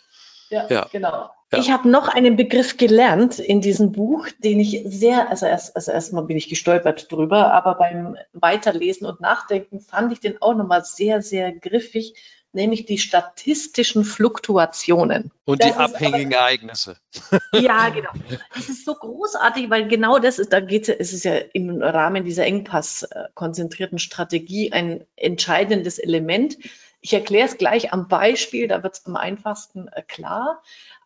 Ja, 0.50 0.68
Ja. 0.70 0.88
genau. 0.92 1.30
Ja. 1.52 1.60
Ich 1.60 1.70
habe 1.70 1.90
noch 1.90 2.08
einen 2.08 2.38
Begriff 2.38 2.78
gelernt 2.78 3.40
in 3.40 3.60
diesem 3.60 3.92
Buch, 3.92 4.28
den 4.40 4.60
ich 4.62 4.84
sehr, 4.86 5.30
also 5.30 5.46
erst, 5.46 5.76
also 5.76 5.92
erstmal 5.92 6.24
bin 6.24 6.38
ich 6.38 6.48
gestolpert 6.48 7.12
drüber, 7.12 7.54
aber 7.54 7.76
beim 7.76 8.16
Weiterlesen 8.32 9.06
und 9.06 9.20
Nachdenken 9.20 9.82
fand 9.82 10.14
ich 10.14 10.22
den 10.22 10.42
auch 10.42 10.56
nochmal 10.56 10.86
sehr, 10.86 11.22
sehr 11.22 11.52
griffig, 11.52 12.14
nämlich 12.54 12.86
die 12.86 12.98
statistischen 12.98 14.04
Fluktuationen. 14.04 15.32
Und 15.46 15.62
Das 15.62 15.68
die 15.68 15.72
ist 15.72 15.78
aber- 15.80 15.96
abhängigen 15.96 16.32
Ereignisse. 16.32 16.98
Ja, 17.54 17.90
genau. 17.90 18.12
Das 18.56 18.70
ist 18.70 18.86
so 18.86 18.94
großartig, 18.96 19.70
weil 19.70 19.88
genau 19.88 20.20
das 20.20 20.40
ist, 20.40 20.54
da 20.54 20.60
geht 20.62 20.88
es, 20.90 20.96
es 20.98 21.14
ist 21.14 21.26
ja 21.26 21.36
im 21.54 21.82
Rahmen 21.82 22.24
dieser 22.24 22.46
engpass-konzentrierten 22.46 24.00
Strategie 24.00 24.72
ein 24.72 25.06
entscheidendes 25.16 26.00
Element. 26.00 26.58
Ich 27.02 27.14
erkläre 27.14 27.48
es 27.48 27.58
gleich 27.58 27.92
am 27.94 28.08
Beispiel, 28.08 28.68
da 28.68 28.84
wird 28.84 28.96
es 28.96 29.06
am 29.06 29.16
einfachsten 29.16 29.88
äh, 29.88 30.02
klar. 30.04 30.62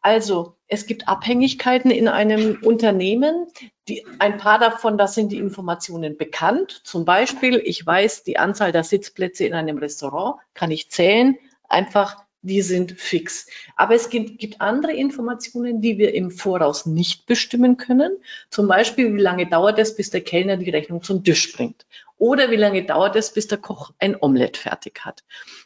Also, 0.06 0.56
es 0.68 0.86
gibt 0.86 1.08
Abhängigkeiten 1.08 1.90
in 1.90 2.08
einem 2.08 2.60
Unternehmen. 2.62 3.48
Die, 3.88 4.06
ein 4.20 4.38
paar 4.38 4.60
davon, 4.60 5.00
das 5.00 5.16
sind 5.16 5.32
die 5.32 5.40
Informationen 5.40 6.16
bekannt. 6.16 6.82
Zum 6.84 7.06
Beispiel, 7.06 7.60
ich 7.66 7.84
weiß 7.84 8.24
die 8.24 8.38
Anzahl 8.38 8.72
der 8.72 8.84
Sitzplätze 8.84 9.46
in 9.46 9.56
einem 9.56 9.80
Restaurant, 9.80 10.40
kann 10.54 10.70
ich 10.70 10.92
zählen, 10.92 11.40
einfach 11.68 12.24
die 12.44 12.62
sind 12.62 12.92
fix. 12.92 13.48
Aber 13.76 13.96
es 13.96 14.12
gibt, 14.12 14.38
gibt, 14.38 14.62
andere 14.62 14.94
Informationen, 14.94 15.82
die 15.82 15.98
wir 15.98 16.14
im 16.14 16.30
Voraus 16.30 16.86
nicht 16.86 17.26
bestimmen 17.26 17.78
können. 17.78 18.12
Zum 18.52 18.68
Beispiel, 18.68 19.16
wie 19.16 19.22
lange 19.22 19.48
dauert 19.48 19.80
es, 19.80 19.96
bis 19.96 20.12
der 20.12 20.22
Kellner 20.22 20.58
die 20.58 20.70
Rechnung 20.70 21.02
zum 21.02 21.24
Tisch 21.24 21.52
bringt? 21.54 21.88
Oder 22.18 22.50
wie 22.50 22.56
lange 22.56 22.84
dauert 22.86 23.16
es, 23.16 23.34
bis 23.34 23.48
der 23.48 23.58
Koch 23.58 23.92
ein 24.00 24.16
Omelett 24.20 24.58
fertig 24.58 25.02
hat? 25.04 25.24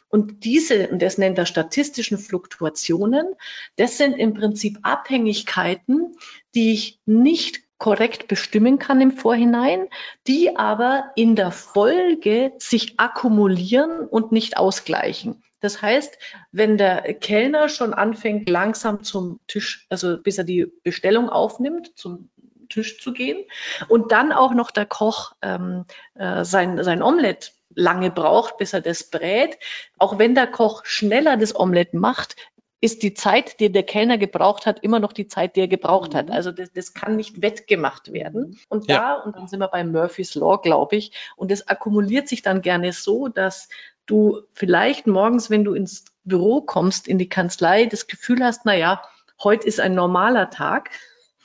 Und 0.08 0.44
diese, 0.44 0.88
und 0.88 1.00
das 1.00 1.18
nennt 1.18 1.38
er 1.38 1.46
statistischen 1.46 2.18
Fluktuationen, 2.18 3.34
das 3.76 3.98
sind 3.98 4.14
im 4.14 4.34
Prinzip 4.34 4.78
Abhängigkeiten, 4.82 6.16
die 6.54 6.72
ich 6.72 7.00
nicht 7.06 7.60
korrekt 7.78 8.28
bestimmen 8.28 8.78
kann 8.78 9.00
im 9.00 9.12
Vorhinein, 9.12 9.88
die 10.26 10.56
aber 10.56 11.12
in 11.16 11.34
der 11.34 11.50
Folge 11.50 12.52
sich 12.58 12.98
akkumulieren 12.98 14.06
und 14.06 14.32
nicht 14.32 14.58
ausgleichen. 14.58 15.42
Das 15.60 15.80
heißt, 15.80 16.18
wenn 16.52 16.78
der 16.78 17.14
Kellner 17.14 17.68
schon 17.68 17.94
anfängt, 17.94 18.48
langsam 18.48 19.02
zum 19.02 19.40
Tisch, 19.46 19.86
also 19.88 20.20
bis 20.22 20.38
er 20.38 20.44
die 20.44 20.66
Bestellung 20.82 21.28
aufnimmt, 21.28 21.92
zum 21.96 22.30
Tisch 22.70 23.00
zu 23.00 23.12
gehen 23.12 23.44
und 23.88 24.12
dann 24.12 24.32
auch 24.32 24.54
noch 24.54 24.70
der 24.70 24.86
Koch 24.86 25.32
ähm, 25.42 25.84
äh, 26.14 26.44
sein, 26.44 26.82
sein 26.82 27.02
Omelett 27.02 27.52
lange 27.74 28.10
braucht, 28.10 28.56
bis 28.56 28.72
er 28.72 28.80
das 28.80 29.04
brät. 29.04 29.58
Auch 29.98 30.18
wenn 30.18 30.34
der 30.34 30.46
Koch 30.46 30.84
schneller 30.84 31.36
das 31.36 31.54
Omelett 31.54 31.94
macht, 31.94 32.36
ist 32.80 33.02
die 33.02 33.12
Zeit, 33.12 33.60
die 33.60 33.70
der 33.70 33.82
Kellner 33.82 34.16
gebraucht 34.16 34.64
hat, 34.64 34.82
immer 34.82 35.00
noch 35.00 35.12
die 35.12 35.28
Zeit, 35.28 35.54
die 35.54 35.60
er 35.60 35.68
gebraucht 35.68 36.14
hat. 36.14 36.26
Mhm. 36.26 36.32
Also 36.32 36.50
das, 36.50 36.72
das 36.72 36.94
kann 36.94 37.16
nicht 37.16 37.42
wettgemacht 37.42 38.12
werden. 38.12 38.58
Und 38.68 38.88
ja. 38.88 38.96
da, 38.96 39.14
und 39.16 39.36
dann 39.36 39.48
sind 39.48 39.60
wir 39.60 39.68
bei 39.68 39.84
Murphy's 39.84 40.34
Law, 40.34 40.56
glaube 40.56 40.96
ich, 40.96 41.12
und 41.36 41.50
das 41.50 41.68
akkumuliert 41.68 42.28
sich 42.28 42.42
dann 42.42 42.62
gerne 42.62 42.92
so, 42.92 43.28
dass 43.28 43.68
du 44.06 44.40
vielleicht 44.54 45.06
morgens, 45.06 45.50
wenn 45.50 45.64
du 45.64 45.74
ins 45.74 46.06
Büro 46.24 46.62
kommst, 46.62 47.06
in 47.06 47.18
die 47.18 47.28
Kanzlei, 47.28 47.86
das 47.86 48.06
Gefühl 48.06 48.42
hast, 48.42 48.62
na 48.64 48.74
ja, 48.74 49.02
heute 49.42 49.66
ist 49.66 49.78
ein 49.78 49.94
normaler 49.94 50.50
Tag. 50.50 50.90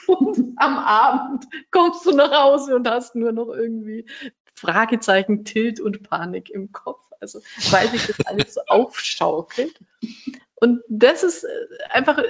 Und 0.07 0.53
am 0.57 0.77
Abend 0.77 1.45
kommst 1.71 2.05
du 2.05 2.11
nach 2.11 2.31
Hause 2.31 2.75
und 2.75 2.87
hast 2.89 3.15
nur 3.15 3.31
noch 3.31 3.49
irgendwie 3.49 4.05
Fragezeichen, 4.53 5.45
Tilt 5.45 5.79
und 5.79 6.03
Panik 6.03 6.49
im 6.49 6.71
Kopf. 6.71 7.01
Also 7.19 7.41
weil 7.71 7.87
sich 7.89 8.07
das 8.07 8.25
alles 8.25 8.53
so 8.53 8.61
aufschaukelt. 8.67 9.79
Und 10.55 10.81
das 10.87 11.23
ist 11.23 11.43
äh, 11.43 11.47
einfach 11.89 12.21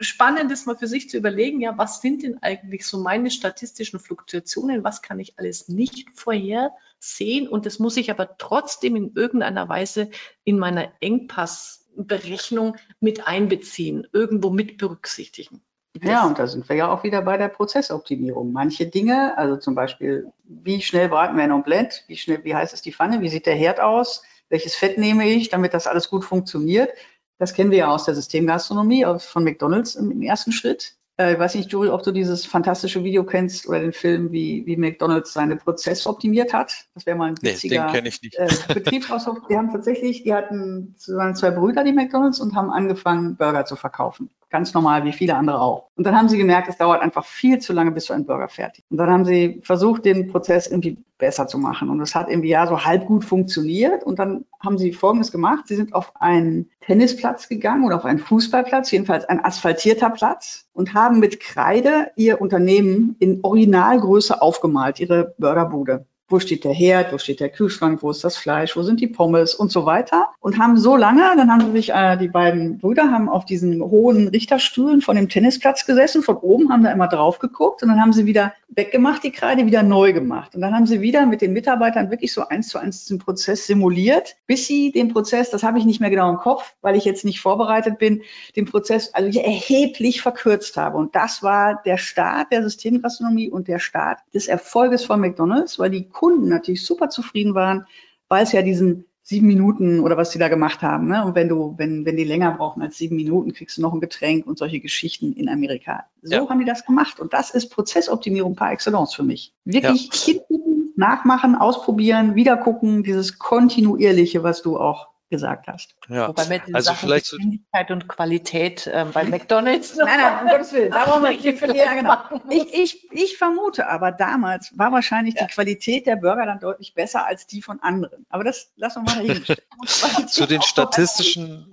spannend, 0.00 0.50
das 0.50 0.66
mal 0.66 0.76
für 0.76 0.86
sich 0.86 1.08
zu 1.08 1.16
überlegen, 1.16 1.60
ja, 1.60 1.76
was 1.76 2.00
sind 2.00 2.22
denn 2.22 2.42
eigentlich 2.42 2.86
so 2.86 2.98
meine 2.98 3.30
statistischen 3.30 3.98
Fluktuationen? 3.98 4.84
Was 4.84 5.02
kann 5.02 5.18
ich 5.20 5.38
alles 5.38 5.68
nicht 5.68 6.08
vorhersehen? 6.14 7.48
Und 7.48 7.66
das 7.66 7.78
muss 7.78 7.96
ich 7.96 8.10
aber 8.10 8.36
trotzdem 8.38 8.96
in 8.96 9.12
irgendeiner 9.14 9.68
Weise 9.68 10.10
in 10.44 10.58
meiner 10.58 10.92
Engpassberechnung 11.00 12.76
mit 13.00 13.26
einbeziehen, 13.26 14.06
irgendwo 14.12 14.50
mit 14.50 14.78
berücksichtigen. 14.78 15.62
Ja, 16.02 16.26
und 16.26 16.38
da 16.38 16.46
sind 16.46 16.68
wir 16.68 16.76
ja 16.76 16.92
auch 16.92 17.02
wieder 17.02 17.22
bei 17.22 17.36
der 17.36 17.48
Prozessoptimierung. 17.48 18.52
Manche 18.52 18.86
Dinge, 18.86 19.36
also 19.36 19.56
zum 19.56 19.74
Beispiel, 19.74 20.30
wie 20.44 20.80
schnell 20.80 21.08
braten 21.08 21.36
wir 21.36 21.44
ein 21.44 21.52
Omelett? 21.52 22.04
Wie 22.06 22.16
schnell, 22.16 22.44
wie 22.44 22.54
heiß 22.54 22.72
ist 22.72 22.86
die 22.86 22.92
Pfanne? 22.92 23.20
Wie 23.20 23.28
sieht 23.28 23.46
der 23.46 23.54
Herd 23.54 23.80
aus? 23.80 24.22
Welches 24.48 24.74
Fett 24.74 24.98
nehme 24.98 25.28
ich, 25.28 25.48
damit 25.48 25.74
das 25.74 25.86
alles 25.86 26.08
gut 26.08 26.24
funktioniert? 26.24 26.90
Das 27.38 27.54
kennen 27.54 27.70
wir 27.70 27.78
ja 27.78 27.88
aus 27.88 28.04
der 28.04 28.14
Systemgastronomie 28.14 29.06
von 29.18 29.44
McDonalds 29.44 29.94
im, 29.94 30.22
ersten 30.22 30.52
Schritt. 30.52 30.96
Äh, 31.16 31.34
ich 31.34 31.38
weiß 31.38 31.54
nicht, 31.54 31.70
Joel, 31.70 31.90
ob 31.90 32.02
du 32.02 32.12
dieses 32.12 32.46
fantastische 32.46 33.04
Video 33.04 33.24
kennst 33.24 33.68
oder 33.68 33.80
den 33.80 33.92
Film, 33.92 34.32
wie, 34.32 34.64
wie 34.66 34.76
McDonalds 34.76 35.32
seine 35.32 35.56
Prozesse 35.56 36.08
optimiert 36.08 36.52
hat. 36.52 36.86
Das 36.94 37.06
wäre 37.06 37.16
mal 37.16 37.30
ein 37.30 37.42
witziger 37.42 37.92
nee. 37.92 38.10
Äh, 38.32 38.48
Betriebsausdruck. 38.74 39.46
Die 39.48 39.56
haben 39.56 39.70
tatsächlich, 39.70 40.22
die 40.24 40.34
hatten 40.34 40.94
waren 41.08 41.34
zwei 41.34 41.50
Brüder, 41.50 41.84
die 41.84 41.92
McDonalds, 41.92 42.40
und 42.40 42.54
haben 42.54 42.70
angefangen, 42.70 43.36
Burger 43.36 43.64
zu 43.64 43.76
verkaufen 43.76 44.30
ganz 44.50 44.74
normal 44.74 45.04
wie 45.04 45.12
viele 45.12 45.36
andere 45.36 45.60
auch. 45.60 45.90
Und 45.96 46.04
dann 46.04 46.16
haben 46.16 46.28
sie 46.28 46.38
gemerkt, 46.38 46.68
es 46.68 46.78
dauert 46.78 47.02
einfach 47.02 47.24
viel 47.24 47.58
zu 47.58 47.72
lange, 47.72 47.90
bis 47.92 48.06
so 48.06 48.14
ein 48.14 48.24
Burger 48.24 48.48
fertig. 48.48 48.84
Und 48.90 48.96
dann 48.96 49.10
haben 49.10 49.24
sie 49.24 49.60
versucht, 49.62 50.04
den 50.04 50.28
Prozess 50.28 50.66
irgendwie 50.66 50.98
besser 51.18 51.46
zu 51.46 51.58
machen. 51.58 51.90
Und 51.90 52.00
es 52.00 52.14
hat 52.14 52.28
irgendwie 52.28 52.48
ja 52.50 52.66
so 52.66 52.84
halb 52.84 53.06
gut 53.06 53.24
funktioniert. 53.24 54.04
Und 54.04 54.18
dann 54.18 54.44
haben 54.60 54.78
sie 54.78 54.92
Folgendes 54.92 55.32
gemacht. 55.32 55.66
Sie 55.66 55.76
sind 55.76 55.94
auf 55.94 56.12
einen 56.20 56.70
Tennisplatz 56.80 57.48
gegangen 57.48 57.84
oder 57.84 57.96
auf 57.96 58.04
einen 58.04 58.20
Fußballplatz, 58.20 58.90
jedenfalls 58.90 59.24
ein 59.24 59.44
asphaltierter 59.44 60.10
Platz 60.10 60.66
und 60.72 60.94
haben 60.94 61.18
mit 61.18 61.40
Kreide 61.40 62.10
ihr 62.16 62.40
Unternehmen 62.40 63.16
in 63.18 63.40
Originalgröße 63.42 64.40
aufgemalt, 64.40 65.00
ihre 65.00 65.34
Burgerbude 65.38 66.06
wo 66.28 66.38
steht 66.38 66.64
der 66.64 66.72
Herd, 66.72 67.12
wo 67.12 67.18
steht 67.18 67.40
der 67.40 67.48
Kühlschrank, 67.48 68.02
wo 68.02 68.10
ist 68.10 68.24
das 68.24 68.36
Fleisch, 68.36 68.76
wo 68.76 68.82
sind 68.82 69.00
die 69.00 69.06
Pommes 69.06 69.54
und 69.54 69.72
so 69.72 69.86
weiter. 69.86 70.28
Und 70.40 70.58
haben 70.58 70.76
so 70.76 70.96
lange, 70.96 71.22
dann 71.36 71.50
haben 71.50 71.72
sich, 71.72 71.90
äh, 71.90 72.16
die 72.16 72.28
beiden 72.28 72.78
Brüder 72.78 73.10
haben 73.10 73.28
auf 73.28 73.44
diesen 73.44 73.82
hohen 73.82 74.28
Richterstühlen 74.28 75.00
von 75.00 75.16
dem 75.16 75.28
Tennisplatz 75.28 75.86
gesessen, 75.86 76.22
von 76.22 76.36
oben 76.36 76.70
haben 76.70 76.84
da 76.84 76.92
immer 76.92 77.08
drauf 77.08 77.38
geguckt 77.38 77.82
und 77.82 77.88
dann 77.88 78.00
haben 78.00 78.12
sie 78.12 78.26
wieder 78.26 78.52
weggemacht, 78.68 79.24
die 79.24 79.32
Kreide 79.32 79.66
wieder 79.66 79.82
neu 79.82 80.12
gemacht. 80.12 80.54
Und 80.54 80.60
dann 80.60 80.74
haben 80.74 80.86
sie 80.86 81.00
wieder 81.00 81.26
mit 81.26 81.40
den 81.40 81.52
Mitarbeitern 81.52 82.10
wirklich 82.10 82.32
so 82.32 82.46
eins 82.46 82.68
zu 82.68 82.78
eins 82.78 83.06
den 83.06 83.18
Prozess 83.18 83.66
simuliert, 83.66 84.36
bis 84.46 84.66
sie 84.66 84.92
den 84.92 85.08
Prozess, 85.08 85.50
das 85.50 85.62
habe 85.62 85.78
ich 85.78 85.84
nicht 85.84 86.00
mehr 86.00 86.10
genau 86.10 86.30
im 86.30 86.36
Kopf, 86.36 86.74
weil 86.82 86.96
ich 86.96 87.04
jetzt 87.04 87.24
nicht 87.24 87.40
vorbereitet 87.40 87.98
bin, 87.98 88.22
den 88.56 88.66
Prozess 88.66 89.14
also 89.14 89.38
erheblich 89.38 90.20
verkürzt 90.20 90.76
habe. 90.76 90.98
Und 90.98 91.14
das 91.14 91.42
war 91.42 91.80
der 91.84 91.96
Start 91.96 92.52
der 92.52 92.62
Systemgastronomie 92.62 93.50
und 93.50 93.68
der 93.68 93.78
Start 93.78 94.18
des 94.34 94.48
Erfolges 94.48 95.04
von 95.04 95.20
McDonald's, 95.20 95.78
weil 95.78 95.90
die 95.90 96.08
Kunden 96.18 96.48
natürlich 96.48 96.84
super 96.84 97.10
zufrieden 97.10 97.54
waren, 97.54 97.86
weil 98.28 98.42
es 98.42 98.50
ja 98.50 98.62
diesen 98.62 99.04
sieben 99.22 99.46
Minuten 99.46 100.00
oder 100.00 100.16
was 100.16 100.30
die 100.30 100.38
da 100.40 100.48
gemacht 100.48 100.82
haben. 100.82 101.06
Ne? 101.06 101.24
Und 101.24 101.36
wenn 101.36 101.48
du, 101.48 101.74
wenn, 101.76 102.04
wenn 102.04 102.16
die 102.16 102.24
länger 102.24 102.50
brauchen 102.52 102.82
als 102.82 102.98
sieben 102.98 103.14
Minuten, 103.14 103.52
kriegst 103.52 103.76
du 103.76 103.82
noch 103.82 103.92
ein 103.92 104.00
Getränk 104.00 104.44
und 104.44 104.58
solche 104.58 104.80
Geschichten 104.80 105.32
in 105.34 105.48
Amerika. 105.48 106.06
So 106.22 106.34
ja. 106.34 106.48
haben 106.48 106.58
die 106.58 106.64
das 106.64 106.84
gemacht. 106.84 107.20
Und 107.20 107.34
das 107.34 107.50
ist 107.50 107.68
Prozessoptimierung 107.68 108.56
par 108.56 108.72
excellence 108.72 109.14
für 109.14 109.22
mich. 109.22 109.54
Wirklich 109.64 110.08
ja. 110.26 110.32
hingucken, 110.32 110.92
nachmachen, 110.96 111.54
ausprobieren, 111.54 112.34
wieder 112.34 112.56
gucken, 112.56 113.04
dieses 113.04 113.38
kontinuierliche, 113.38 114.42
was 114.42 114.62
du 114.62 114.76
auch 114.76 115.08
gesagt 115.30 115.68
hast. 115.68 115.94
Ja. 116.08 116.28
Wobei 116.28 116.46
mit 116.46 116.62
also 116.72 116.92
Sachen 116.92 117.08
vielleicht 117.08 117.30
Geschwindigkeit 117.30 117.90
und 117.90 118.08
Qualität 118.08 118.90
ähm, 118.92 119.12
bei 119.12 119.24
McDonalds. 119.24 119.96
Nein, 119.96 120.18
nein, 120.18 120.44
um 120.44 120.50
Gottes 120.50 120.72
Willen. 120.72 120.90
Da 120.90 121.04
brauchen 121.04 121.22
wir 121.22 121.30
nicht 121.30 121.44
ja, 121.76 121.94
genau. 121.94 122.40
ich, 122.50 122.74
ich, 122.74 123.12
ich 123.12 123.38
vermute 123.38 123.88
aber 123.88 124.12
damals 124.12 124.76
war 124.76 124.92
wahrscheinlich 124.92 125.34
ja. 125.34 125.46
die 125.46 125.52
Qualität 125.52 126.06
der 126.06 126.16
Burger 126.16 126.46
dann 126.46 126.60
deutlich 126.60 126.94
besser 126.94 127.26
als 127.26 127.46
die 127.46 127.62
von 127.62 127.80
anderen. 127.80 128.26
Aber 128.30 128.44
das 128.44 128.70
lassen 128.76 129.06
wir 129.06 129.14
mal 129.14 129.26
dahinstellen. 129.26 129.62
zu 130.28 130.46
den 130.46 130.62
statistischen, 130.62 131.72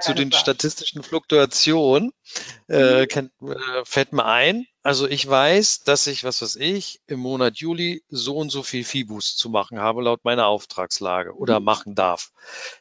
zu 0.00 0.14
den 0.14 0.32
statistischen 0.32 1.02
Fluktuationen 1.02 2.12
äh, 2.68 3.06
kennt, 3.06 3.32
äh, 3.42 3.54
fällt 3.84 4.12
mir 4.12 4.24
ein, 4.24 4.66
also 4.82 5.06
ich 5.06 5.28
weiß, 5.28 5.84
dass 5.84 6.06
ich, 6.06 6.24
was 6.24 6.42
weiß 6.42 6.56
ich, 6.56 7.00
im 7.06 7.20
Monat 7.20 7.58
Juli 7.58 8.02
so 8.08 8.36
und 8.36 8.50
so 8.50 8.62
viel 8.62 8.84
Fibus 8.84 9.36
zu 9.36 9.50
machen 9.50 9.78
habe, 9.78 10.02
laut 10.02 10.24
meiner 10.24 10.46
Auftragslage 10.46 11.34
oder 11.34 11.60
mhm. 11.60 11.66
machen 11.66 11.94
darf. 11.94 12.32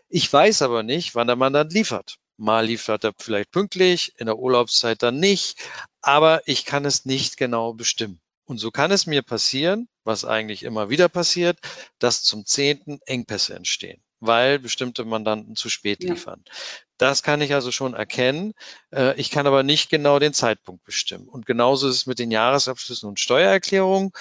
Ich 0.08 0.32
weiß 0.32 0.62
aber 0.62 0.84
nicht, 0.84 1.16
wann 1.16 1.28
der 1.28 1.36
Mandant 1.36 1.74
liefert. 1.74 2.18
Mal 2.38 2.66
liefert 2.66 3.04
er 3.04 3.14
vielleicht 3.18 3.52
pünktlich, 3.52 4.14
in 4.18 4.28
der 4.28 4.40
Urlaubszeit 4.40 5.04
dann 5.04 5.20
nicht, 5.20 5.58
aber 6.02 6.42
ich 6.46 6.64
kann 6.64 6.86
es 6.86 7.04
nicht 7.04 7.36
genau 7.36 7.74
bestimmen. 7.74 8.22
Und 8.46 8.60
so 8.60 8.72
kann 8.72 8.92
es 8.92 9.06
mir 9.06 9.22
passieren, 9.22 9.90
was 10.06 10.24
eigentlich 10.26 10.64
immer 10.64 10.90
wieder 10.90 11.10
passiert, 11.10 11.60
dass 12.00 12.24
zum 12.24 12.46
zehnten 12.46 13.00
Engpässe 13.06 13.56
entstehen 13.56 14.02
weil 14.20 14.60
bestimmte 14.60 15.06
Mandanten 15.06 15.56
zu 15.56 15.70
spät 15.70 16.04
liefern. 16.04 16.44
Ja. 16.46 16.54
Das 16.98 17.24
kann 17.24 17.42
ich 17.42 17.54
also 17.54 17.72
schon 17.72 17.94
erkennen. 17.94 18.54
Äh, 18.92 19.20
ich 19.20 19.32
kann 19.32 19.48
aber 19.48 19.64
nicht 19.64 19.90
genau 19.90 20.20
den 20.20 20.34
Zeitpunkt 20.34 20.84
bestimmen. 20.84 21.28
Und 21.28 21.46
genauso 21.46 21.88
ist 21.88 21.96
es 21.96 22.06
mit 22.06 22.20
den 22.20 22.32
Jahresabschlüssen 22.32 23.08
und 23.08 23.20
Steuererklärungen. 23.20 24.12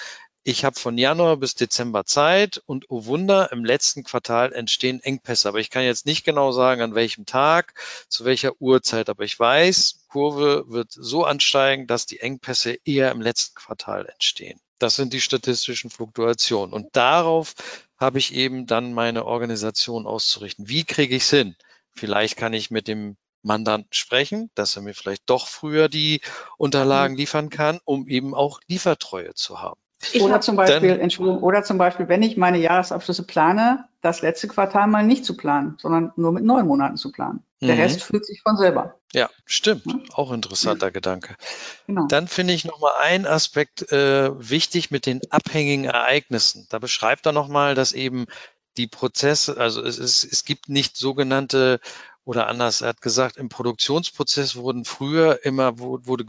Ich 0.43 0.63
habe 0.63 0.79
von 0.79 0.97
Januar 0.97 1.35
bis 1.37 1.55
Dezember 1.55 2.05
Zeit 2.05 2.61
und 2.65 2.85
oh 2.89 3.05
Wunder, 3.05 3.51
im 3.51 3.65
letzten 3.65 4.03
Quartal 4.03 4.53
entstehen 4.53 5.01
Engpässe. 5.01 5.49
Aber 5.49 5.59
ich 5.59 5.69
kann 5.69 5.83
jetzt 5.83 6.05
nicht 6.05 6.23
genau 6.23 6.53
sagen, 6.53 6.81
an 6.81 6.95
welchem 6.95 7.25
Tag, 7.25 7.73
zu 8.07 8.23
welcher 8.23 8.53
Uhrzeit. 8.61 9.09
Aber 9.09 9.25
ich 9.25 9.37
weiß, 9.37 10.05
Kurve 10.07 10.63
wird 10.69 10.91
so 10.91 11.25
ansteigen, 11.25 11.85
dass 11.85 12.05
die 12.05 12.21
Engpässe 12.21 12.77
eher 12.85 13.11
im 13.11 13.21
letzten 13.21 13.55
Quartal 13.55 14.05
entstehen. 14.05 14.59
Das 14.79 14.95
sind 14.95 15.11
die 15.11 15.21
statistischen 15.21 15.89
Fluktuationen. 15.89 16.73
Und 16.73 16.95
darauf 16.95 17.53
habe 17.99 18.17
ich 18.17 18.33
eben 18.33 18.65
dann 18.65 18.93
meine 18.93 19.25
Organisation 19.25 20.07
auszurichten. 20.07 20.69
Wie 20.69 20.85
kriege 20.85 21.15
ich 21.15 21.23
es 21.23 21.29
hin? 21.29 21.55
Vielleicht 21.91 22.37
kann 22.37 22.53
ich 22.53 22.71
mit 22.71 22.87
dem 22.87 23.17
Mandanten 23.41 23.91
sprechen, 23.91 24.49
dass 24.55 24.75
er 24.75 24.81
mir 24.81 24.93
vielleicht 24.93 25.29
doch 25.29 25.47
früher 25.47 25.89
die 25.89 26.21
Unterlagen 26.57 27.13
mhm. 27.13 27.19
liefern 27.19 27.49
kann, 27.49 27.79
um 27.83 28.07
eben 28.07 28.33
auch 28.33 28.59
Liefertreue 28.67 29.33
zu 29.33 29.61
haben. 29.61 29.79
Ich 30.13 30.21
oder 30.21 30.39
zum 30.39 30.55
Beispiel, 30.55 30.91
dann, 30.91 30.99
Entschuldigung, 30.99 31.43
oder 31.43 31.63
zum 31.63 31.77
Beispiel, 31.77 32.07
wenn 32.07 32.23
ich 32.23 32.37
meine 32.37 32.57
Jahresabschlüsse 32.57 33.23
plane, 33.23 33.88
das 34.01 34.21
letzte 34.21 34.47
Quartal 34.47 34.87
mal 34.87 35.03
nicht 35.05 35.25
zu 35.25 35.35
planen, 35.35 35.77
sondern 35.79 36.13
nur 36.15 36.31
mit 36.31 36.43
neun 36.43 36.65
Monaten 36.65 36.97
zu 36.97 37.11
planen. 37.11 37.43
Der 37.61 37.75
mhm. 37.75 37.81
Rest 37.81 38.03
fühlt 38.03 38.25
sich 38.25 38.41
von 38.41 38.55
selber. 38.55 38.95
Ja, 39.13 39.29
stimmt. 39.45 39.85
Ja. 39.85 39.99
Auch 40.13 40.31
interessanter 40.31 40.87
ja. 40.87 40.91
Gedanke. 40.91 41.35
Genau. 41.87 42.07
Dann 42.07 42.27
finde 42.27 42.53
ich 42.53 42.63
nochmal 42.63 42.93
einen 43.01 43.25
Aspekt 43.25 43.91
äh, 43.91 44.31
wichtig 44.39 44.91
mit 44.91 45.05
den 45.05 45.19
abhängigen 45.29 45.85
Ereignissen. 45.85 46.67
Da 46.69 46.79
beschreibt 46.79 47.25
er 47.25 47.33
nochmal, 47.33 47.75
dass 47.75 47.91
eben 47.91 48.27
die 48.77 48.87
Prozesse, 48.87 49.57
also 49.57 49.81
es, 49.83 49.97
ist, 49.97 50.23
es 50.23 50.45
gibt 50.45 50.69
nicht 50.69 50.95
sogenannte 50.95 51.81
Oder 52.23 52.47
anders, 52.47 52.81
er 52.81 52.89
hat 52.89 53.01
gesagt, 53.01 53.37
im 53.37 53.49
Produktionsprozess 53.49 54.55
wurden 54.55 54.85
früher 54.85 55.43
immer, 55.43 55.79
wurde 55.79 56.25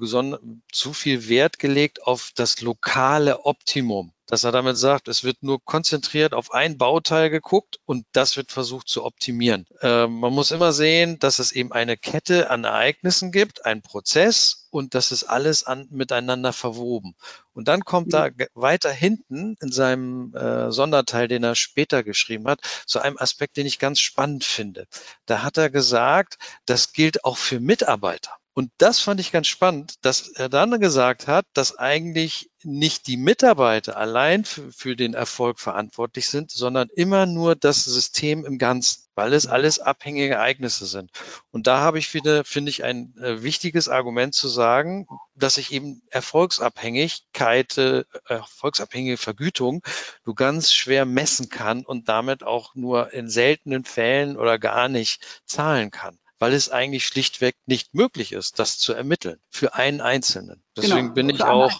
zu 0.72 0.92
viel 0.92 1.28
Wert 1.28 1.58
gelegt 1.58 2.02
auf 2.06 2.32
das 2.34 2.62
lokale 2.62 3.44
Optimum 3.44 4.12
dass 4.30 4.44
er 4.44 4.52
damit 4.52 4.76
sagt, 4.76 5.08
es 5.08 5.24
wird 5.24 5.42
nur 5.42 5.62
konzentriert 5.64 6.34
auf 6.34 6.52
ein 6.52 6.78
Bauteil 6.78 7.30
geguckt 7.30 7.80
und 7.84 8.06
das 8.12 8.36
wird 8.36 8.52
versucht 8.52 8.88
zu 8.88 9.04
optimieren. 9.04 9.66
Äh, 9.80 10.06
man 10.06 10.32
muss 10.32 10.52
immer 10.52 10.72
sehen, 10.72 11.18
dass 11.18 11.40
es 11.40 11.50
eben 11.50 11.72
eine 11.72 11.96
Kette 11.96 12.48
an 12.48 12.62
Ereignissen 12.62 13.32
gibt, 13.32 13.66
ein 13.66 13.82
Prozess 13.82 14.68
und 14.70 14.94
das 14.94 15.10
ist 15.10 15.24
alles 15.24 15.64
an, 15.64 15.88
miteinander 15.90 16.52
verwoben. 16.52 17.16
Und 17.54 17.66
dann 17.66 17.80
kommt 17.84 18.14
da 18.14 18.28
weiter 18.54 18.92
hinten 18.92 19.56
in 19.60 19.72
seinem 19.72 20.32
äh, 20.34 20.70
Sonderteil, 20.70 21.26
den 21.26 21.42
er 21.42 21.56
später 21.56 22.04
geschrieben 22.04 22.46
hat, 22.46 22.60
zu 22.86 23.00
einem 23.00 23.18
Aspekt, 23.18 23.56
den 23.56 23.66
ich 23.66 23.80
ganz 23.80 23.98
spannend 23.98 24.44
finde. 24.44 24.86
Da 25.26 25.42
hat 25.42 25.58
er 25.58 25.70
gesagt, 25.70 26.38
das 26.66 26.92
gilt 26.92 27.24
auch 27.24 27.36
für 27.36 27.58
Mitarbeiter. 27.58 28.39
Und 28.60 28.70
das 28.76 29.00
fand 29.00 29.20
ich 29.20 29.32
ganz 29.32 29.46
spannend, 29.46 29.94
dass 30.02 30.28
er 30.28 30.50
dann 30.50 30.78
gesagt 30.80 31.26
hat, 31.26 31.46
dass 31.54 31.78
eigentlich 31.78 32.50
nicht 32.62 33.06
die 33.06 33.16
Mitarbeiter 33.16 33.96
allein 33.96 34.44
für, 34.44 34.70
für, 34.70 34.96
den 34.96 35.14
Erfolg 35.14 35.58
verantwortlich 35.58 36.28
sind, 36.28 36.50
sondern 36.50 36.90
immer 36.94 37.24
nur 37.24 37.56
das 37.56 37.86
System 37.86 38.44
im 38.44 38.58
Ganzen, 38.58 39.04
weil 39.14 39.32
es 39.32 39.46
alles 39.46 39.78
abhängige 39.78 40.34
Ereignisse 40.34 40.84
sind. 40.84 41.10
Und 41.52 41.68
da 41.68 41.80
habe 41.80 41.98
ich 41.98 42.12
wieder, 42.12 42.44
finde 42.44 42.68
ich, 42.68 42.84
ein 42.84 43.14
äh, 43.16 43.42
wichtiges 43.42 43.88
Argument 43.88 44.34
zu 44.34 44.48
sagen, 44.48 45.06
dass 45.34 45.56
ich 45.56 45.72
eben 45.72 46.02
Erfolgsabhängigkeit, 46.10 47.78
äh, 47.78 48.04
erfolgsabhängige 48.26 49.16
Vergütung 49.16 49.82
du 50.24 50.34
ganz 50.34 50.74
schwer 50.74 51.06
messen 51.06 51.48
kann 51.48 51.86
und 51.86 52.10
damit 52.10 52.42
auch 52.42 52.74
nur 52.74 53.10
in 53.14 53.30
seltenen 53.30 53.86
Fällen 53.86 54.36
oder 54.36 54.58
gar 54.58 54.90
nicht 54.90 55.40
zahlen 55.46 55.90
kann 55.90 56.18
weil 56.40 56.54
es 56.54 56.70
eigentlich 56.70 57.06
schlichtweg 57.06 57.54
nicht 57.66 57.94
möglich 57.94 58.32
ist, 58.32 58.58
das 58.58 58.78
zu 58.78 58.92
ermitteln 58.92 59.38
für 59.50 59.74
einen 59.74 60.00
Einzelnen. 60.00 60.64
Deswegen 60.76 60.96
genau, 60.96 61.14
bin 61.14 61.28
ich 61.28 61.42
auch, 61.44 61.70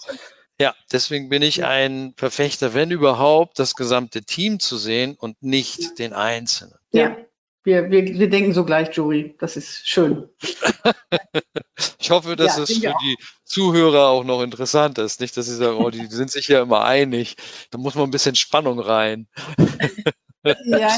ja, 0.61 0.75
deswegen 0.93 1.31
bin 1.31 1.43
ich 1.43 1.65
ein 1.65 2.13
Verfechter, 2.17 2.75
wenn 2.75 2.91
überhaupt, 2.91 3.59
das 3.59 3.75
gesamte 3.75 4.23
Team 4.23 4.61
zu 4.61 4.77
sehen 4.77 5.17
und 5.19 5.43
nicht 5.43 5.99
den 5.99 6.13
Einzelnen. 6.13 6.79
Ja. 6.93 7.17
Wir, 7.63 7.91
wir, 7.91 8.03
wir 8.05 8.31
denken 8.31 8.55
so 8.55 8.65
gleich, 8.65 8.97
Joey. 8.97 9.37
Das 9.39 9.57
ist 9.57 9.87
schön. 9.87 10.31
ich 11.99 12.11
hoffe, 12.11 12.35
dass 12.35 12.57
ja, 12.57 12.63
es 12.63 12.73
für 12.73 12.95
die 13.03 13.17
Zuhörer 13.45 14.09
auch 14.09 14.25
noch 14.25 14.43
interessant 14.43 14.97
ist. 14.97 15.21
Nicht, 15.21 15.37
dass 15.37 15.45
sie 15.45 15.57
sagen, 15.57 15.77
oh, 15.77 15.91
die 15.91 16.07
sind 16.07 16.31
sich 16.31 16.49
ja 16.49 16.63
immer 16.63 16.85
einig. 16.85 17.37
Da 17.71 17.77
muss 17.77 17.97
man 17.97 18.05
ein 18.05 18.11
bisschen 18.11 18.35
Spannung 18.35 18.81
rein. 18.81 19.29
ja, 20.45 20.55
ja, 20.65 20.89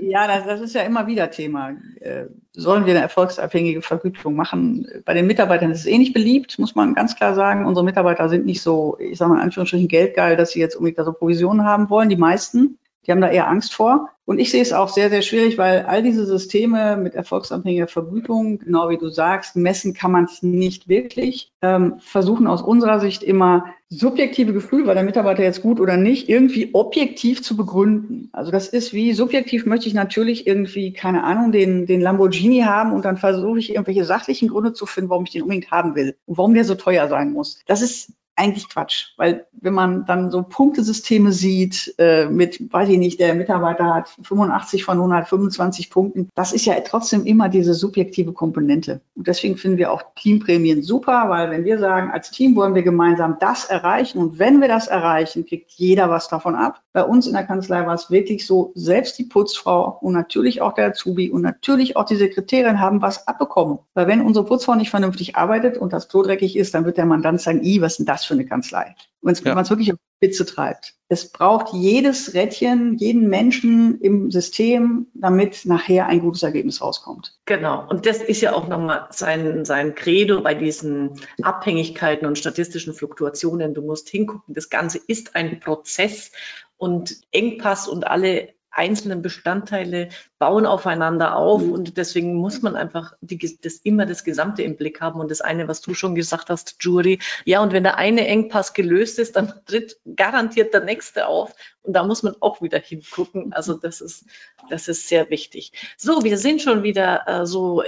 ja, 0.00 0.26
das, 0.26 0.46
das, 0.46 0.60
ist 0.60 0.74
ja 0.74 0.82
immer 0.82 1.06
wieder 1.06 1.30
Thema. 1.30 1.70
Äh, 2.00 2.26
sollen 2.52 2.84
wir 2.84 2.92
eine 2.92 3.02
erfolgsabhängige 3.02 3.80
Vergütung 3.80 4.36
machen? 4.36 4.86
Bei 5.04 5.14
den 5.14 5.26
Mitarbeitern 5.26 5.70
ist 5.70 5.80
es 5.80 5.86
eh 5.86 5.96
nicht 5.96 6.12
beliebt, 6.12 6.58
muss 6.58 6.74
man 6.74 6.94
ganz 6.94 7.16
klar 7.16 7.34
sagen. 7.34 7.64
Unsere 7.64 7.84
Mitarbeiter 7.84 8.28
sind 8.28 8.44
nicht 8.44 8.60
so, 8.60 8.98
ich 8.98 9.16
sage 9.16 9.30
mal 9.30 9.36
in 9.36 9.42
Anführungsstrichen, 9.42 9.88
geldgeil, 9.88 10.36
dass 10.36 10.50
sie 10.50 10.60
jetzt 10.60 10.76
unbedingt 10.76 10.98
da 10.98 11.04
so 11.04 11.12
Provisionen 11.12 11.64
haben 11.64 11.88
wollen, 11.88 12.10
die 12.10 12.16
meisten. 12.16 12.78
Die 13.06 13.10
haben 13.10 13.20
da 13.20 13.30
eher 13.30 13.48
Angst 13.48 13.74
vor. 13.74 14.08
Und 14.24 14.38
ich 14.38 14.52
sehe 14.52 14.62
es 14.62 14.72
auch 14.72 14.88
sehr, 14.88 15.10
sehr 15.10 15.22
schwierig, 15.22 15.58
weil 15.58 15.84
all 15.84 16.02
diese 16.02 16.24
Systeme 16.24 16.96
mit 16.96 17.16
erfolgsabhängiger 17.16 17.88
Vergütung, 17.88 18.60
genau 18.60 18.88
wie 18.88 18.96
du 18.96 19.08
sagst, 19.08 19.56
messen 19.56 19.94
kann 19.94 20.12
man 20.12 20.24
es 20.24 20.44
nicht 20.44 20.88
wirklich, 20.88 21.52
ähm, 21.60 21.96
versuchen 21.98 22.46
aus 22.46 22.62
unserer 22.62 23.00
Sicht 23.00 23.24
immer 23.24 23.66
subjektive 23.88 24.52
Gefühle, 24.52 24.86
war 24.86 24.94
der 24.94 25.02
Mitarbeiter 25.02 25.42
jetzt 25.42 25.60
gut 25.60 25.80
oder 25.80 25.96
nicht, 25.96 26.28
irgendwie 26.28 26.70
objektiv 26.72 27.42
zu 27.42 27.56
begründen. 27.56 28.30
Also 28.32 28.52
das 28.52 28.68
ist 28.68 28.92
wie 28.92 29.12
subjektiv 29.12 29.66
möchte 29.66 29.88
ich 29.88 29.94
natürlich 29.94 30.46
irgendwie, 30.46 30.92
keine 30.92 31.24
Ahnung, 31.24 31.50
den, 31.50 31.86
den 31.86 32.00
Lamborghini 32.00 32.60
haben 32.60 32.92
und 32.92 33.04
dann 33.04 33.16
versuche 33.16 33.58
ich 33.58 33.70
irgendwelche 33.70 34.04
sachlichen 34.04 34.48
Gründe 34.48 34.72
zu 34.72 34.86
finden, 34.86 35.10
warum 35.10 35.24
ich 35.24 35.32
den 35.32 35.42
unbedingt 35.42 35.72
haben 35.72 35.96
will 35.96 36.16
und 36.26 36.38
warum 36.38 36.54
der 36.54 36.64
so 36.64 36.76
teuer 36.76 37.08
sein 37.08 37.32
muss. 37.32 37.58
Das 37.66 37.82
ist 37.82 38.12
eigentlich 38.34 38.68
Quatsch, 38.68 39.08
weil 39.16 39.46
wenn 39.52 39.74
man 39.74 40.06
dann 40.06 40.30
so 40.30 40.42
Punktesysteme 40.42 41.32
sieht, 41.32 41.94
äh, 41.98 42.26
mit, 42.26 42.72
weiß 42.72 42.88
ich 42.88 42.98
nicht, 42.98 43.20
der 43.20 43.34
Mitarbeiter 43.34 43.94
hat 43.94 44.08
85 44.22 44.84
von 44.84 44.96
125 44.98 45.90
Punkten, 45.90 46.28
das 46.34 46.52
ist 46.52 46.64
ja 46.64 46.74
trotzdem 46.80 47.26
immer 47.26 47.48
diese 47.48 47.74
subjektive 47.74 48.32
Komponente. 48.32 49.00
Und 49.14 49.26
deswegen 49.26 49.56
finden 49.56 49.76
wir 49.76 49.92
auch 49.92 50.02
Teamprämien 50.16 50.82
super, 50.82 51.26
weil 51.28 51.50
wenn 51.50 51.64
wir 51.64 51.78
sagen, 51.78 52.10
als 52.10 52.30
Team 52.30 52.56
wollen 52.56 52.74
wir 52.74 52.82
gemeinsam 52.82 53.36
das 53.38 53.66
erreichen 53.66 54.18
und 54.18 54.38
wenn 54.38 54.60
wir 54.60 54.68
das 54.68 54.88
erreichen, 54.88 55.44
kriegt 55.44 55.70
jeder 55.72 56.08
was 56.08 56.28
davon 56.28 56.54
ab. 56.54 56.80
Bei 56.92 57.04
uns 57.04 57.26
in 57.26 57.34
der 57.34 57.44
Kanzlei 57.44 57.86
war 57.86 57.94
es 57.94 58.10
wirklich 58.10 58.46
so, 58.46 58.72
selbst 58.74 59.18
die 59.18 59.24
Putzfrau 59.24 59.98
und 60.00 60.12
natürlich 60.14 60.62
auch 60.62 60.72
der 60.72 60.88
Azubi 60.88 61.30
und 61.30 61.42
natürlich 61.42 61.96
auch 61.96 62.04
die 62.04 62.16
Sekretärin 62.16 62.80
haben 62.80 63.02
was 63.02 63.28
abbekommen. 63.28 63.78
Weil 63.94 64.06
wenn 64.06 64.22
unsere 64.22 64.46
Putzfrau 64.46 64.74
nicht 64.74 64.90
vernünftig 64.90 65.36
arbeitet 65.36 65.76
und 65.76 65.92
das 65.92 66.08
Klo 66.08 66.22
dreckig 66.22 66.56
ist, 66.56 66.74
dann 66.74 66.84
wird 66.84 66.96
der 66.96 67.06
Mandant 67.06 67.40
sagen, 67.40 67.62
i, 67.62 67.80
was 67.80 67.96
denn 67.96 68.06
das 68.06 68.21
für 68.24 68.34
eine 68.34 68.46
Kanzlei? 68.46 68.94
Wenn 69.20 69.34
ja. 69.34 69.54
man 69.54 69.64
es 69.64 69.70
wirklich 69.70 69.92
auf 69.92 69.98
Spitze 70.22 70.46
treibt. 70.46 70.94
Es 71.08 71.32
braucht 71.32 71.74
jedes 71.74 72.32
Rädchen, 72.32 72.96
jeden 72.96 73.28
Menschen 73.28 74.00
im 74.00 74.30
System, 74.30 75.08
damit 75.14 75.66
nachher 75.66 76.06
ein 76.06 76.20
gutes 76.20 76.44
Ergebnis 76.44 76.80
rauskommt. 76.80 77.36
Genau. 77.44 77.84
Und 77.88 78.06
das 78.06 78.22
ist 78.22 78.40
ja 78.40 78.52
auch 78.52 78.68
nochmal 78.68 79.08
sein, 79.10 79.64
sein 79.64 79.96
Credo 79.96 80.40
bei 80.40 80.54
diesen 80.54 81.20
Abhängigkeiten 81.42 82.26
und 82.26 82.38
statistischen 82.38 82.94
Fluktuationen. 82.94 83.74
Du 83.74 83.82
musst 83.82 84.08
hingucken. 84.08 84.54
Das 84.54 84.70
Ganze 84.70 85.00
ist 85.04 85.34
ein 85.34 85.58
Prozess 85.58 86.30
und 86.76 87.16
Engpass 87.32 87.88
und 87.88 88.06
alle 88.06 88.54
einzelnen 88.72 89.22
Bestandteile 89.22 90.08
bauen 90.38 90.66
aufeinander 90.66 91.36
auf 91.36 91.62
mhm. 91.62 91.72
und 91.72 91.96
deswegen 91.96 92.34
muss 92.34 92.62
man 92.62 92.74
einfach 92.74 93.12
die, 93.20 93.38
das, 93.60 93.76
immer 93.76 94.06
das 94.06 94.24
Gesamte 94.24 94.62
im 94.62 94.76
Blick 94.76 95.00
haben 95.00 95.20
und 95.20 95.30
das 95.30 95.40
eine, 95.40 95.68
was 95.68 95.80
du 95.80 95.94
schon 95.94 96.14
gesagt 96.14 96.50
hast, 96.50 96.76
Jury, 96.80 97.18
ja 97.44 97.62
und 97.62 97.72
wenn 97.72 97.84
der 97.84 97.98
eine 97.98 98.26
Engpass 98.26 98.72
gelöst 98.72 99.18
ist, 99.18 99.36
dann 99.36 99.52
tritt 99.66 99.98
garantiert 100.16 100.74
der 100.74 100.84
nächste 100.84 101.26
auf 101.26 101.54
und 101.82 101.94
da 101.94 102.04
muss 102.04 102.22
man 102.22 102.34
auch 102.40 102.62
wieder 102.62 102.78
hingucken. 102.78 103.52
Also 103.52 103.74
das 103.74 104.00
ist, 104.00 104.24
das 104.70 104.88
ist 104.88 105.08
sehr 105.08 105.30
wichtig. 105.30 105.72
So, 105.96 106.24
wir 106.24 106.38
sind 106.38 106.62
schon 106.62 106.82
wieder 106.82 107.22
äh, 107.26 107.46
so 107.46 107.82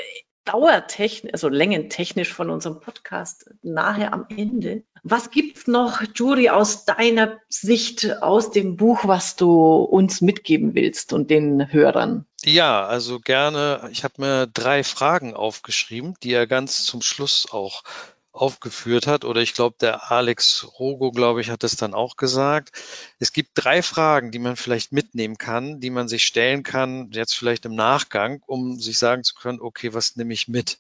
dauertechnisch, 0.45 1.33
also 1.33 1.49
längentechnisch 1.49 2.33
von 2.33 2.51
unserem 2.51 2.81
Podcast 2.81 3.51
nahe 3.63 4.13
am 4.13 4.27
Ende. 4.29 4.83
Was 5.03 5.31
gibt's 5.31 5.67
noch, 5.67 6.03
Juri, 6.15 6.49
aus 6.49 6.85
deiner 6.85 7.39
Sicht 7.49 8.23
aus 8.23 8.51
dem 8.51 8.77
Buch, 8.77 9.01
was 9.05 9.37
du 9.37 9.75
uns 9.77 10.21
mitgeben 10.21 10.75
willst 10.75 11.13
und 11.13 11.31
den 11.31 11.73
Hörern? 11.73 12.27
Ja, 12.45 12.87
also 12.87 13.21
gerne. 13.21 13.89
Ich 13.93 14.05
habe 14.05 14.15
mir 14.19 14.47
drei 14.47 14.83
Fragen 14.83 15.35
aufgeschrieben, 15.35 16.15
die 16.23 16.33
er 16.33 16.47
ganz 16.47 16.85
zum 16.85 17.03
Schluss 17.03 17.47
auch 17.51 17.83
aufgeführt 18.35 19.07
hat, 19.07 19.25
oder 19.25 19.41
ich 19.41 19.55
glaube, 19.55 19.77
der 19.81 20.11
Alex 20.11 20.67
Rogo, 20.79 21.13
glaube 21.13 21.41
ich, 21.41 21.51
hat 21.51 21.65
es 21.65 21.77
dann 21.77 21.95
auch 21.95 22.17
gesagt. 22.17 22.73
Es 23.19 23.33
gibt 23.33 23.53
drei 23.55 23.81
Fragen, 23.81 24.33
die 24.33 24.41
man 24.41 24.57
vielleicht 24.57 24.93
mitnehmen 24.93 25.39
kann, 25.39 25.81
die 25.81 25.91
man 25.91 26.09
sich 26.09 26.25
stellen 26.25 26.65
kann, 26.65 27.11
jetzt 27.13 27.35
vielleicht 27.35 27.65
im 27.65 27.75
Nachgang, 27.75 28.43
um 28.47 28.81
sich 28.81 28.99
sagen 28.99 29.23
zu 29.23 29.35
können, 29.35 29.61
okay, 29.61 29.95
was 29.95 30.17
nehme 30.17 30.35
ich 30.35 30.49
mit? 30.49 30.79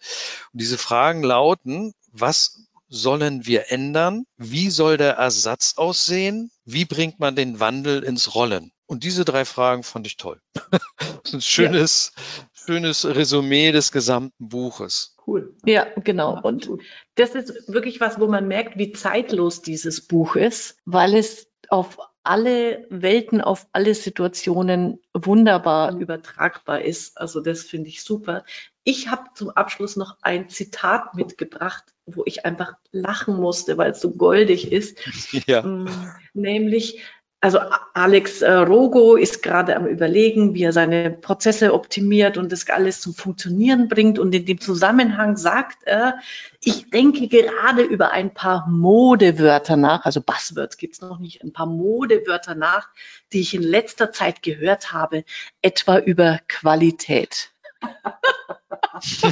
Und 0.52 0.60
diese 0.60 0.78
Fragen 0.78 1.22
lauten, 1.22 1.94
was 2.10 2.66
sollen 2.88 3.46
wir 3.46 3.70
ändern? 3.70 4.24
Wie 4.36 4.70
soll 4.70 4.96
der 4.96 5.14
Ersatz 5.14 5.74
aussehen? 5.76 6.50
Wie 6.64 6.84
bringt 6.84 7.20
man 7.20 7.36
den 7.36 7.60
Wandel 7.60 8.02
ins 8.02 8.34
Rollen? 8.34 8.72
Und 8.86 9.04
diese 9.04 9.24
drei 9.24 9.44
Fragen 9.44 9.82
fand 9.82 10.06
ich 10.06 10.16
toll. 10.16 10.40
das 10.70 10.80
ist 11.24 11.34
ein 11.34 11.40
schönes, 11.40 12.12
ja. 12.16 12.64
schönes 12.66 13.04
Resümee 13.04 13.72
des 13.72 13.92
gesamten 13.92 14.48
Buches. 14.48 15.13
Cool. 15.26 15.54
Ja, 15.64 15.86
genau. 16.02 16.40
Und 16.42 16.70
das 17.14 17.34
ist 17.34 17.72
wirklich 17.72 18.00
was, 18.00 18.20
wo 18.20 18.26
man 18.26 18.46
merkt, 18.46 18.78
wie 18.78 18.92
zeitlos 18.92 19.62
dieses 19.62 20.06
Buch 20.06 20.36
ist, 20.36 20.76
weil 20.84 21.14
es 21.14 21.48
auf 21.68 21.98
alle 22.24 22.86
Welten, 22.88 23.42
auf 23.42 23.66
alle 23.72 23.94
Situationen 23.94 25.00
wunderbar 25.12 25.92
mhm. 25.92 26.00
übertragbar 26.00 26.80
ist. 26.82 27.18
Also 27.18 27.40
das 27.40 27.62
finde 27.62 27.90
ich 27.90 28.02
super. 28.02 28.44
Ich 28.82 29.08
habe 29.08 29.24
zum 29.34 29.50
Abschluss 29.50 29.96
noch 29.96 30.16
ein 30.22 30.48
Zitat 30.48 31.14
mitgebracht, 31.14 31.84
wo 32.06 32.22
ich 32.26 32.44
einfach 32.44 32.74
lachen 32.92 33.36
musste, 33.36 33.76
weil 33.76 33.92
es 33.92 34.00
so 34.00 34.10
goldig 34.10 34.72
ist. 34.72 34.98
Ja. 35.46 35.62
Mm, 35.62 35.88
nämlich, 36.32 37.02
also 37.44 37.58
Alex 37.92 38.40
äh, 38.40 38.50
Rogo 38.50 39.16
ist 39.16 39.42
gerade 39.42 39.76
am 39.76 39.86
Überlegen, 39.86 40.54
wie 40.54 40.62
er 40.62 40.72
seine 40.72 41.10
Prozesse 41.10 41.74
optimiert 41.74 42.38
und 42.38 42.50
das 42.50 42.66
alles 42.70 43.02
zum 43.02 43.12
Funktionieren 43.12 43.88
bringt. 43.88 44.18
Und 44.18 44.34
in 44.34 44.46
dem 44.46 44.62
Zusammenhang 44.62 45.36
sagt 45.36 45.82
er, 45.82 46.18
ich 46.62 46.88
denke 46.88 47.28
gerade 47.28 47.82
über 47.82 48.12
ein 48.12 48.32
paar 48.32 48.66
Modewörter 48.66 49.76
nach, 49.76 50.06
also 50.06 50.22
Buzzwords 50.22 50.78
gibt 50.78 50.94
es 50.94 51.02
noch 51.02 51.18
nicht, 51.18 51.44
ein 51.44 51.52
paar 51.52 51.66
Modewörter 51.66 52.54
nach, 52.54 52.88
die 53.34 53.42
ich 53.42 53.52
in 53.52 53.62
letzter 53.62 54.10
Zeit 54.10 54.42
gehört 54.42 54.94
habe, 54.94 55.22
etwa 55.60 55.98
über 55.98 56.40
Qualität. 56.48 57.52
so 59.02 59.28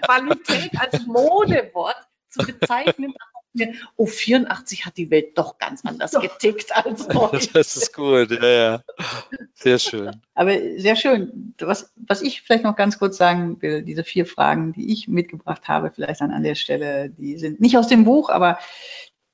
Qualität 0.00 0.70
als 0.80 1.04
Modewort 1.04 2.08
zu 2.30 2.46
bezeichnen, 2.46 3.12
mir, 3.56 3.74
oh, 3.96 4.06
84 4.06 4.86
hat 4.86 4.96
die 4.96 5.10
Welt 5.10 5.36
doch 5.36 5.58
ganz 5.58 5.84
anders 5.84 6.12
doch. 6.12 6.22
getickt 6.22 6.74
als 6.74 7.08
heute. 7.14 7.48
Das 7.52 7.76
ist 7.76 7.94
gut, 7.94 8.30
ja, 8.30 8.48
ja. 8.48 8.82
Sehr 9.54 9.78
schön. 9.78 10.22
Aber 10.34 10.52
sehr 10.76 10.96
schön. 10.96 11.54
Was, 11.58 11.92
was 11.96 12.22
ich 12.22 12.42
vielleicht 12.42 12.64
noch 12.64 12.76
ganz 12.76 12.98
kurz 12.98 13.16
sagen 13.16 13.60
will, 13.62 13.82
diese 13.82 14.04
vier 14.04 14.26
Fragen, 14.26 14.72
die 14.72 14.92
ich 14.92 15.08
mitgebracht 15.08 15.68
habe, 15.68 15.90
vielleicht 15.90 16.20
dann 16.20 16.30
an 16.30 16.42
der 16.42 16.54
Stelle, 16.54 17.10
die 17.10 17.38
sind 17.38 17.60
nicht 17.60 17.78
aus 17.78 17.88
dem 17.88 18.04
Buch, 18.04 18.30
aber 18.30 18.58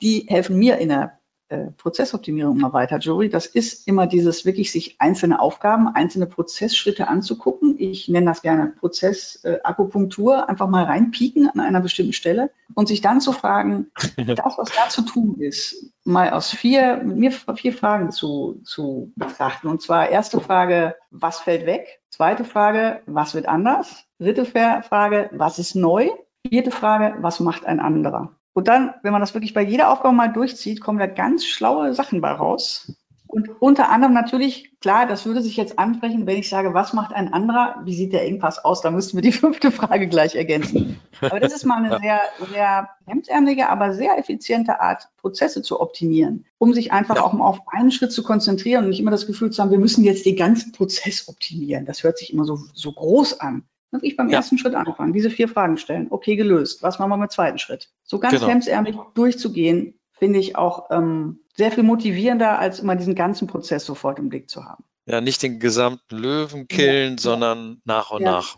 die 0.00 0.26
helfen 0.28 0.58
mir 0.58 0.78
in 0.78 0.88
der 0.88 1.18
äh, 1.52 1.70
Prozessoptimierung 1.72 2.56
immer 2.56 2.72
weiter, 2.72 2.96
Jory. 2.96 3.28
Das 3.28 3.44
ist 3.44 3.86
immer 3.86 4.06
dieses 4.06 4.46
wirklich 4.46 4.72
sich 4.72 4.96
einzelne 5.00 5.38
Aufgaben, 5.38 5.86
einzelne 5.86 6.26
Prozessschritte 6.26 7.08
anzugucken. 7.08 7.74
Ich 7.78 8.08
nenne 8.08 8.24
das 8.24 8.40
gerne 8.40 8.68
Prozessakupunktur, 8.68 10.38
äh, 10.38 10.50
einfach 10.50 10.68
mal 10.68 10.84
reinpieken 10.84 11.50
an 11.50 11.60
einer 11.60 11.80
bestimmten 11.80 12.14
Stelle 12.14 12.50
und 12.74 12.88
sich 12.88 13.02
dann 13.02 13.20
zu 13.20 13.32
fragen, 13.32 13.90
das, 14.16 14.56
was 14.56 14.72
da 14.74 14.88
zu 14.88 15.02
tun 15.02 15.36
ist, 15.40 15.92
mal 16.04 16.30
aus 16.30 16.50
vier, 16.50 17.02
mit 17.04 17.18
mir 17.18 17.32
vier 17.32 17.74
Fragen 17.74 18.12
zu, 18.12 18.62
zu 18.64 19.12
betrachten. 19.16 19.68
Und 19.68 19.82
zwar 19.82 20.08
erste 20.08 20.40
Frage, 20.40 20.96
was 21.10 21.40
fällt 21.40 21.66
weg? 21.66 22.00
Zweite 22.08 22.44
Frage, 22.44 23.02
was 23.04 23.34
wird 23.34 23.46
anders? 23.46 24.04
Dritte 24.18 24.46
Frage, 24.46 25.28
was 25.32 25.58
ist 25.58 25.74
neu? 25.74 26.08
Vierte 26.48 26.70
Frage, 26.70 27.16
was 27.20 27.40
macht 27.40 27.66
ein 27.66 27.78
anderer? 27.78 28.36
Und 28.54 28.68
dann, 28.68 28.94
wenn 29.02 29.12
man 29.12 29.20
das 29.20 29.34
wirklich 29.34 29.54
bei 29.54 29.62
jeder 29.62 29.90
Aufgabe 29.90 30.14
mal 30.14 30.32
durchzieht, 30.32 30.80
kommen 30.80 30.98
da 30.98 31.06
ganz 31.06 31.44
schlaue 31.44 31.94
Sachen 31.94 32.20
bei 32.20 32.32
raus. 32.32 32.94
Und 33.32 33.48
unter 33.62 33.88
anderem 33.88 34.12
natürlich, 34.12 34.78
klar, 34.80 35.06
das 35.06 35.24
würde 35.24 35.40
sich 35.40 35.56
jetzt 35.56 35.78
ansprechen, 35.78 36.26
wenn 36.26 36.36
ich 36.36 36.50
sage, 36.50 36.74
was 36.74 36.92
macht 36.92 37.14
ein 37.14 37.32
anderer? 37.32 37.76
Wie 37.82 37.94
sieht 37.94 38.12
der 38.12 38.26
Engpass 38.26 38.62
aus? 38.62 38.82
Da 38.82 38.90
müssten 38.90 39.16
wir 39.16 39.22
die 39.22 39.32
fünfte 39.32 39.70
Frage 39.70 40.06
gleich 40.06 40.34
ergänzen. 40.34 41.00
Aber 41.22 41.40
das 41.40 41.54
ist 41.54 41.64
mal 41.64 41.82
eine 41.82 41.98
sehr, 41.98 42.20
sehr 42.52 42.90
hemdsärmelige, 43.06 43.70
aber 43.70 43.94
sehr 43.94 44.18
effiziente 44.18 44.82
Art, 44.82 45.08
Prozesse 45.16 45.62
zu 45.62 45.80
optimieren, 45.80 46.44
um 46.58 46.74
sich 46.74 46.92
einfach 46.92 47.16
ja. 47.16 47.22
auch 47.22 47.32
mal 47.32 47.46
auf 47.46 47.60
einen 47.68 47.90
Schritt 47.90 48.12
zu 48.12 48.22
konzentrieren 48.22 48.84
und 48.84 48.90
nicht 48.90 49.00
immer 49.00 49.10
das 49.10 49.26
Gefühl 49.26 49.50
zu 49.50 49.62
haben, 49.62 49.70
wir 49.70 49.78
müssen 49.78 50.04
jetzt 50.04 50.26
den 50.26 50.36
ganzen 50.36 50.72
Prozess 50.72 51.26
optimieren. 51.26 51.86
Das 51.86 52.02
hört 52.02 52.18
sich 52.18 52.34
immer 52.34 52.44
so, 52.44 52.58
so 52.74 52.92
groß 52.92 53.40
an. 53.40 53.64
Wirklich 53.92 54.16
beim 54.16 54.30
ja. 54.30 54.38
ersten 54.38 54.56
Schritt 54.56 54.74
anfangen, 54.74 55.12
diese 55.12 55.30
vier 55.30 55.48
Fragen 55.48 55.76
stellen. 55.76 56.06
Okay, 56.10 56.34
gelöst. 56.34 56.82
Was 56.82 56.98
machen 56.98 57.10
wir 57.10 57.18
mit 57.18 57.30
dem 57.30 57.34
zweiten 57.34 57.58
Schritt? 57.58 57.90
So 58.02 58.18
ganz 58.18 58.34
genau. 58.34 58.48
hemsärmlich 58.48 58.96
durchzugehen, 59.14 60.00
finde 60.12 60.38
ich 60.38 60.56
auch 60.56 60.90
ähm, 60.90 61.40
sehr 61.54 61.70
viel 61.70 61.84
motivierender, 61.84 62.58
als 62.58 62.80
immer 62.80 62.96
diesen 62.96 63.14
ganzen 63.14 63.48
Prozess 63.48 63.84
sofort 63.84 64.18
im 64.18 64.30
Blick 64.30 64.48
zu 64.48 64.64
haben. 64.64 64.84
Ja, 65.04 65.20
nicht 65.20 65.42
den 65.42 65.60
gesamten 65.60 66.16
Löwen 66.16 66.68
killen, 66.68 67.12
ja. 67.12 67.18
sondern 67.18 67.82
nach 67.84 68.10
und 68.12 68.22
ja. 68.22 68.30
nach. 68.30 68.56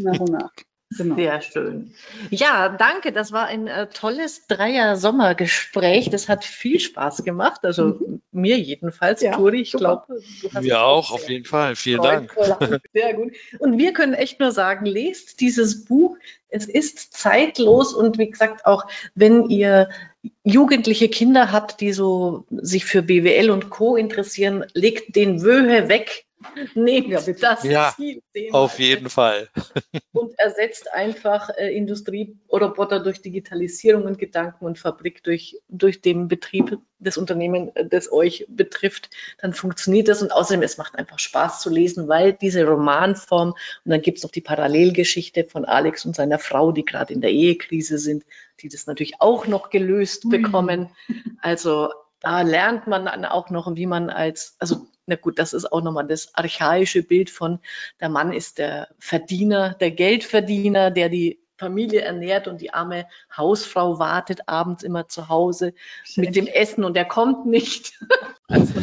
Nach 0.00 0.18
und 0.18 0.30
nach. 0.30 0.50
Genau. 0.96 1.14
Sehr 1.14 1.40
schön. 1.40 1.94
Ja, 2.30 2.68
danke. 2.68 3.12
Das 3.12 3.30
war 3.30 3.46
ein 3.46 3.68
äh, 3.68 3.86
tolles 3.86 4.48
Dreier-Sommergespräch. 4.48 6.10
Das 6.10 6.28
hat 6.28 6.44
viel 6.44 6.80
Spaß 6.80 7.22
gemacht. 7.22 7.60
Also 7.64 7.84
mhm. 7.84 8.22
mir 8.32 8.58
jedenfalls, 8.58 9.22
ja, 9.22 9.36
Turi. 9.36 9.60
Ich 9.60 9.72
glaube, 9.72 10.04
du 10.08 10.52
hast 10.52 10.64
Mir 10.64 10.82
auch, 10.82 11.12
auf 11.12 11.28
jeden 11.28 11.44
Fall. 11.44 11.76
Vielen 11.76 12.02
Dank. 12.02 12.34
Sehr 12.92 13.14
gut. 13.14 13.32
Und 13.60 13.78
wir 13.78 13.92
können 13.92 14.14
echt 14.14 14.40
nur 14.40 14.50
sagen, 14.50 14.84
lest 14.84 15.40
dieses 15.40 15.84
Buch. 15.84 16.16
Es 16.48 16.66
ist 16.66 17.12
zeitlos 17.12 17.94
und 17.94 18.18
wie 18.18 18.28
gesagt, 18.28 18.66
auch 18.66 18.84
wenn 19.14 19.48
ihr 19.48 19.88
jugendliche 20.42 21.08
Kinder 21.08 21.52
habt, 21.52 21.80
die 21.80 21.92
so 21.92 22.46
sich 22.50 22.84
für 22.84 23.02
BWL 23.02 23.50
und 23.50 23.70
Co. 23.70 23.94
interessieren, 23.94 24.64
legt 24.74 25.14
den 25.14 25.42
Wöhe 25.42 25.88
weg 25.88 26.26
Nehmt 26.74 27.08
ja, 27.08 27.20
das 27.20 27.64
ja, 27.64 27.92
Ziel. 27.94 28.22
Auf 28.52 28.78
jeden 28.78 29.10
Fall. 29.10 29.48
Und 30.12 30.38
ersetzt 30.38 30.92
einfach 30.92 31.50
äh, 31.50 31.74
Industrieroboter 31.76 33.00
durch 33.00 33.20
Digitalisierung 33.20 34.04
und 34.04 34.18
Gedanken 34.18 34.64
und 34.64 34.78
Fabrik 34.78 35.22
durch, 35.22 35.58
durch 35.68 36.00
den 36.00 36.28
Betrieb 36.28 36.78
des 36.98 37.16
Unternehmens, 37.16 37.72
äh, 37.74 37.86
das 37.86 38.10
euch 38.10 38.46
betrifft. 38.48 39.10
Dann 39.38 39.52
funktioniert 39.52 40.08
das 40.08 40.22
und 40.22 40.32
außerdem, 40.32 40.62
es 40.62 40.78
macht 40.78 40.96
einfach 40.96 41.18
Spaß 41.18 41.60
zu 41.60 41.70
lesen, 41.70 42.08
weil 42.08 42.32
diese 42.32 42.64
Romanform 42.64 43.50
und 43.50 43.90
dann 43.90 44.02
gibt 44.02 44.18
es 44.18 44.24
noch 44.24 44.30
die 44.30 44.40
Parallelgeschichte 44.40 45.44
von 45.44 45.64
Alex 45.64 46.04
und 46.04 46.16
seiner 46.16 46.38
Frau, 46.38 46.72
die 46.72 46.84
gerade 46.84 47.12
in 47.12 47.20
der 47.20 47.30
Ehekrise 47.30 47.98
sind, 47.98 48.24
die 48.60 48.68
das 48.68 48.86
natürlich 48.86 49.20
auch 49.20 49.46
noch 49.46 49.70
gelöst 49.70 50.28
bekommen. 50.28 50.90
Also 51.40 51.90
da 52.20 52.42
lernt 52.42 52.86
man 52.86 53.06
dann 53.06 53.24
auch 53.24 53.50
noch, 53.50 53.74
wie 53.74 53.86
man 53.86 54.10
als, 54.10 54.56
also 54.58 54.86
na 55.06 55.16
gut, 55.16 55.38
das 55.38 55.52
ist 55.52 55.72
auch 55.72 55.82
nochmal 55.82 56.06
das 56.06 56.34
archaische 56.34 57.02
Bild 57.02 57.30
von, 57.30 57.58
der 58.00 58.08
Mann 58.08 58.32
ist 58.32 58.58
der 58.58 58.88
Verdiener, 58.98 59.74
der 59.74 59.90
Geldverdiener, 59.90 60.90
der 60.90 61.08
die 61.08 61.40
Familie 61.60 62.00
ernährt 62.00 62.48
und 62.48 62.60
die 62.60 62.72
arme 62.72 63.06
Hausfrau 63.36 63.98
wartet 63.98 64.48
abends 64.48 64.82
immer 64.82 65.08
zu 65.08 65.28
Hause 65.28 65.74
Schön. 66.04 66.24
mit 66.24 66.34
dem 66.34 66.46
Essen 66.46 66.84
und 66.84 66.96
er 66.96 67.04
kommt 67.04 67.46
nicht. 67.46 67.98
Also 68.52 68.80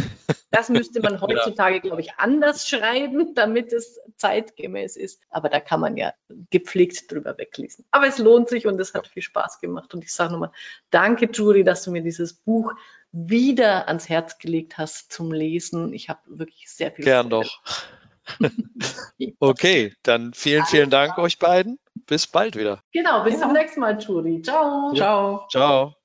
das 0.50 0.70
müsste 0.70 1.02
man 1.02 1.20
heutzutage, 1.20 1.82
glaube 1.82 2.00
ich, 2.00 2.14
anders 2.16 2.70
schreiben, 2.70 3.36
damit 3.36 3.74
es 3.74 4.00
zeitgemäß 4.16 4.96
ist. 4.96 5.22
Aber 5.30 5.50
da 5.50 5.60
kann 5.60 5.82
man 5.82 5.98
ja 5.98 6.14
gepflegt 6.50 7.12
drüber 7.12 7.38
weglesen. 7.38 7.84
Aber 7.92 8.08
es 8.08 8.18
lohnt 8.18 8.48
sich 8.48 8.66
und 8.66 8.80
es 8.80 8.94
hat 8.94 9.08
viel 9.08 9.22
Spaß 9.24 9.60
gemacht. 9.60 9.94
Und 9.94 10.06
ich 10.06 10.14
sage 10.14 10.32
nochmal, 10.32 10.52
danke, 10.90 11.30
Jury, 11.34 11.66
dass 11.66 11.84
du 11.84 11.92
mir 11.92 12.02
dieses 12.02 12.34
Buch 12.34 12.72
wieder 13.12 13.88
ans 13.88 14.10
Herz 14.10 14.38
gelegt 14.38 14.78
hast 14.78 15.12
zum 15.12 15.32
Lesen. 15.32 15.94
Ich 15.94 16.10
habe 16.10 16.20
wirklich 16.26 16.70
sehr 16.70 16.92
viel. 16.92 17.06
Gern 17.06 17.30
Freude. 17.30 17.48
doch. 17.48 17.62
okay, 19.40 19.94
dann 20.04 20.34
vielen, 20.34 20.66
vielen 20.66 20.90
Dank 20.90 21.18
euch 21.18 21.40
beiden. 21.40 21.80
Bis 22.06 22.28
bald 22.28 22.56
wieder. 22.56 22.82
Genau, 22.92 23.24
bis 23.24 23.36
ja. 23.36 23.42
zum 23.42 23.54
nächsten 23.54 23.80
Mal, 23.80 23.98
Jury. 24.00 24.42
Ciao. 24.42 24.92
Ja. 24.94 24.96
Ciao. 24.96 25.48
Ciao. 25.50 25.98